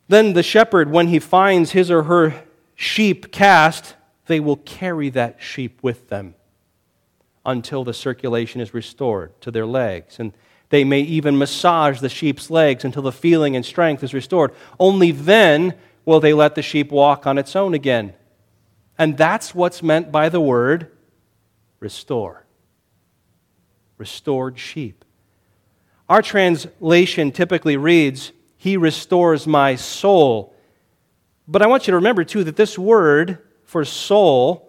Then 0.09 0.33
the 0.33 0.43
shepherd, 0.43 0.91
when 0.91 1.09
he 1.09 1.19
finds 1.19 1.73
his 1.73 1.91
or 1.91 2.05
her 2.05 2.43
sheep 2.75 3.31
cast, 3.31 3.97
they 4.29 4.41
will 4.41 4.57
carry 4.57 5.11
that 5.11 5.43
sheep 5.43 5.79
with 5.83 6.09
them 6.09 6.35
until 7.45 7.85
the 7.85 7.95
circulation 7.95 8.61
is 8.61 8.75
restored 8.75 9.39
to 9.41 9.51
their 9.51 9.67
legs. 9.67 10.19
And 10.19 10.33
they 10.71 10.85
may 10.85 11.01
even 11.01 11.39
massage 11.39 12.01
the 12.01 12.09
sheep's 12.09 12.51
legs 12.51 12.85
until 12.85 13.03
the 13.03 13.13
feeling 13.13 13.57
and 13.57 13.65
strength 13.65 14.05
is 14.05 14.13
restored. 14.13 14.53
Only 14.79 15.13
then 15.13 15.75
will 16.05 16.21
they 16.21 16.35
let 16.35 16.55
the 16.55 16.63
sheep 16.63 16.91
walk 16.91 17.27
on 17.27 17.39
its 17.39 17.57
own 17.57 17.75
again. 17.75 18.15
And 18.99 19.17
that's 19.17 19.55
what's 19.55 19.83
meant 19.83 20.13
by 20.13 20.29
the 20.29 20.41
word 20.41 20.91
restore. 21.81 22.45
Restored 23.97 24.59
sheep. 24.59 25.05
Our 26.09 26.23
translation 26.23 27.33
typically 27.33 27.77
reads, 27.77 28.33
He 28.57 28.77
restores 28.77 29.47
my 29.47 29.77
soul. 29.77 30.55
But 31.47 31.63
I 31.63 31.67
want 31.67 31.87
you 31.87 31.93
to 31.93 31.97
remember, 31.97 32.25
too, 32.25 32.45
that 32.45 32.57
this 32.57 32.79
word 32.79 33.39
for 33.65 33.85
soul 33.85 34.68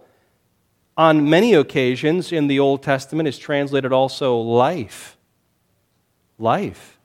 on 1.00 1.30
many 1.30 1.54
occasions 1.54 2.30
in 2.30 2.46
the 2.46 2.60
Old 2.60 2.82
Testament 2.82 3.26
is 3.26 3.38
translated 3.38 3.90
also 3.90 4.36
life. 4.36 5.16
Life. 6.38 6.98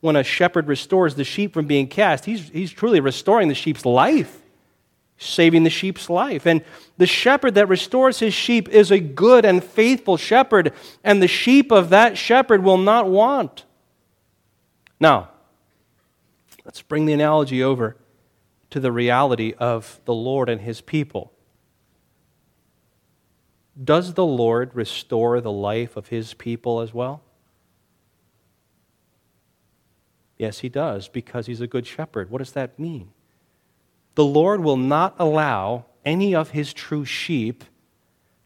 When 0.00 0.16
a 0.16 0.24
shepherd 0.24 0.66
restores 0.66 1.14
the 1.14 1.22
sheep 1.22 1.54
from 1.54 1.66
being 1.66 1.86
cast, 1.86 2.24
he's, 2.24 2.48
he's 2.48 2.72
truly 2.72 2.98
restoring 2.98 3.46
the 3.46 3.54
sheep's 3.54 3.86
life, 3.86 4.42
saving 5.16 5.62
the 5.62 5.70
sheep's 5.70 6.10
life. 6.10 6.44
And 6.44 6.64
the 6.96 7.06
shepherd 7.06 7.54
that 7.54 7.68
restores 7.68 8.18
his 8.18 8.34
sheep 8.34 8.68
is 8.70 8.90
a 8.90 8.98
good 8.98 9.44
and 9.44 9.62
faithful 9.62 10.16
shepherd, 10.16 10.72
and 11.04 11.22
the 11.22 11.28
sheep 11.28 11.70
of 11.70 11.90
that 11.90 12.18
shepherd 12.18 12.64
will 12.64 12.78
not 12.78 13.08
want. 13.08 13.64
Now, 14.98 15.28
let's 16.64 16.82
bring 16.82 17.06
the 17.06 17.12
analogy 17.12 17.62
over 17.62 17.96
to 18.70 18.80
the 18.80 18.90
reality 18.90 19.54
of 19.56 20.00
the 20.04 20.14
Lord 20.14 20.48
and 20.48 20.62
his 20.62 20.80
people. 20.80 21.32
Does 23.82 24.14
the 24.14 24.24
Lord 24.24 24.74
restore 24.74 25.40
the 25.40 25.52
life 25.52 25.96
of 25.96 26.08
his 26.08 26.34
people 26.34 26.80
as 26.80 26.94
well? 26.94 27.22
Yes, 30.38 30.60
he 30.60 30.68
does, 30.68 31.08
because 31.08 31.46
he's 31.46 31.60
a 31.60 31.66
good 31.66 31.86
shepherd. 31.86 32.30
What 32.30 32.38
does 32.38 32.52
that 32.52 32.78
mean? 32.78 33.10
The 34.14 34.24
Lord 34.24 34.62
will 34.62 34.76
not 34.76 35.14
allow 35.18 35.86
any 36.04 36.34
of 36.34 36.50
his 36.50 36.72
true 36.72 37.04
sheep 37.04 37.64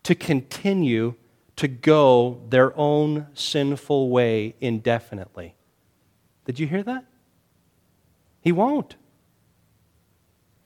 to 0.03 0.15
continue 0.15 1.15
to 1.57 1.69
go 1.69 2.41
their 2.49 2.77
own 2.77 3.27
sinful 3.35 4.09
way 4.09 4.55
indefinitely. 4.61 5.55
Did 6.45 6.59
you 6.59 6.67
hear 6.67 6.83
that? 6.83 7.05
He 8.41 8.51
won't. 8.51 8.97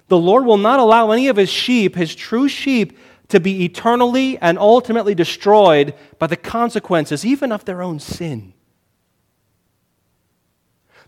The 0.09 0.19
Lord 0.19 0.45
will 0.45 0.59
not 0.59 0.79
allow 0.79 1.11
any 1.11 1.29
of 1.29 1.37
his 1.37 1.51
sheep, 1.51 1.97
his 1.97 2.15
true 2.15 2.49
sheep, 2.49 2.97
to 3.29 3.41
be 3.41 3.65
eternally 3.65 4.39
and 4.39 4.59
ultimately 4.59 5.15
destroyed 5.15 5.95
by 6.19 6.27
the 6.27 6.37
consequences, 6.37 7.25
even 7.25 7.53
of 7.53 7.65
their 7.65 7.83
own 7.83 7.99
sin. 7.99 8.53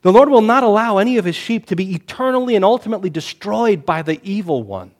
The 0.03 0.13
Lord 0.13 0.29
will 0.29 0.43
not 0.43 0.63
allow 0.63 0.99
any 0.99 1.19
of 1.19 1.25
his 1.25 1.37
sheep 1.37 1.67
to 1.67 1.77
be 1.77 1.95
eternally 1.95 2.55
and 2.55 2.65
ultimately 2.65 3.11
destroyed 3.11 3.85
by 3.85 4.03
the 4.03 4.21
evil 4.23 4.63
one. 4.63 4.93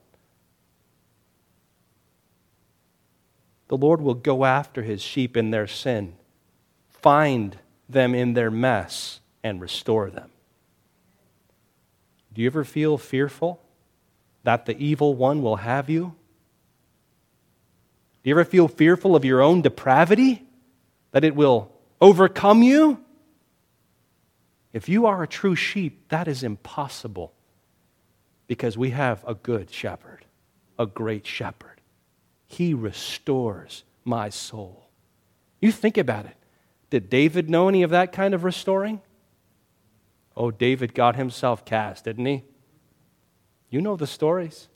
The 3.69 3.77
Lord 3.77 4.01
will 4.01 4.15
go 4.15 4.45
after 4.45 4.83
his 4.83 5.03
sheep 5.03 5.37
in 5.37 5.51
their 5.51 5.67
sin, 5.67 6.15
find 6.89 7.59
them 7.89 8.15
in 8.15 8.35
their 8.35 8.51
mess, 8.51 9.21
and 9.43 9.61
restore 9.61 10.11
them. 10.11 10.31
Do 12.33 12.43
you 12.43 12.49
ever 12.49 12.65
feel 12.65 12.99
fearful 12.99 13.61
that 14.43 14.67
the 14.67 14.77
evil 14.79 15.15
one 15.15 15.43
will 15.43 15.57
have 15.57 15.89
you? 15.89 16.15
Do 18.27 18.31
you 18.31 18.35
ever 18.35 18.45
feel 18.45 18.67
fearful 18.67 19.15
of 19.15 19.25
your 19.25 19.41
own 19.41 19.63
depravity? 19.63 20.45
That 21.13 21.23
it 21.23 21.37
will 21.37 21.71
overcome 22.01 22.61
you? 22.65 22.99
If 24.73 24.89
you 24.89 25.07
are 25.07 25.23
a 25.23 25.29
true 25.29 25.55
sheep, 25.55 26.09
that 26.09 26.27
is 26.27 26.43
impossible 26.43 27.33
because 28.49 28.77
we 28.77 28.91
have 28.91 29.25
a 29.29 29.35
good 29.35 29.71
shepherd, 29.71 30.25
a 30.77 30.87
great 30.87 31.25
shepherd. 31.25 31.81
He 32.49 32.75
restores 32.75 33.85
my 34.05 34.31
soul. 34.31 34.89
You 35.61 35.71
think 35.71 35.97
about 35.97 36.27
it. 36.27 36.35
Did 36.91 37.09
David 37.09 37.49
know 37.49 37.69
any 37.69 37.85
of 37.85 37.91
that 37.91 38.11
kind 38.11 38.35
of 38.35 38.43
restoring? 38.43 39.03
Oh, 40.37 40.51
David 40.51 40.95
got 40.95 41.15
himself 41.15 41.65
cast, 41.65 42.07
didn't 42.07 42.27
he? 42.27 42.43
You 43.71 43.81
know 43.81 43.95
the 43.95 44.09
stories 44.09 44.67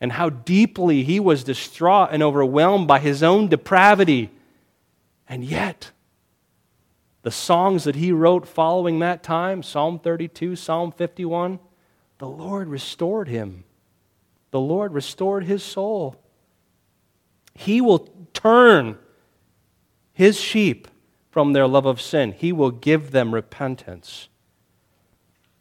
and 0.00 0.12
how 0.12 0.30
deeply 0.30 1.02
he 1.02 1.18
was 1.18 1.44
distraught 1.44 2.10
and 2.12 2.22
overwhelmed 2.22 2.86
by 2.86 2.98
his 2.98 3.22
own 3.22 3.48
depravity. 3.48 4.30
And 5.28 5.44
yet, 5.44 5.90
the 7.22 7.30
songs 7.30 7.84
that 7.84 7.96
he 7.96 8.12
wrote 8.12 8.46
following 8.46 9.00
that 9.00 9.22
time 9.22 9.62
Psalm 9.62 9.98
32, 9.98 10.56
Psalm 10.56 10.92
51 10.92 11.58
the 12.18 12.28
Lord 12.28 12.68
restored 12.68 13.28
him. 13.28 13.64
The 14.50 14.60
Lord 14.60 14.92
restored 14.92 15.44
his 15.44 15.62
soul. 15.62 16.16
He 17.54 17.80
will 17.80 18.08
turn 18.34 18.98
his 20.12 20.40
sheep 20.40 20.88
from 21.30 21.52
their 21.52 21.68
love 21.68 21.86
of 21.86 22.00
sin, 22.00 22.32
he 22.32 22.52
will 22.52 22.72
give 22.72 23.12
them 23.12 23.32
repentance. 23.32 24.28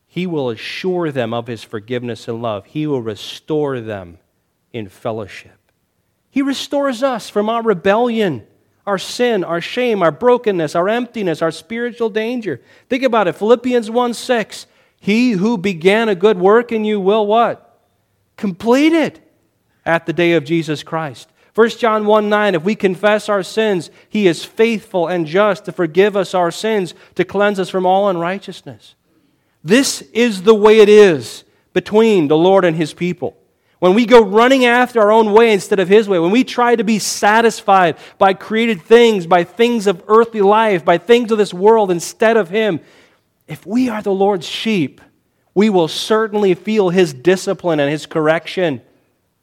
He 0.07 0.25
will 0.25 0.49
assure 0.49 1.11
them 1.11 1.33
of 1.33 1.45
his 1.45 1.63
forgiveness 1.63 2.27
and 2.27 2.41
love. 2.41 2.65
He 2.65 2.88
will 2.88 3.01
restore 3.01 3.79
them 3.79 4.17
in 4.78 4.89
fellowship. 4.89 5.57
He 6.30 6.41
restores 6.41 7.03
us 7.03 7.30
from 7.30 7.49
our 7.49 7.61
rebellion, 7.61 8.45
our 8.86 8.97
sin, 8.97 9.43
our 9.43 9.61
shame, 9.61 10.01
our 10.01 10.11
brokenness, 10.11 10.75
our 10.75 10.88
emptiness, 10.88 11.41
our 11.41 11.51
spiritual 11.51 12.09
danger. 12.09 12.61
Think 12.89 13.03
about 13.03 13.28
it 13.28 13.34
Philippians 13.34 13.89
1 13.89 14.13
6. 14.13 14.67
He 14.99 15.32
who 15.32 15.57
began 15.57 16.09
a 16.09 16.15
good 16.15 16.39
work 16.39 16.71
in 16.71 16.86
you 16.86 16.99
will 16.99 17.25
what? 17.25 17.82
Complete 18.36 18.93
it 18.93 19.19
at 19.86 20.05
the 20.05 20.13
day 20.13 20.34
of 20.34 20.43
Jesus 20.43 20.84
Christ. 20.84 21.30
1 21.55 21.69
John 21.69 22.05
1 22.05 22.30
9, 22.30 22.53
if 22.53 22.63
we 22.63 22.75
confess 22.75 23.30
our 23.30 23.41
sins, 23.41 23.89
he 24.07 24.28
is 24.28 24.45
faithful 24.45 25.07
and 25.07 25.25
just 25.25 25.65
to 25.65 25.71
forgive 25.71 26.15
us 26.15 26.36
our 26.36 26.51
sins, 26.51 26.93
to 27.15 27.25
cleanse 27.25 27.59
us 27.59 27.69
from 27.69 27.86
all 27.86 28.09
unrighteousness. 28.09 28.93
This 29.63 30.03
is 30.13 30.43
the 30.43 30.53
way 30.53 30.80
it 30.80 30.89
is 30.89 31.43
between 31.73 32.28
the 32.28 32.38
Lord 32.38 32.63
and 32.63 32.75
his 32.75 32.93
people. 32.93 33.38
When 33.80 33.93
we 33.93 34.07
go 34.07 34.23
running 34.23 34.65
after 34.65 34.99
our 34.99 35.11
own 35.11 35.34
way 35.34 35.53
instead 35.53 35.80
of 35.80 35.88
His 35.88 36.09
way, 36.09 36.17
when 36.17 36.32
we 36.32 36.43
try 36.43 36.75
to 36.75 36.84
be 36.84 36.97
satisfied 36.97 37.97
by 38.17 38.34
created 38.34 38.82
things, 38.82 39.28
by 39.28 39.43
things 39.43 39.86
of 39.86 40.03
earthly 40.07 40.41
life, 40.41 40.84
by 40.84 40.97
things 40.97 41.32
of 41.32 41.38
this 41.38 41.53
world 41.53 41.91
instead 41.91 42.38
of 42.38 42.49
Him, 42.49 42.80
if 43.47 43.65
we 43.65 43.88
are 43.88 44.01
the 44.01 44.13
Lord's 44.13 44.47
sheep, 44.47 44.99
we 45.53 45.69
will 45.69 45.88
certainly 45.88 46.55
feel 46.55 46.89
His 46.89 47.13
discipline 47.13 47.80
and 47.80 47.89
His 47.89 48.07
correction 48.07 48.82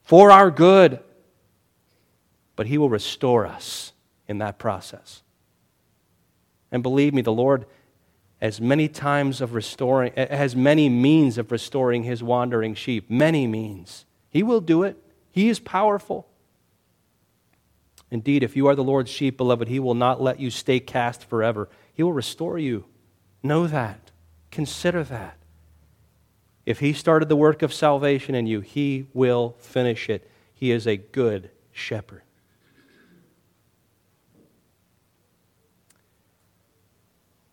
for 0.02 0.32
our 0.32 0.50
good. 0.50 0.98
But 2.56 2.66
He 2.66 2.76
will 2.76 2.90
restore 2.90 3.46
us 3.46 3.92
in 4.26 4.38
that 4.38 4.58
process. 4.58 5.22
And 6.72 6.82
believe 6.82 7.14
me, 7.14 7.22
the 7.22 7.32
Lord 7.32 7.66
has 8.42 8.60
many 8.60 8.88
times 8.88 9.40
of 9.40 9.54
restoring, 9.54 10.12
has 10.16 10.56
many 10.56 10.88
means 10.88 11.38
of 11.38 11.52
restoring 11.52 12.02
His 12.02 12.20
wandering 12.20 12.74
sheep, 12.74 13.08
many 13.08 13.46
means. 13.46 14.06
He 14.34 14.42
will 14.42 14.60
do 14.60 14.82
it. 14.82 15.00
He 15.30 15.48
is 15.48 15.60
powerful. 15.60 16.26
Indeed, 18.10 18.42
if 18.42 18.56
you 18.56 18.66
are 18.66 18.74
the 18.74 18.82
Lord's 18.82 19.10
sheep, 19.10 19.36
beloved, 19.36 19.68
He 19.68 19.78
will 19.78 19.94
not 19.94 20.20
let 20.20 20.40
you 20.40 20.50
stay 20.50 20.80
cast 20.80 21.24
forever. 21.24 21.68
He 21.94 22.02
will 22.02 22.12
restore 22.12 22.58
you. 22.58 22.84
Know 23.44 23.68
that. 23.68 24.10
Consider 24.50 25.04
that. 25.04 25.38
If 26.66 26.80
He 26.80 26.92
started 26.92 27.28
the 27.28 27.36
work 27.36 27.62
of 27.62 27.72
salvation 27.72 28.34
in 28.34 28.48
you, 28.48 28.60
He 28.60 29.06
will 29.14 29.54
finish 29.60 30.10
it. 30.10 30.28
He 30.52 30.72
is 30.72 30.88
a 30.88 30.96
good 30.96 31.50
shepherd. 31.70 32.22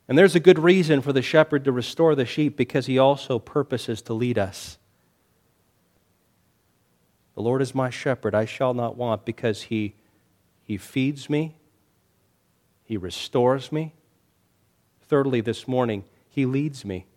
And 0.08 0.18
there's 0.18 0.36
a 0.36 0.40
good 0.40 0.58
reason 0.58 1.02
for 1.02 1.14
the 1.14 1.22
shepherd 1.22 1.64
to 1.66 1.72
restore 1.72 2.16
the 2.16 2.26
sheep 2.26 2.58
because 2.58 2.86
he 2.86 2.98
also 2.98 3.40
purposes 3.40 4.02
to 4.04 4.14
lead 4.14 4.38
us. 4.38 4.78
The 7.42 7.48
Lord 7.48 7.64
is 7.64 7.74
my 7.74 7.90
shepherd, 7.90 8.36
I 8.36 8.46
shall 8.46 8.76
not 8.76 8.96
want, 8.96 9.26
because 9.26 9.64
he, 9.64 9.96
he 10.62 10.78
feeds 10.78 11.28
me, 11.28 11.56
He 12.84 12.98
restores 12.98 13.72
me. 13.72 13.96
Thirdly, 15.02 15.42
this 15.42 15.68
morning, 15.68 16.04
He 16.30 16.46
leads 16.46 16.86
me. 16.86 17.08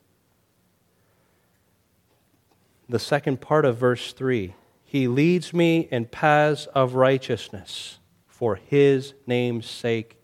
The 2.89 2.99
second 2.99 3.43
part 3.43 3.67
of 3.67 3.77
verse 3.77 4.15
3 4.15 4.55
He 4.83 5.09
leads 5.09 5.53
me 5.53 5.89
in 5.91 6.07
paths 6.07 6.69
of 6.75 6.95
righteousness 6.95 7.99
for 8.27 8.55
His 8.55 9.13
name's 9.27 9.69
sake. 9.69 10.17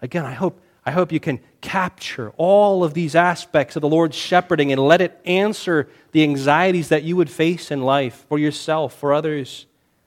Again, 0.00 0.24
I 0.24 0.32
hope 0.32 0.58
I 0.88 0.90
hope 0.90 1.12
you 1.12 1.20
can 1.20 1.40
capture 1.60 2.32
all 2.38 2.82
of 2.82 2.94
these 2.94 3.14
aspects 3.14 3.76
of 3.76 3.82
the 3.82 3.88
Lord's 3.90 4.16
shepherding 4.16 4.72
and 4.72 4.80
let 4.80 5.02
it 5.02 5.20
answer 5.26 5.86
the 6.12 6.22
anxieties 6.22 6.88
that 6.88 7.02
you 7.02 7.14
would 7.14 7.28
face 7.28 7.70
in 7.70 7.82
life 7.82 8.24
for 8.26 8.38
yourself, 8.38 8.94
for 8.94 9.12
others, 9.12 9.66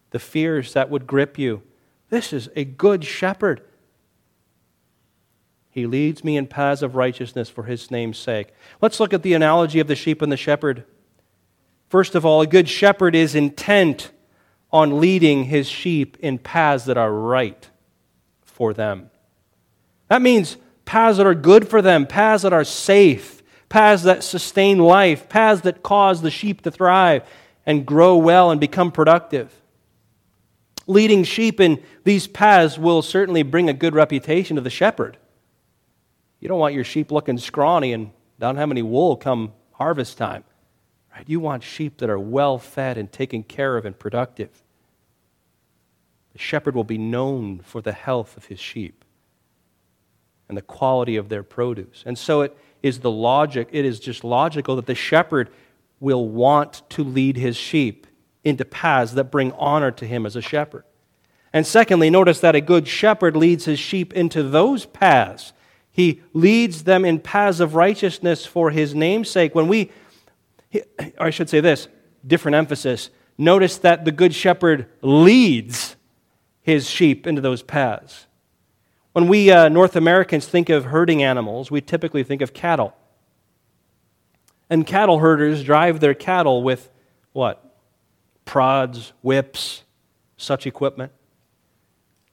the 0.09 0.17
fears 0.17 0.73
that 0.73 0.89
would 0.89 1.05
grip 1.05 1.37
you. 1.37 1.61
This 2.09 2.33
is 2.33 2.49
a 2.55 2.65
good 2.65 3.03
shepherd. 3.03 3.61
He 5.69 5.85
leads 5.85 6.23
me 6.23 6.35
in 6.35 6.47
paths 6.47 6.81
of 6.81 6.95
righteousness 6.95 7.47
for 7.47 7.65
his 7.65 7.91
name's 7.91 8.17
sake. 8.17 8.47
Let's 8.81 8.99
look 8.99 9.13
at 9.13 9.21
the 9.21 9.35
analogy 9.35 9.79
of 9.79 9.85
the 9.85 9.95
sheep 9.95 10.19
and 10.23 10.31
the 10.31 10.35
shepherd. 10.35 10.83
First 11.89 12.15
of 12.15 12.25
all, 12.25 12.41
a 12.41 12.47
good 12.47 12.67
shepherd 12.67 13.13
is 13.13 13.35
intent 13.35 14.09
on 14.71 14.99
leading 14.99 15.43
his 15.43 15.67
sheep 15.67 16.17
in 16.21 16.39
paths 16.39 16.85
that 16.85 16.97
are 16.97 17.13
right 17.13 17.69
for 18.41 18.73
them. 18.73 19.11
That 20.07 20.23
means 20.23 20.57
paths 20.91 21.19
that 21.19 21.25
are 21.25 21.33
good 21.33 21.69
for 21.69 21.81
them, 21.81 22.05
paths 22.05 22.43
that 22.43 22.51
are 22.51 22.65
safe, 22.65 23.41
paths 23.69 24.03
that 24.03 24.21
sustain 24.21 24.77
life, 24.77 25.29
paths 25.29 25.61
that 25.61 25.81
cause 25.81 26.21
the 26.21 26.29
sheep 26.29 26.59
to 26.59 26.69
thrive 26.69 27.23
and 27.65 27.85
grow 27.85 28.17
well 28.17 28.51
and 28.51 28.59
become 28.59 28.91
productive. 28.91 29.61
Leading 30.87 31.23
sheep 31.23 31.61
in 31.61 31.81
these 32.03 32.27
paths 32.27 32.77
will 32.77 33.01
certainly 33.01 33.41
bring 33.41 33.69
a 33.69 33.73
good 33.73 33.95
reputation 33.95 34.57
to 34.57 34.61
the 34.61 34.69
shepherd. 34.69 35.15
You 36.41 36.49
don't 36.49 36.59
want 36.59 36.73
your 36.73 36.83
sheep 36.83 37.09
looking 37.09 37.37
scrawny 37.37 37.93
and 37.93 38.11
don't 38.37 38.57
have 38.57 38.69
any 38.69 38.81
wool 38.81 39.15
come 39.15 39.53
harvest 39.71 40.17
time. 40.17 40.43
Right? 41.15 41.23
You 41.25 41.39
want 41.39 41.63
sheep 41.63 41.99
that 41.99 42.09
are 42.09 42.19
well 42.19 42.57
fed 42.57 42.97
and 42.97 43.09
taken 43.09 43.43
care 43.43 43.77
of 43.77 43.85
and 43.85 43.97
productive. 43.97 44.61
The 46.33 46.39
shepherd 46.39 46.75
will 46.75 46.83
be 46.83 46.97
known 46.97 47.59
for 47.59 47.81
the 47.81 47.93
health 47.93 48.35
of 48.35 48.47
his 48.47 48.59
sheep 48.59 49.00
and 50.51 50.57
the 50.57 50.61
quality 50.61 51.15
of 51.15 51.29
their 51.29 51.43
produce. 51.43 52.03
And 52.05 52.19
so 52.19 52.41
it 52.41 52.57
is 52.83 52.99
the 52.99 53.09
logic, 53.09 53.69
it 53.71 53.85
is 53.85 54.01
just 54.01 54.25
logical 54.25 54.75
that 54.75 54.85
the 54.85 54.95
shepherd 54.95 55.49
will 56.01 56.27
want 56.27 56.81
to 56.89 57.05
lead 57.05 57.37
his 57.37 57.55
sheep 57.55 58.05
into 58.43 58.65
paths 58.65 59.13
that 59.13 59.31
bring 59.31 59.53
honor 59.53 59.91
to 59.91 60.05
him 60.05 60.25
as 60.25 60.35
a 60.35 60.41
shepherd. 60.41 60.83
And 61.53 61.65
secondly, 61.65 62.09
notice 62.09 62.41
that 62.41 62.53
a 62.53 62.59
good 62.59 62.85
shepherd 62.85 63.37
leads 63.37 63.63
his 63.63 63.79
sheep 63.79 64.11
into 64.11 64.43
those 64.43 64.85
paths. 64.85 65.53
He 65.89 66.21
leads 66.33 66.83
them 66.83 67.05
in 67.05 67.19
paths 67.19 67.61
of 67.61 67.75
righteousness 67.75 68.45
for 68.45 68.71
his 68.71 68.93
name's 68.93 69.29
sake. 69.29 69.55
When 69.55 69.69
we, 69.69 69.89
or 70.73 71.27
I 71.27 71.29
should 71.29 71.49
say 71.49 71.61
this, 71.61 71.87
different 72.27 72.55
emphasis. 72.55 73.09
Notice 73.37 73.77
that 73.77 74.03
the 74.03 74.11
good 74.11 74.35
shepherd 74.35 74.89
leads 75.01 75.95
his 76.61 76.89
sheep 76.89 77.25
into 77.25 77.39
those 77.39 77.61
paths. 77.61 78.27
When 79.13 79.27
we 79.27 79.51
uh, 79.51 79.67
North 79.67 79.95
Americans 79.95 80.47
think 80.47 80.69
of 80.69 80.85
herding 80.85 81.21
animals, 81.21 81.69
we 81.69 81.81
typically 81.81 82.23
think 82.23 82.41
of 82.41 82.53
cattle. 82.53 82.93
And 84.69 84.87
cattle 84.87 85.19
herders 85.19 85.63
drive 85.63 85.99
their 85.99 86.13
cattle 86.13 86.63
with 86.63 86.89
what? 87.33 87.75
Prods, 88.45 89.11
whips, 89.21 89.83
such 90.37 90.65
equipment. 90.65 91.11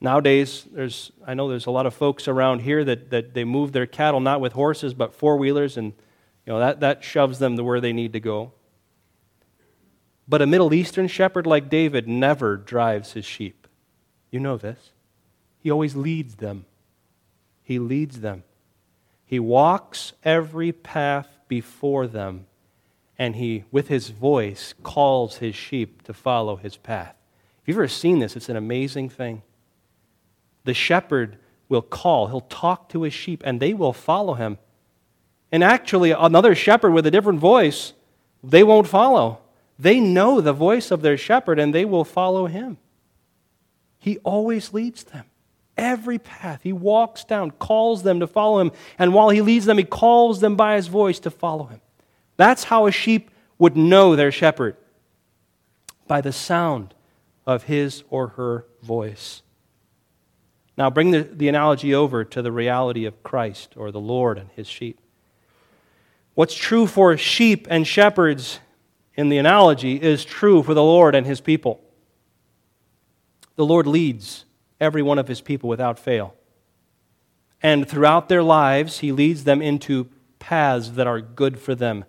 Nowadays, 0.01 0.66
there's, 0.70 1.11
I 1.26 1.35
know 1.35 1.49
there's 1.49 1.66
a 1.66 1.72
lot 1.72 1.87
of 1.87 1.95
folks 1.95 2.29
around 2.29 2.61
here 2.61 2.85
that, 2.85 3.11
that 3.11 3.35
they 3.35 3.43
move 3.43 3.72
their 3.72 3.87
cattle 3.87 4.20
not 4.20 4.41
with 4.41 4.53
horses 4.53 4.95
but 4.95 5.12
four 5.12 5.37
wheelers, 5.37 5.76
and 5.76 5.93
you 6.47 6.53
know, 6.53 6.61
that, 6.61 6.79
that 6.81 7.03
shoves 7.03 7.41
them 7.41 7.57
to 7.57 7.64
where 7.64 7.81
they 7.81 7.93
need 7.93 8.12
to 8.12 8.20
go. 8.20 8.53
But 10.29 10.43
a 10.43 10.47
Middle 10.47 10.72
Eastern 10.72 11.09
shepherd 11.09 11.47
like 11.47 11.68
David 11.68 12.07
never 12.07 12.57
drives 12.57 13.14
his 13.14 13.24
sheep. 13.24 13.66
You 14.31 14.39
know 14.39 14.57
this. 14.57 14.93
He 15.59 15.70
always 15.70 15.97
leads 15.97 16.37
them. 16.37 16.66
He 17.69 17.79
leads 17.79 18.21
them. 18.21 18.45
He 19.27 19.39
walks 19.39 20.14
every 20.25 20.73
path 20.73 21.29
before 21.49 22.07
them, 22.07 22.47
and 23.19 23.37
he, 23.37 23.64
with 23.71 23.89
his 23.89 24.09
voice, 24.09 24.73
calls 24.83 25.37
his 25.37 25.55
sheep 25.55 26.03
to 26.05 26.14
follow 26.14 26.57
his 26.57 26.79
path. 26.79 27.14
If 27.61 27.69
you've 27.69 27.77
ever 27.77 27.87
seen 27.87 28.21
this, 28.21 28.37
it's 28.37 28.49
an 28.49 28.57
amazing 28.57 29.11
thing. 29.11 29.43
The 30.64 30.73
shepherd 30.73 31.37
will 31.69 31.83
call, 31.83 32.29
he'll 32.29 32.41
talk 32.41 32.89
to 32.89 33.03
his 33.03 33.12
sheep, 33.12 33.43
and 33.45 33.61
they 33.61 33.75
will 33.75 33.93
follow 33.93 34.33
him. 34.33 34.57
And 35.53 35.62
actually, 35.62 36.12
another 36.12 36.55
shepherd 36.55 36.93
with 36.93 37.07
a 37.07 37.11
different 37.11 37.39
voice, 37.39 37.93
they 38.43 38.64
won't 38.64 38.89
follow. 38.89 39.41
They 39.79 40.01
know 40.01 40.41
the 40.41 40.55
voice 40.55 40.91
of 40.91 41.03
their 41.03 41.19
shepherd, 41.19 41.59
and 41.59 41.75
they 41.75 41.85
will 41.85 42.07
follow 42.07 42.47
him. 42.47 42.79
He 43.99 44.16
always 44.25 44.73
leads 44.73 45.05
them. 45.05 45.27
Every 45.79 46.18
path 46.18 46.64
he 46.64 46.72
walks 46.72 47.22
down, 47.22 47.53
calls 47.53 48.03
them 48.03 48.18
to 48.18 48.26
follow 48.26 48.59
him. 48.59 48.72
And 48.99 49.14
while 49.14 49.31
he 49.31 49.41
leads 49.41 49.64
them, 49.64 49.79
he 49.79 49.85
calls 49.85 50.41
them 50.41 50.57
by 50.57 50.74
his 50.74 50.89
voice 50.89 51.20
to 51.20 51.31
follow 51.31 51.66
him. 51.66 51.81
That's 52.37 52.64
how 52.64 52.87
a 52.87 52.93
sheep 52.93 53.31
would 53.59 53.76
know 53.76 54.16
their 54.16 54.33
shepherd 54.33 54.76
by 56.09 56.20
the 56.20 56.33
sound 56.33 56.95
of 57.47 57.64
his 57.64 58.03
or 58.11 58.29
her 58.29 58.66
voice. 58.83 59.43
Now, 60.76 60.91
bring 60.91 61.12
the, 61.12 61.22
the 61.22 61.49
analogy 61.49 61.95
over 61.95 62.24
to 62.24 62.43
the 62.43 62.53
reality 62.53 63.05
of 63.05 63.22
Christ 63.22 63.74
or 63.76 63.93
the 63.93 64.01
Lord 64.01 64.37
and 64.37 64.51
his 64.51 64.66
sheep. 64.66 65.01
What's 66.35 66.55
true 66.55 66.87
for 66.87 67.16
sheep 67.16 67.66
and 67.70 67.87
shepherds 67.87 68.61
in 69.14 69.29
the 69.29 69.39
analogy 69.39 70.01
is 70.01 70.24
true 70.24 70.62
for 70.62 70.74
the 70.74 70.83
Lord 70.83 71.14
and 71.14 71.26
his 71.26 71.41
people. 71.41 71.81
The 73.57 73.66
Lord 73.66 73.89
leads 73.89 74.45
every 74.81 75.03
one 75.03 75.18
of 75.18 75.29
his 75.29 75.41
people 75.41 75.68
without 75.68 75.99
fail. 75.99 76.35
And 77.62 77.89
throughout 77.89 78.29
their 78.29 78.43
lives, 78.43 78.99
he 78.99 79.12
leads 79.12 79.45
them 79.45 79.61
into 79.61 80.09
paths 80.39 80.93
that 80.93 81.07
are 81.07 81.20
good 81.20 81.59
for 81.59 81.74
them 81.74 82.05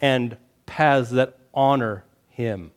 and 0.00 0.36
paths 0.66 1.10
that 1.10 1.38
honor 1.54 2.04
him. 2.28 2.72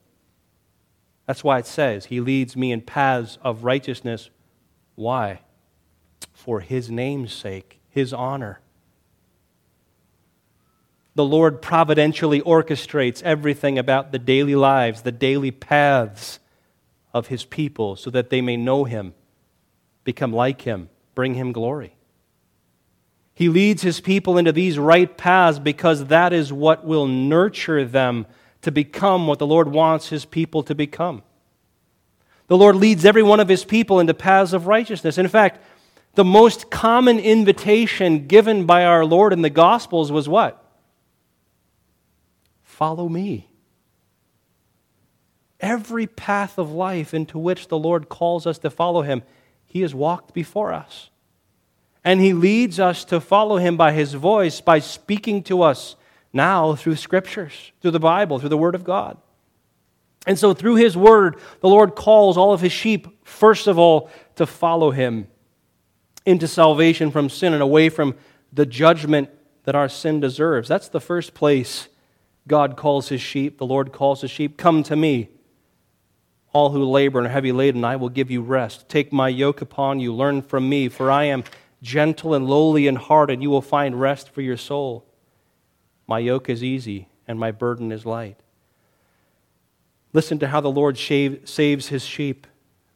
That's 1.26 1.44
why 1.44 1.60
it 1.60 1.68
says, 1.68 2.06
He 2.06 2.22
leads 2.22 2.56
me 2.56 2.72
in 2.72 2.82
paths 2.82 3.38
of 3.42 3.66
righteousness. 3.66 4.30
Why? 4.96 5.42
For 6.34 6.62
his 6.62 6.90
name's 6.90 7.34
sake, 7.34 7.80
his 7.90 8.14
honor. 8.14 8.62
The 11.16 11.26
Lord 11.26 11.62
providentially 11.62 12.42
orchestrates 12.42 13.24
everything 13.24 13.78
about 13.78 14.12
the 14.12 14.20
daily 14.20 14.56
lives, 14.56 15.02
the 15.02 15.12
daily 15.12 15.52
paths 15.52 16.40
of 17.14 17.28
his 17.28 17.44
people 17.44 17.96
so 17.96 18.10
that 18.12 18.30
they 18.30 18.40
may 18.40 18.56
know 18.56 18.84
him, 18.84 19.14
become 20.08 20.32
like 20.32 20.62
him, 20.62 20.90
bring 21.16 21.34
him 21.34 21.52
glory. 21.52 21.94
He 23.34 23.50
leads 23.50 23.82
his 23.82 24.00
people 24.00 24.38
into 24.38 24.54
these 24.54 24.80
right 24.80 25.18
paths 25.18 25.60
because 25.60 26.06
that 26.06 26.32
is 26.32 26.54
what 26.54 26.86
will 26.86 27.08
nurture 27.08 27.84
them 27.84 28.26
to 28.62 28.72
become 28.72 29.28
what 29.28 29.38
the 29.38 29.46
Lord 29.46 29.68
wants 29.68 30.08
his 30.08 30.24
people 30.24 30.64
to 30.64 30.74
become. 30.74 31.24
The 32.48 32.58
Lord 32.58 32.78
leads 32.78 33.04
every 33.04 33.22
one 33.22 33.42
of 33.42 33.50
his 33.50 33.66
people 33.66 34.00
into 34.00 34.14
paths 34.14 34.54
of 34.54 34.66
righteousness. 34.66 35.18
In 35.18 35.28
fact, 35.28 35.62
the 36.16 36.24
most 36.24 36.72
common 36.72 37.20
invitation 37.20 38.28
given 38.28 38.66
by 38.66 38.86
our 38.86 39.04
Lord 39.04 39.34
in 39.34 39.42
the 39.42 39.50
Gospels 39.50 40.10
was 40.10 40.30
what? 40.30 40.64
Follow 42.64 43.10
me. 43.10 43.50
Every 45.60 46.08
path 46.08 46.58
of 46.58 46.72
life 46.72 47.14
into 47.14 47.38
which 47.38 47.68
the 47.68 47.78
Lord 47.78 48.08
calls 48.08 48.48
us 48.48 48.60
to 48.60 48.70
follow 48.70 49.02
Him, 49.02 49.22
He 49.68 49.82
has 49.82 49.94
walked 49.94 50.34
before 50.34 50.74
us. 50.74 51.10
And 52.04 52.22
He 52.22 52.34
leads 52.34 52.80
us 52.80 53.04
to 53.06 53.20
follow 53.20 53.58
Him 53.58 53.78
by 53.78 53.92
His 53.92 54.14
voice, 54.14 54.62
by 54.62 54.80
speaking 54.80 55.44
to 55.44 55.62
us 55.62 55.96
now 56.34 56.74
through 56.76 56.96
Scriptures, 56.96 57.72
through 57.82 57.92
the 57.92 58.00
Bible, 58.00 58.40
through 58.40 58.50
the 58.50 58.58
Word 58.58 58.76
of 58.76 58.84
God. 58.84 59.18
And 60.26 60.40
so, 60.40 60.54
through 60.54 60.76
His 60.76 60.96
Word, 60.98 61.38
the 61.62 61.70
Lord 61.70 61.96
calls 61.96 62.38
all 62.38 62.54
of 62.54 62.62
His 62.62 62.72
sheep, 62.72 63.08
first 63.26 63.68
of 63.68 63.78
all, 63.78 64.10
to 64.36 64.46
follow 64.46 64.92
Him 64.92 65.28
into 66.26 66.48
salvation 66.48 67.12
from 67.12 67.30
sin 67.30 67.54
and 67.54 67.62
away 67.62 67.90
from 67.90 68.16
the 68.52 68.66
judgment 68.66 69.30
that 69.64 69.76
our 69.76 69.90
sin 69.90 70.20
deserves. 70.20 70.68
That's 70.68 70.90
the 70.90 71.02
first 71.02 71.34
place 71.34 71.90
God 72.48 72.78
calls 72.78 73.10
His 73.10 73.22
sheep, 73.22 73.58
the 73.58 73.66
Lord 73.66 73.92
calls 73.92 74.22
His 74.22 74.32
sheep, 74.32 74.58
Come 74.58 74.84
to 74.84 74.96
me 74.96 75.30
all 76.58 76.72
who 76.72 76.84
labor 76.84 77.20
and 77.20 77.28
are 77.28 77.32
heavy 77.32 77.52
laden, 77.52 77.86
I 77.86 77.98
will 77.98 78.10
give 78.10 78.32
you 78.32 78.42
rest. 78.42 78.90
Take 78.90 79.14
my 79.14 79.30
yoke 79.30 79.62
upon 79.62 80.00
you, 80.00 80.12
learn 80.12 80.42
from 80.42 80.68
me, 80.68 80.90
for 80.90 81.12
I 81.12 81.26
am 81.26 81.44
gentle 81.84 82.34
and 82.34 82.48
lowly 82.48 82.88
in 82.88 82.96
heart, 82.96 83.30
and 83.30 83.44
you 83.44 83.52
will 83.52 83.62
find 83.62 84.02
rest 84.02 84.32
for 84.32 84.42
your 84.42 84.58
soul. 84.58 85.06
My 86.08 86.18
yoke 86.18 86.50
is 86.50 86.64
easy, 86.64 87.10
and 87.28 87.40
my 87.40 87.52
burden 87.52 87.92
is 87.92 88.08
light. 88.08 88.40
Listen 90.14 90.40
to 90.40 90.48
how 90.48 90.60
the 90.60 90.72
Lord 90.72 90.98
saves 90.98 91.88
his 91.90 92.04
sheep. 92.04 92.48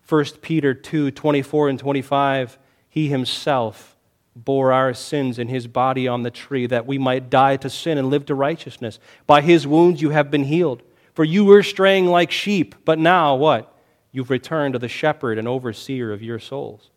1 0.09 0.25
Peter 0.41 0.73
2 0.73 1.11
24 1.11 1.69
and 1.69 1.77
25. 1.77 2.57
He 2.89 3.09
himself 3.09 3.95
bore 4.35 4.73
our 4.73 4.95
sins 4.95 5.37
in 5.37 5.49
his 5.49 5.67
body 5.67 6.07
on 6.07 6.23
the 6.23 6.31
tree, 6.31 6.65
that 6.65 6.87
we 6.87 6.97
might 6.97 7.29
die 7.29 7.57
to 7.57 7.69
sin 7.69 7.99
and 7.99 8.09
live 8.09 8.25
to 8.25 8.33
righteousness. 8.33 8.97
By 9.27 9.41
his 9.41 9.67
wounds 9.67 10.01
you 10.01 10.09
have 10.09 10.31
been 10.31 10.45
healed. 10.45 10.81
For 11.13 11.23
you 11.23 11.45
were 11.45 11.63
straying 11.63 12.05
like 12.07 12.31
sheep, 12.31 12.75
but 12.85 12.99
now 12.99 13.35
what? 13.35 13.75
You've 14.11 14.29
returned 14.29 14.73
to 14.73 14.79
the 14.79 14.87
shepherd 14.87 15.37
and 15.37 15.47
overseer 15.47 16.11
of 16.11 16.21
your 16.21 16.39
souls. 16.39 16.89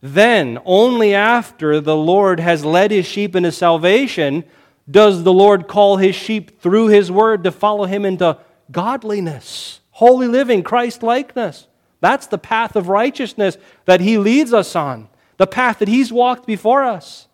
Then, 0.00 0.58
only 0.64 1.14
after 1.14 1.80
the 1.80 1.96
Lord 1.96 2.38
has 2.40 2.64
led 2.64 2.90
his 2.90 3.06
sheep 3.06 3.34
into 3.34 3.50
salvation, 3.50 4.44
does 4.90 5.22
the 5.22 5.32
Lord 5.32 5.66
call 5.66 5.96
his 5.96 6.14
sheep 6.14 6.60
through 6.60 6.88
his 6.88 7.10
word 7.10 7.44
to 7.44 7.50
follow 7.50 7.86
him 7.86 8.04
into 8.04 8.38
godliness, 8.70 9.80
holy 9.92 10.28
living, 10.28 10.62
Christ 10.62 11.02
likeness. 11.02 11.66
That's 12.00 12.26
the 12.26 12.36
path 12.36 12.76
of 12.76 12.88
righteousness 12.88 13.56
that 13.86 14.02
he 14.02 14.18
leads 14.18 14.52
us 14.52 14.76
on, 14.76 15.08
the 15.38 15.46
path 15.46 15.78
that 15.78 15.88
he's 15.88 16.12
walked 16.12 16.46
before 16.46 16.84
us. 16.84 17.28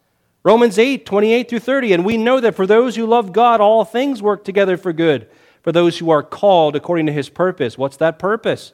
Romans 0.45 0.79
8, 0.79 1.05
28 1.05 1.51
through 1.51 1.59
30. 1.59 1.93
And 1.93 2.05
we 2.05 2.17
know 2.17 2.39
that 2.39 2.55
for 2.55 2.67
those 2.67 2.95
who 2.95 3.05
love 3.05 3.33
God, 3.33 3.61
all 3.61 3.85
things 3.85 4.23
work 4.23 4.45
together 4.45 4.77
for 4.77 4.93
good 4.93 5.29
for 5.63 5.73
those 5.73 5.99
who 5.99 6.11
are 6.11 6.23
called 6.23 6.77
according 6.77 7.07
to 7.07 7.13
his 7.13 7.29
purpose. 7.29 7.77
What's 7.77 7.97
that 7.99 8.19
purpose? 8.19 8.73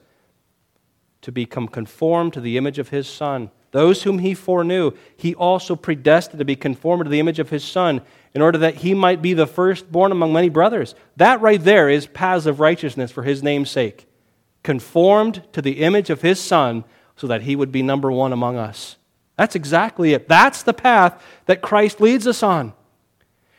To 1.23 1.33
become 1.33 1.69
conformed 1.69 2.33
to 2.35 2.41
the 2.41 2.57
image 2.57 2.79
of 2.79 2.91
his 2.91 3.09
Son. 3.09 3.51
Those 3.73 4.05
whom 4.05 4.21
he 4.21 4.33
foreknew, 4.33 4.93
he 5.17 5.35
also 5.35 5.77
predestined 5.77 6.39
to 6.39 6.45
be 6.45 6.57
conformed 6.57 7.05
to 7.05 7.11
the 7.11 7.21
image 7.21 7.39
of 7.39 7.51
his 7.51 7.65
Son, 7.65 8.01
in 8.33 8.41
order 8.41 8.59
that 8.59 8.77
he 8.77 8.95
might 8.95 9.21
be 9.21 9.35
the 9.35 9.47
firstborn 9.47 10.13
among 10.13 10.33
many 10.33 10.49
brothers. 10.49 10.95
That 11.17 11.41
right 11.41 11.63
there 11.63 11.89
is 11.89 12.07
paths 12.07 12.47
of 12.47 12.61
righteousness 12.61 13.11
for 13.11 13.23
his 13.23 13.43
name's 13.43 13.71
sake. 13.71 14.07
conformed 14.67 15.45
to 15.53 15.63
the 15.63 15.81
image 15.81 16.11
of 16.11 16.23
his 16.23 16.41
Son, 16.41 16.85
so 17.15 17.29
that 17.29 17.43
he 17.43 17.55
would 17.55 17.71
be 17.71 17.83
number 17.83 18.11
one 18.11 18.33
among 18.33 18.57
us. 18.57 18.97
That's 19.37 19.55
exactly 19.55 20.13
it. 20.13 20.29
That's 20.29 20.65
the 20.65 20.75
path 20.75 21.23
that 21.47 21.63
Christ 21.63 22.01
leads 22.01 22.27
us 22.27 22.43
on. 22.43 22.75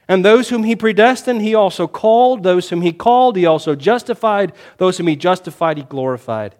And 0.08 0.24
those 0.24 0.50
whom 0.50 0.64
he 0.64 0.76
predestined, 0.76 1.42
he 1.42 1.54
also 1.54 1.88
called. 1.88 2.44
Those 2.44 2.70
whom 2.70 2.82
he 2.82 2.94
called, 2.94 3.36
he 3.36 3.46
also 3.46 3.76
justified. 3.76 4.54
Those 4.78 4.98
whom 4.98 5.08
he 5.08 5.16
justified, 5.16 5.78
he 5.78 5.84
glorified. 5.84 6.56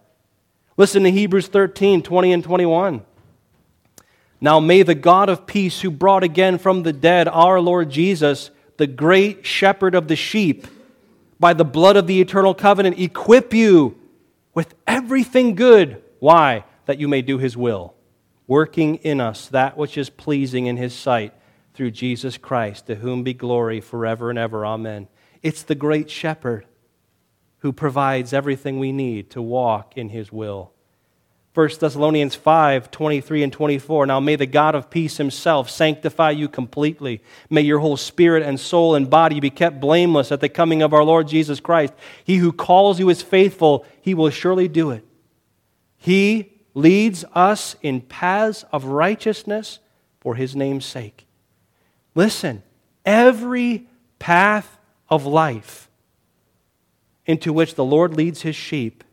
Listen 0.76 1.02
to 1.04 1.10
Hebrews 1.10 1.48
13 1.48 2.02
20 2.02 2.32
and 2.32 2.44
21. 2.44 3.02
Now 4.40 4.60
may 4.60 4.82
the 4.82 4.94
God 4.94 5.28
of 5.28 5.46
peace, 5.46 5.80
who 5.80 5.90
brought 5.90 6.22
again 6.22 6.58
from 6.58 6.82
the 6.82 6.92
dead 6.92 7.26
our 7.26 7.60
Lord 7.60 7.90
Jesus, 7.90 8.50
the 8.76 8.86
great 8.86 9.44
shepherd 9.44 9.94
of 9.94 10.06
the 10.06 10.14
sheep, 10.14 10.66
by 11.40 11.54
the 11.54 11.64
blood 11.64 11.96
of 11.96 12.06
the 12.06 12.20
eternal 12.20 12.54
covenant, 12.54 12.98
equip 12.98 13.52
you 13.52 13.98
with 14.54 14.74
everything 14.86 15.54
good. 15.54 16.02
Why? 16.20 16.64
That 16.86 17.00
you 17.00 17.08
may 17.08 17.22
do 17.22 17.38
his 17.38 17.56
will, 17.56 17.94
working 18.46 18.96
in 18.96 19.20
us 19.20 19.48
that 19.48 19.76
which 19.76 19.98
is 19.98 20.10
pleasing 20.10 20.66
in 20.66 20.76
his 20.76 20.94
sight 20.94 21.32
through 21.78 21.92
Jesus 21.92 22.36
Christ, 22.36 22.86
to 22.86 22.96
whom 22.96 23.22
be 23.22 23.32
glory 23.32 23.80
forever 23.80 24.30
and 24.30 24.38
ever. 24.38 24.66
Amen. 24.66 25.06
It's 25.44 25.62
the 25.62 25.76
great 25.76 26.10
shepherd 26.10 26.66
who 27.58 27.72
provides 27.72 28.32
everything 28.32 28.80
we 28.80 28.90
need 28.90 29.30
to 29.30 29.40
walk 29.40 29.96
in 29.96 30.08
his 30.08 30.32
will. 30.32 30.72
1 31.54 31.70
Thessalonians 31.78 32.34
5 32.34 32.90
23 32.90 33.44
and 33.44 33.52
24. 33.52 34.06
Now 34.06 34.18
may 34.18 34.34
the 34.34 34.44
God 34.44 34.74
of 34.74 34.90
peace 34.90 35.18
himself 35.18 35.70
sanctify 35.70 36.32
you 36.32 36.48
completely. 36.48 37.22
May 37.48 37.60
your 37.60 37.78
whole 37.78 37.96
spirit 37.96 38.42
and 38.42 38.58
soul 38.58 38.96
and 38.96 39.08
body 39.08 39.38
be 39.38 39.48
kept 39.48 39.78
blameless 39.78 40.32
at 40.32 40.40
the 40.40 40.48
coming 40.48 40.82
of 40.82 40.92
our 40.92 41.04
Lord 41.04 41.28
Jesus 41.28 41.60
Christ. 41.60 41.94
He 42.24 42.38
who 42.38 42.50
calls 42.50 42.98
you 42.98 43.08
is 43.08 43.22
faithful, 43.22 43.86
he 44.00 44.14
will 44.14 44.30
surely 44.30 44.66
do 44.66 44.90
it. 44.90 45.06
He 45.96 46.54
leads 46.74 47.24
us 47.34 47.76
in 47.82 48.00
paths 48.00 48.64
of 48.72 48.86
righteousness 48.86 49.78
for 50.18 50.34
his 50.34 50.56
name's 50.56 50.84
sake. 50.84 51.27
Listen, 52.14 52.62
every 53.04 53.86
path 54.18 54.78
of 55.08 55.26
life 55.26 55.88
into 57.26 57.52
which 57.52 57.74
the 57.74 57.84
Lord 57.84 58.14
leads 58.14 58.42
his 58.42 58.56
sheep 58.56 59.04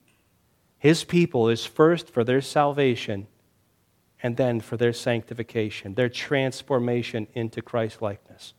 his 0.86 1.04
people 1.04 1.50
is 1.50 1.66
first 1.66 2.12
for 2.12 2.24
their 2.24 2.42
salvation 2.42 3.26
and 4.22 4.38
then 4.38 4.60
for 4.60 4.78
their 4.78 4.94
sanctification, 4.94 5.96
their 5.96 6.10
transformation 6.10 7.26
into 7.34 7.64
Christ 7.64 8.04
likeness. 8.04 8.54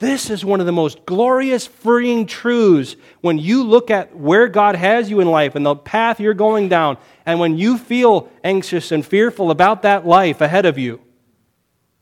This 0.00 0.30
is 0.30 0.44
one 0.44 0.58
of 0.58 0.66
the 0.66 0.72
most 0.72 1.06
glorious, 1.06 1.68
freeing 1.68 2.26
truths 2.26 2.96
when 3.20 3.38
you 3.38 3.62
look 3.62 3.88
at 3.88 4.16
where 4.16 4.48
God 4.48 4.74
has 4.74 5.08
you 5.08 5.20
in 5.20 5.30
life 5.30 5.54
and 5.54 5.64
the 5.64 5.76
path 5.76 6.18
you're 6.18 6.34
going 6.34 6.68
down, 6.68 6.98
and 7.24 7.38
when 7.38 7.56
you 7.56 7.78
feel 7.78 8.28
anxious 8.42 8.90
and 8.90 9.06
fearful 9.06 9.52
about 9.52 9.82
that 9.82 10.04
life 10.04 10.40
ahead 10.40 10.66
of 10.66 10.76
you. 10.76 11.00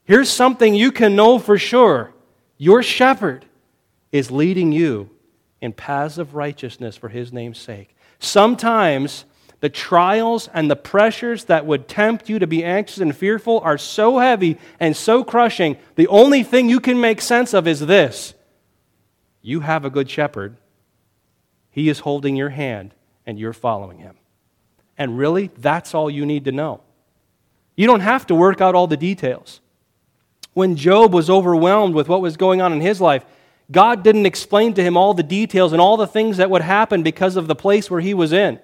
Here's 0.09 0.31
something 0.31 0.75
you 0.75 0.91
can 0.91 1.15
know 1.15 1.39
for 1.39 1.59
sure 1.59 2.15
your 2.57 2.83
shepherd 2.83 3.45
is 4.11 4.31
leading 4.31 4.73
you 4.73 5.11
in 5.61 5.75
paths 5.75 6.17
of 6.17 6.35
righteousness 6.35 6.97
for 6.97 7.11
his 7.11 7.31
name's 7.31 7.59
sake. 7.59 7.95
Sometimes 8.19 9.27
the 9.61 9.69
trials 9.69 10.49
and 10.55 10.71
the 10.71 10.77
pressures 10.77 11.45
that 11.45 11.67
would 11.67 11.89
tempt 11.89 12.31
you 12.31 12.39
to 12.39 12.47
be 12.47 12.65
anxious 12.65 13.01
and 13.01 13.15
fearful 13.15 13.61
are 13.61 13.77
so 13.77 14.17
heavy 14.17 14.57
and 14.81 14.97
so 14.97 15.23
crushing. 15.23 15.77
The 15.97 16.09
only 16.09 16.43
thing 16.43 16.71
you 16.71 16.81
can 16.81 16.99
make 16.99 17.21
sense 17.21 17.53
of 17.53 17.69
is 17.69 17.81
this 17.81 18.33
you 19.43 19.61
have 19.61 19.85
a 19.85 19.91
good 19.91 20.09
shepherd. 20.09 20.57
He 21.71 21.91
is 21.91 21.99
holding 21.99 22.35
your 22.35 22.49
hand, 22.49 22.95
and 23.27 23.39
you're 23.39 23.53
following 23.53 23.99
him. 23.99 24.17
And 24.97 25.19
really, 25.19 25.51
that's 25.59 25.95
all 25.95 26.09
you 26.09 26.25
need 26.25 26.47
to 26.47 26.53
know. 26.53 26.81
You 27.77 27.87
don't 27.87 28.01
have 28.01 28.27
to 28.29 28.35
work 28.35 28.63
out 28.63 28.75
all 28.75 28.87
the 28.87 28.97
details. 28.97 29.61
When 30.59 30.75
Job 30.75 31.15
was 31.15 31.31
overwhelmed 31.31 31.95
with 31.95 32.09
what 32.09 32.21
was 32.21 32.37
going 32.37 32.61
on 32.61 32.73
in 32.73 32.81
his 32.81 33.01
life, 33.01 33.25
God 33.71 34.03
didn't 34.03 34.27
explain 34.27 34.75
to 34.75 34.83
him 34.83 34.97
all 34.97 35.15
the 35.15 35.23
details 35.23 35.71
and 35.71 35.81
all 35.81 35.97
the 35.97 36.05
things 36.05 36.39
that 36.39 36.51
would 36.51 36.63
happen 36.63 37.05
because 37.05 37.37
of 37.37 37.47
the 37.47 37.55
place 37.55 37.89
where 37.89 38.01
he 38.01 38.13
was 38.13 38.33
in. 38.33 38.59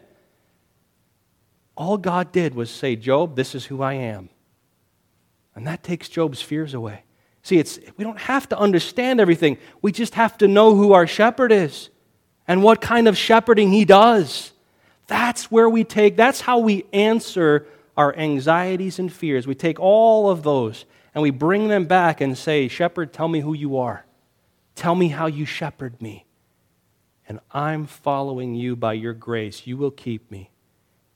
All 1.77 1.97
God 1.97 2.33
did 2.33 2.57
was 2.57 2.69
say, 2.69 2.97
Job, 2.97 3.37
this 3.37 3.55
is 3.55 3.67
who 3.67 3.81
I 3.81 3.93
am. 3.93 4.29
And 5.55 5.69
that 5.69 5.85
takes 5.85 6.09
Job's 6.09 6.43
fears 6.43 6.75
away. 6.75 7.05
See, 7.45 7.59
it's, 7.59 7.79
we 7.97 8.03
don't 8.03 8.19
have 8.19 8.49
to 8.49 8.59
understand 8.59 9.21
everything. 9.21 9.57
We 9.81 9.93
just 9.93 10.17
have 10.17 10.37
to 10.39 10.49
know 10.49 10.75
who 10.75 10.95
our 10.95 11.07
shepherd 11.07 11.53
is 11.53 11.91
and 12.49 12.65
what 12.65 12.81
kind 12.81 13.07
of 13.07 13.17
shepherding 13.17 13.71
he 13.71 13.85
does. 13.85 14.53
That's 15.07 15.49
where 15.49 15.69
we 15.69 15.85
take, 15.85 16.17
that's 16.17 16.41
how 16.41 16.59
we 16.59 16.87
answer 16.93 17.69
our 17.97 18.13
anxieties 18.17 18.99
and 18.99 19.13
fears. 19.13 19.47
We 19.47 19.55
take 19.55 19.79
all 19.79 20.29
of 20.29 20.43
those 20.43 20.87
and 21.15 21.23
we 21.23 21.31
bring 21.31 21.69
them 21.69 21.85
back 21.85 22.21
and 22.21 22.37
say, 22.37 22.67
Shepherd, 22.69 23.13
tell 23.13 23.29
me 23.29 23.41
who 23.41 23.55
you 23.55 23.77
are. 23.77 24.05
Tell 24.75 24.97
me 24.97 25.09
how 25.09 25.27
you 25.27 25.47
shepherd 25.47 26.03
me. 26.03 26.27
And 27.29 27.41
I'm 27.53 27.87
following 27.87 28.55
you 28.55 28.75
by 28.75 28.95
your 28.95 29.15
grace. 29.15 29.67
You 29.67 29.77
will 29.77 29.93
keep 29.93 30.31
me. 30.31 30.51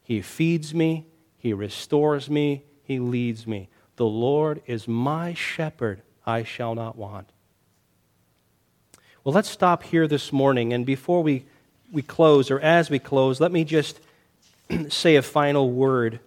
He 0.03 0.23
feeds 0.23 0.73
me, 0.73 1.07
He 1.37 1.53
restores 1.53 2.31
me, 2.31 2.65
He 2.83 2.99
leads 2.99 3.47
me. 3.47 3.69
The 3.97 4.07
Lord 4.07 4.63
is 4.67 4.87
my 4.87 5.35
shepherd, 5.35 6.03
I 6.25 6.45
shall 6.45 6.75
not 6.75 6.97
want. 6.97 7.31
Well, 9.25 9.35
let's 9.35 9.51
stop 9.51 9.83
here 9.83 10.07
this 10.07 10.33
morning. 10.33 10.73
And 10.73 10.87
before 10.87 11.23
we, 11.23 11.45
we 11.93 12.01
close, 12.01 12.51
or 12.51 12.61
as 12.61 12.89
we 12.89 12.99
close, 12.99 13.41
let 13.41 13.53
me 13.53 13.65
just 13.65 14.01
say 14.89 15.17
a 15.17 15.23
final 15.23 15.71
word. 15.71 16.21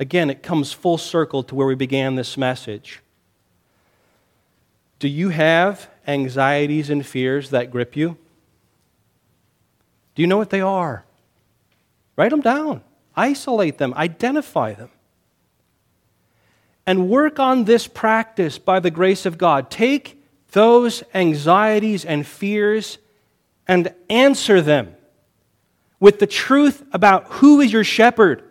Again, 0.00 0.30
it 0.30 0.42
comes 0.42 0.72
full 0.72 0.96
circle 0.96 1.42
to 1.42 1.54
where 1.54 1.66
we 1.66 1.74
began 1.74 2.14
this 2.14 2.38
message. 2.38 3.00
Do 4.98 5.08
you 5.08 5.28
have 5.28 5.90
anxieties 6.06 6.88
and 6.88 7.04
fears 7.04 7.50
that 7.50 7.70
grip 7.70 7.94
you? 7.94 8.16
Do 10.14 10.22
you 10.22 10.26
know 10.26 10.38
what 10.38 10.48
they 10.48 10.62
are? 10.62 11.04
Write 12.16 12.30
them 12.30 12.40
down, 12.40 12.82
isolate 13.14 13.76
them, 13.76 13.92
identify 13.92 14.72
them. 14.72 14.88
And 16.86 17.10
work 17.10 17.38
on 17.38 17.64
this 17.64 17.86
practice 17.86 18.58
by 18.58 18.80
the 18.80 18.90
grace 18.90 19.26
of 19.26 19.36
God. 19.36 19.70
Take 19.70 20.20
those 20.52 21.04
anxieties 21.12 22.06
and 22.06 22.26
fears 22.26 22.96
and 23.68 23.94
answer 24.08 24.62
them 24.62 24.96
with 26.00 26.20
the 26.20 26.26
truth 26.26 26.82
about 26.92 27.26
who 27.26 27.60
is 27.60 27.70
your 27.70 27.84
shepherd 27.84 28.49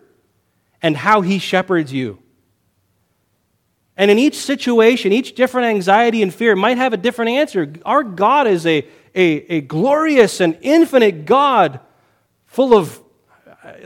and 0.82 0.96
how 0.96 1.20
he 1.20 1.38
shepherds 1.38 1.92
you. 1.92 2.18
And 3.96 4.10
in 4.10 4.18
each 4.18 4.36
situation, 4.36 5.12
each 5.12 5.34
different 5.34 5.68
anxiety 5.68 6.22
and 6.22 6.32
fear 6.32 6.56
might 6.56 6.78
have 6.78 6.92
a 6.92 6.96
different 6.96 7.32
answer. 7.32 7.72
Our 7.84 8.02
God 8.02 8.46
is 8.46 8.64
a, 8.66 8.86
a, 9.14 9.22
a 9.22 9.60
glorious 9.60 10.40
and 10.40 10.56
infinite 10.62 11.26
God 11.26 11.80
full 12.46 12.74
of 12.74 13.00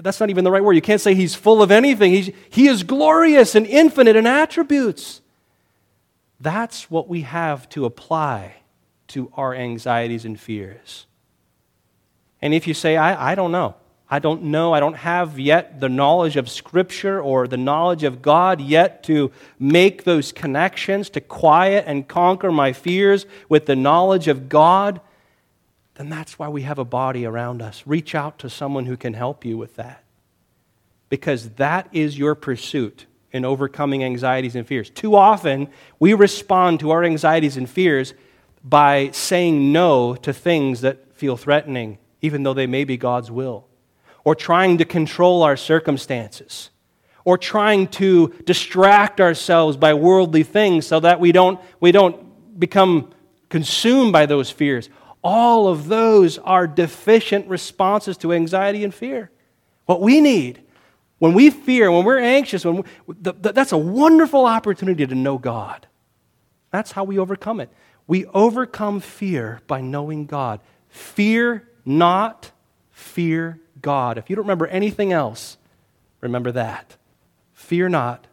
that's 0.00 0.20
not 0.20 0.30
even 0.30 0.44
the 0.44 0.50
right 0.50 0.62
word. 0.62 0.74
You 0.74 0.82
can't 0.82 1.00
say 1.00 1.14
he's 1.14 1.34
full 1.34 1.62
of 1.62 1.70
anything. 1.70 2.12
He's, 2.12 2.30
he 2.48 2.68
is 2.68 2.82
glorious 2.82 3.54
and 3.54 3.66
infinite 3.66 4.16
in 4.16 4.26
attributes. 4.26 5.20
That's 6.40 6.90
what 6.90 7.08
we 7.08 7.22
have 7.22 7.68
to 7.70 7.84
apply 7.84 8.56
to 9.08 9.30
our 9.34 9.54
anxieties 9.54 10.24
and 10.24 10.38
fears. 10.38 11.06
And 12.40 12.54
if 12.54 12.66
you 12.66 12.74
say, 12.74 12.96
I, 12.96 13.32
I 13.32 13.34
don't 13.34 13.52
know, 13.52 13.74
I 14.10 14.18
don't 14.18 14.44
know, 14.44 14.72
I 14.74 14.80
don't 14.80 14.96
have 14.96 15.38
yet 15.38 15.80
the 15.80 15.88
knowledge 15.88 16.36
of 16.36 16.50
Scripture 16.50 17.20
or 17.20 17.48
the 17.48 17.56
knowledge 17.56 18.04
of 18.04 18.20
God 18.20 18.60
yet 18.60 19.02
to 19.04 19.32
make 19.58 20.04
those 20.04 20.30
connections, 20.30 21.08
to 21.10 21.20
quiet 21.20 21.84
and 21.86 22.06
conquer 22.06 22.52
my 22.52 22.72
fears 22.72 23.24
with 23.48 23.66
the 23.66 23.76
knowledge 23.76 24.28
of 24.28 24.48
God, 24.48 25.00
then 25.94 26.10
that's 26.10 26.38
why 26.38 26.48
we 26.48 26.62
have 26.62 26.78
a 26.78 26.84
body 26.84 27.24
around 27.24 27.62
us. 27.62 27.82
Reach 27.86 28.14
out 28.14 28.38
to 28.40 28.50
someone 28.50 28.86
who 28.86 28.96
can 28.96 29.14
help 29.14 29.44
you 29.44 29.56
with 29.56 29.76
that. 29.76 30.02
Because 31.08 31.50
that 31.50 31.88
is 31.92 32.18
your 32.18 32.34
pursuit 32.34 33.06
in 33.32 33.44
overcoming 33.44 34.02
anxieties 34.04 34.56
and 34.56 34.66
fears. 34.66 34.90
Too 34.90 35.14
often, 35.14 35.68
we 35.98 36.14
respond 36.14 36.80
to 36.80 36.90
our 36.90 37.04
anxieties 37.04 37.56
and 37.56 37.68
fears 37.68 38.14
by 38.62 39.10
saying 39.12 39.72
no 39.72 40.14
to 40.16 40.32
things 40.32 40.80
that 40.80 41.14
feel 41.14 41.36
threatening, 41.36 41.98
even 42.22 42.42
though 42.42 42.54
they 42.54 42.66
may 42.66 42.84
be 42.84 42.96
God's 42.96 43.30
will, 43.30 43.66
or 44.24 44.34
trying 44.34 44.78
to 44.78 44.84
control 44.84 45.42
our 45.42 45.56
circumstances, 45.56 46.70
or 47.24 47.38
trying 47.38 47.86
to 47.88 48.28
distract 48.44 49.20
ourselves 49.20 49.76
by 49.76 49.94
worldly 49.94 50.42
things 50.42 50.86
so 50.86 51.00
that 51.00 51.20
we 51.20 51.32
don't, 51.32 51.60
we 51.80 51.92
don't 51.92 52.58
become 52.58 53.10
consumed 53.48 54.12
by 54.12 54.26
those 54.26 54.50
fears 54.50 54.88
all 55.24 55.68
of 55.68 55.88
those 55.88 56.36
are 56.36 56.66
deficient 56.66 57.48
responses 57.48 58.18
to 58.18 58.34
anxiety 58.34 58.84
and 58.84 58.94
fear. 58.94 59.30
What 59.86 60.02
we 60.02 60.20
need 60.20 60.60
when 61.18 61.32
we 61.32 61.48
fear, 61.48 61.90
when 61.90 62.04
we're 62.04 62.18
anxious, 62.18 62.64
when 62.64 62.84
we, 63.06 63.14
that's 63.40 63.72
a 63.72 63.78
wonderful 63.78 64.44
opportunity 64.44 65.06
to 65.06 65.14
know 65.14 65.38
God. 65.38 65.86
That's 66.70 66.92
how 66.92 67.04
we 67.04 67.18
overcome 67.18 67.60
it. 67.60 67.70
We 68.06 68.26
overcome 68.26 69.00
fear 69.00 69.60
by 69.66 69.80
knowing 69.80 70.26
God. 70.26 70.60
Fear 70.88 71.66
not, 71.86 72.50
Fear 72.90 73.58
God. 73.84 74.16
If 74.16 74.30
you 74.30 74.36
don't 74.36 74.46
remember 74.46 74.66
anything 74.66 75.12
else, 75.12 75.58
remember 76.22 76.50
that. 76.52 76.96
Fear 77.52 77.90
not, 77.90 78.26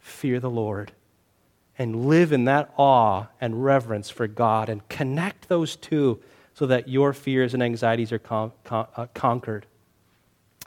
fear 0.00 0.40
the 0.40 0.48
Lord. 0.48 0.92
And 1.78 2.06
live 2.06 2.32
in 2.32 2.46
that 2.46 2.72
awe 2.78 3.26
and 3.42 3.62
reverence 3.62 4.08
for 4.08 4.26
God 4.26 4.70
and 4.70 4.88
connect 4.88 5.50
those 5.50 5.76
two 5.76 6.18
so 6.54 6.64
that 6.66 6.88
your 6.88 7.12
fears 7.12 7.52
and 7.52 7.62
anxieties 7.62 8.10
are 8.10 8.18
con- 8.18 8.52
con- 8.64 8.86
uh, 8.96 9.06
conquered. 9.12 9.66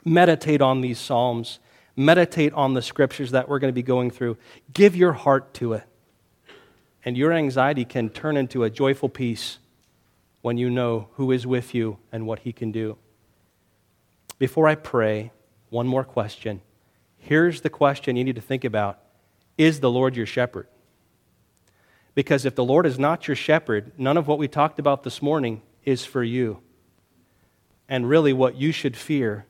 Meditate 0.04 0.62
on 0.62 0.80
these 0.80 1.00
Psalms. 1.00 1.58
Meditate 1.96 2.52
on 2.52 2.74
the 2.74 2.82
scriptures 2.82 3.32
that 3.32 3.48
we're 3.48 3.58
going 3.58 3.72
to 3.72 3.74
be 3.74 3.82
going 3.82 4.12
through. 4.12 4.36
Give 4.72 4.94
your 4.94 5.12
heart 5.12 5.52
to 5.54 5.72
it. 5.72 5.82
And 7.04 7.16
your 7.16 7.32
anxiety 7.32 7.84
can 7.84 8.10
turn 8.10 8.36
into 8.36 8.62
a 8.62 8.70
joyful 8.70 9.08
peace 9.08 9.58
when 10.40 10.56
you 10.56 10.70
know 10.70 11.08
who 11.14 11.32
is 11.32 11.48
with 11.48 11.74
you 11.74 11.98
and 12.12 12.28
what 12.28 12.40
he 12.40 12.52
can 12.52 12.70
do. 12.70 12.96
Before 14.38 14.68
I 14.68 14.74
pray, 14.74 15.32
one 15.70 15.86
more 15.86 16.04
question. 16.04 16.60
Here's 17.16 17.60
the 17.60 17.70
question 17.70 18.16
you 18.16 18.24
need 18.24 18.36
to 18.36 18.42
think 18.42 18.64
about 18.64 19.00
Is 19.56 19.80
the 19.80 19.90
Lord 19.90 20.16
your 20.16 20.26
shepherd? 20.26 20.68
Because 22.14 22.44
if 22.44 22.54
the 22.54 22.64
Lord 22.64 22.86
is 22.86 22.98
not 22.98 23.28
your 23.28 23.36
shepherd, 23.36 23.92
none 23.96 24.16
of 24.16 24.26
what 24.26 24.38
we 24.38 24.48
talked 24.48 24.78
about 24.78 25.02
this 25.02 25.22
morning 25.22 25.62
is 25.84 26.04
for 26.04 26.24
you. 26.24 26.60
And 27.88 28.08
really, 28.08 28.32
what 28.32 28.56
you 28.56 28.72
should 28.72 28.96
fear 28.96 29.46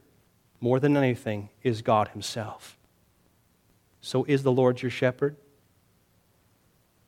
more 0.61 0.79
than 0.81 0.97
anything 0.97 1.51
is 1.63 1.83
God 1.83 2.09
Himself. 2.09 2.77
So, 4.01 4.25
is 4.25 4.43
the 4.43 4.53
Lord 4.53 4.83
your 4.83 4.91
shepherd? 4.91 5.37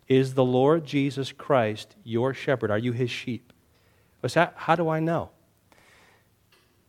Is 0.08 0.34
the 0.34 0.44
Lord 0.44 0.84
Jesus 0.84 1.30
Christ 1.30 1.94
your 2.04 2.34
shepherd? 2.34 2.70
Are 2.70 2.78
you 2.78 2.92
His 2.92 3.10
sheep? 3.10 3.52
That? 4.22 4.54
How 4.56 4.76
do 4.76 4.88
I 4.88 5.00
know? 5.00 5.30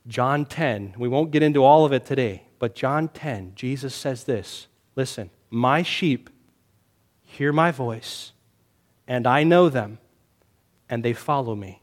John 0.07 0.45
10, 0.45 0.95
we 0.97 1.07
won't 1.07 1.31
get 1.31 1.43
into 1.43 1.63
all 1.63 1.85
of 1.85 1.93
it 1.93 2.05
today, 2.05 2.43
but 2.59 2.75
John 2.75 3.07
10, 3.09 3.53
Jesus 3.55 3.93
says 3.93 4.23
this 4.23 4.67
Listen, 4.95 5.29
my 5.49 5.83
sheep 5.83 6.29
hear 7.23 7.53
my 7.53 7.71
voice, 7.71 8.33
and 9.07 9.27
I 9.27 9.43
know 9.43 9.69
them, 9.69 9.99
and 10.89 11.03
they 11.03 11.13
follow 11.13 11.55
me. 11.55 11.81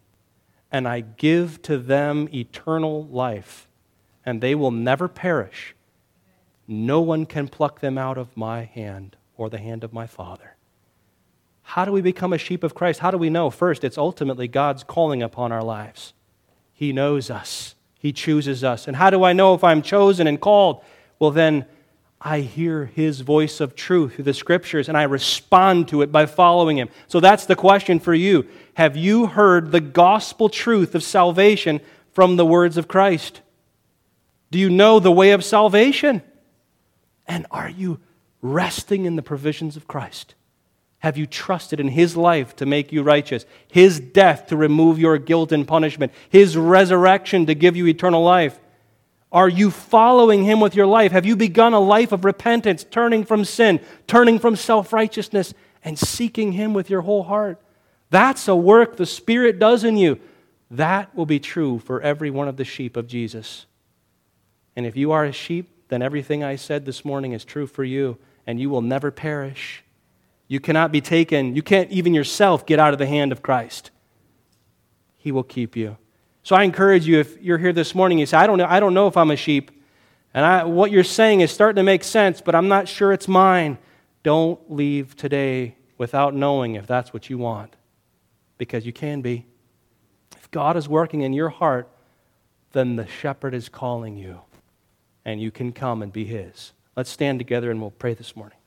And 0.70 0.86
I 0.86 1.00
give 1.00 1.62
to 1.62 1.78
them 1.78 2.28
eternal 2.34 3.06
life, 3.06 3.66
and 4.26 4.40
they 4.40 4.54
will 4.54 4.70
never 4.70 5.08
perish. 5.08 5.74
No 6.66 7.00
one 7.00 7.24
can 7.24 7.48
pluck 7.48 7.80
them 7.80 7.96
out 7.96 8.18
of 8.18 8.36
my 8.36 8.64
hand 8.64 9.16
or 9.36 9.48
the 9.48 9.58
hand 9.58 9.82
of 9.84 9.94
my 9.94 10.06
Father. 10.06 10.56
How 11.62 11.86
do 11.86 11.92
we 11.92 12.02
become 12.02 12.34
a 12.34 12.38
sheep 12.38 12.62
of 12.62 12.74
Christ? 12.74 13.00
How 13.00 13.10
do 13.10 13.16
we 13.16 13.30
know? 13.30 13.48
First, 13.48 13.84
it's 13.84 13.96
ultimately 13.96 14.48
God's 14.48 14.84
calling 14.84 15.22
upon 15.22 15.52
our 15.52 15.62
lives. 15.62 16.12
He 16.74 16.92
knows 16.92 17.30
us. 17.30 17.74
He 17.98 18.12
chooses 18.12 18.62
us. 18.62 18.86
And 18.86 18.96
how 18.96 19.10
do 19.10 19.24
I 19.24 19.32
know 19.32 19.54
if 19.54 19.64
I'm 19.64 19.82
chosen 19.82 20.26
and 20.26 20.40
called? 20.40 20.82
Well, 21.18 21.30
then 21.30 21.66
I 22.20 22.40
hear 22.40 22.86
his 22.86 23.20
voice 23.20 23.60
of 23.60 23.76
truth 23.76 24.14
through 24.14 24.24
the 24.24 24.34
scriptures 24.34 24.88
and 24.88 24.98
I 24.98 25.04
respond 25.04 25.88
to 25.88 26.02
it 26.02 26.10
by 26.10 26.26
following 26.26 26.76
him. 26.76 26.88
So 27.06 27.20
that's 27.20 27.46
the 27.46 27.56
question 27.56 28.00
for 28.00 28.14
you. 28.14 28.46
Have 28.74 28.96
you 28.96 29.26
heard 29.26 29.70
the 29.70 29.80
gospel 29.80 30.48
truth 30.48 30.94
of 30.94 31.02
salvation 31.02 31.80
from 32.12 32.36
the 32.36 32.46
words 32.46 32.76
of 32.76 32.88
Christ? 32.88 33.40
Do 34.50 34.58
you 34.58 34.70
know 34.70 34.98
the 34.98 35.12
way 35.12 35.30
of 35.30 35.44
salvation? 35.44 36.22
And 37.26 37.46
are 37.50 37.68
you 37.68 38.00
resting 38.42 39.04
in 39.04 39.16
the 39.16 39.22
provisions 39.22 39.76
of 39.76 39.86
Christ? 39.86 40.34
Have 41.00 41.16
you 41.16 41.26
trusted 41.26 41.78
in 41.78 41.88
His 41.88 42.16
life 42.16 42.56
to 42.56 42.66
make 42.66 42.92
you 42.92 43.02
righteous? 43.02 43.46
His 43.68 44.00
death 44.00 44.48
to 44.48 44.56
remove 44.56 44.98
your 44.98 45.16
guilt 45.18 45.52
and 45.52 45.66
punishment? 45.66 46.12
His 46.28 46.56
resurrection 46.56 47.46
to 47.46 47.54
give 47.54 47.76
you 47.76 47.86
eternal 47.86 48.22
life? 48.22 48.58
Are 49.30 49.48
you 49.48 49.70
following 49.70 50.44
Him 50.44 50.58
with 50.58 50.74
your 50.74 50.86
life? 50.86 51.12
Have 51.12 51.26
you 51.26 51.36
begun 51.36 51.72
a 51.72 51.80
life 51.80 52.12
of 52.12 52.24
repentance, 52.24 52.84
turning 52.84 53.24
from 53.24 53.44
sin, 53.44 53.80
turning 54.06 54.38
from 54.38 54.56
self 54.56 54.92
righteousness, 54.92 55.54
and 55.84 55.98
seeking 55.98 56.52
Him 56.52 56.74
with 56.74 56.90
your 56.90 57.02
whole 57.02 57.22
heart? 57.22 57.60
That's 58.10 58.48
a 58.48 58.56
work 58.56 58.96
the 58.96 59.06
Spirit 59.06 59.58
does 59.58 59.84
in 59.84 59.96
you. 59.96 60.18
That 60.70 61.14
will 61.14 61.26
be 61.26 61.40
true 61.40 61.78
for 61.78 62.00
every 62.00 62.30
one 62.30 62.48
of 62.48 62.56
the 62.56 62.64
sheep 62.64 62.96
of 62.96 63.06
Jesus. 63.06 63.66
And 64.74 64.86
if 64.86 64.96
you 64.96 65.12
are 65.12 65.24
a 65.24 65.32
sheep, 65.32 65.70
then 65.88 66.02
everything 66.02 66.42
I 66.42 66.56
said 66.56 66.84
this 66.84 67.04
morning 67.04 67.32
is 67.32 67.44
true 67.44 67.66
for 67.66 67.84
you, 67.84 68.18
and 68.46 68.58
you 68.58 68.70
will 68.70 68.82
never 68.82 69.10
perish. 69.10 69.84
You 70.48 70.60
cannot 70.60 70.90
be 70.90 71.02
taken, 71.02 71.54
you 71.54 71.62
can't 71.62 71.90
even 71.90 72.14
yourself 72.14 72.64
get 72.64 72.78
out 72.78 72.94
of 72.94 72.98
the 72.98 73.06
hand 73.06 73.32
of 73.32 73.42
Christ. 73.42 73.90
He 75.18 75.30
will 75.30 75.42
keep 75.42 75.76
you. 75.76 75.98
So 76.42 76.56
I 76.56 76.62
encourage 76.62 77.06
you, 77.06 77.20
if 77.20 77.40
you're 77.42 77.58
here 77.58 77.74
this 77.74 77.94
morning, 77.94 78.18
you 78.18 78.24
say, 78.24 78.38
I 78.38 78.46
don't 78.46 78.56
know, 78.56 78.66
I 78.66 78.80
don't 78.80 78.94
know 78.94 79.06
if 79.06 79.16
I'm 79.18 79.30
a 79.30 79.36
sheep. 79.36 79.70
And 80.32 80.46
I, 80.46 80.64
what 80.64 80.90
you're 80.90 81.04
saying 81.04 81.42
is 81.42 81.50
starting 81.50 81.76
to 81.76 81.82
make 81.82 82.02
sense, 82.02 82.40
but 82.40 82.54
I'm 82.54 82.68
not 82.68 82.88
sure 82.88 83.12
it's 83.12 83.28
mine. 83.28 83.76
Don't 84.22 84.58
leave 84.70 85.14
today 85.16 85.76
without 85.98 86.34
knowing 86.34 86.76
if 86.76 86.86
that's 86.86 87.12
what 87.12 87.28
you 87.28 87.36
want, 87.36 87.76
because 88.56 88.86
you 88.86 88.92
can 88.92 89.20
be. 89.20 89.46
If 90.36 90.50
God 90.50 90.76
is 90.76 90.88
working 90.88 91.20
in 91.22 91.32
your 91.32 91.50
heart, 91.50 91.90
then 92.72 92.96
the 92.96 93.06
shepherd 93.06 93.52
is 93.52 93.68
calling 93.68 94.16
you, 94.16 94.40
and 95.24 95.40
you 95.40 95.50
can 95.50 95.72
come 95.72 96.02
and 96.02 96.12
be 96.12 96.24
his. 96.24 96.72
Let's 96.96 97.10
stand 97.10 97.38
together 97.38 97.70
and 97.70 97.80
we'll 97.80 97.90
pray 97.90 98.14
this 98.14 98.34
morning. 98.36 98.57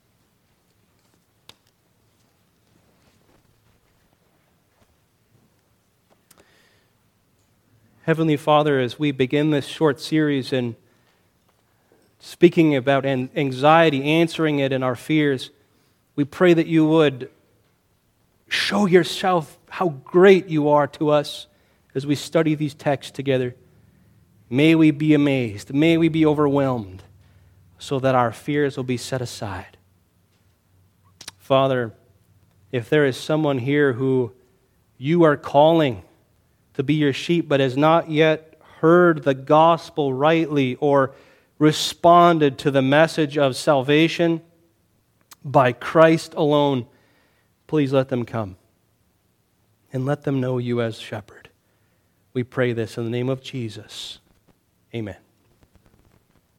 Heavenly 8.04 8.36
Father, 8.36 8.80
as 8.80 8.98
we 8.98 9.12
begin 9.12 9.52
this 9.52 9.68
short 9.68 10.00
series 10.00 10.52
and 10.52 10.76
speaking 12.20 12.76
about 12.76 13.06
anxiety, 13.06 14.04
answering 14.04 14.58
it 14.58 14.74
and 14.74 14.84
our 14.84 14.96
fears, 14.96 15.52
we 16.16 16.26
pray 16.26 16.56
that 16.56 16.66
you 16.66 16.84
would 16.88 17.30
show 18.48 18.88
yourself 18.88 19.60
how 19.70 19.90
great 20.04 20.48
you 20.48 20.70
are 20.70 20.88
to 20.88 21.12
us 21.12 21.46
as 21.94 22.08
we 22.08 22.16
study 22.16 22.56
these 22.56 22.74
texts 22.74 23.12
together. 23.12 23.56
May 24.50 24.74
we 24.74 24.90
be 24.90 25.14
amazed. 25.14 25.72
May 25.72 25.96
we 25.96 26.10
be 26.10 26.26
overwhelmed 26.26 27.04
so 27.78 28.00
that 28.00 28.16
our 28.16 28.32
fears 28.32 28.78
will 28.78 28.84
be 28.84 28.98
set 28.98 29.22
aside. 29.22 29.78
Father, 31.38 31.94
if 32.72 32.90
there 32.90 33.06
is 33.06 33.16
someone 33.16 33.60
here 33.60 33.94
who 33.94 34.32
you 34.98 35.22
are 35.22 35.38
calling, 35.38 36.02
to 36.74 36.84
be 36.84 36.94
your 36.94 37.14
sheep, 37.14 37.48
but 37.48 37.60
has 37.60 37.78
not 37.78 38.10
yet 38.10 38.60
heard 38.80 39.24
the 39.24 39.34
gospel 39.34 40.14
rightly 40.14 40.76
or 40.76 41.14
responded 41.60 42.58
to 42.58 42.72
the 42.72 42.82
message 42.82 43.38
of 43.38 43.56
salvation 43.56 44.42
by 45.44 45.72
Christ 45.72 46.34
alone, 46.34 46.88
please 47.68 47.94
let 47.94 48.10
them 48.10 48.26
come 48.26 48.58
and 49.94 50.06
let 50.06 50.24
them 50.24 50.40
know 50.40 50.58
you 50.58 50.82
as 50.82 51.00
shepherd. 51.00 51.50
We 52.34 52.44
pray 52.44 52.74
this 52.74 52.98
in 52.98 53.04
the 53.04 53.10
name 53.10 53.30
of 53.30 53.42
Jesus. 53.44 54.20
Amen. 54.96 55.18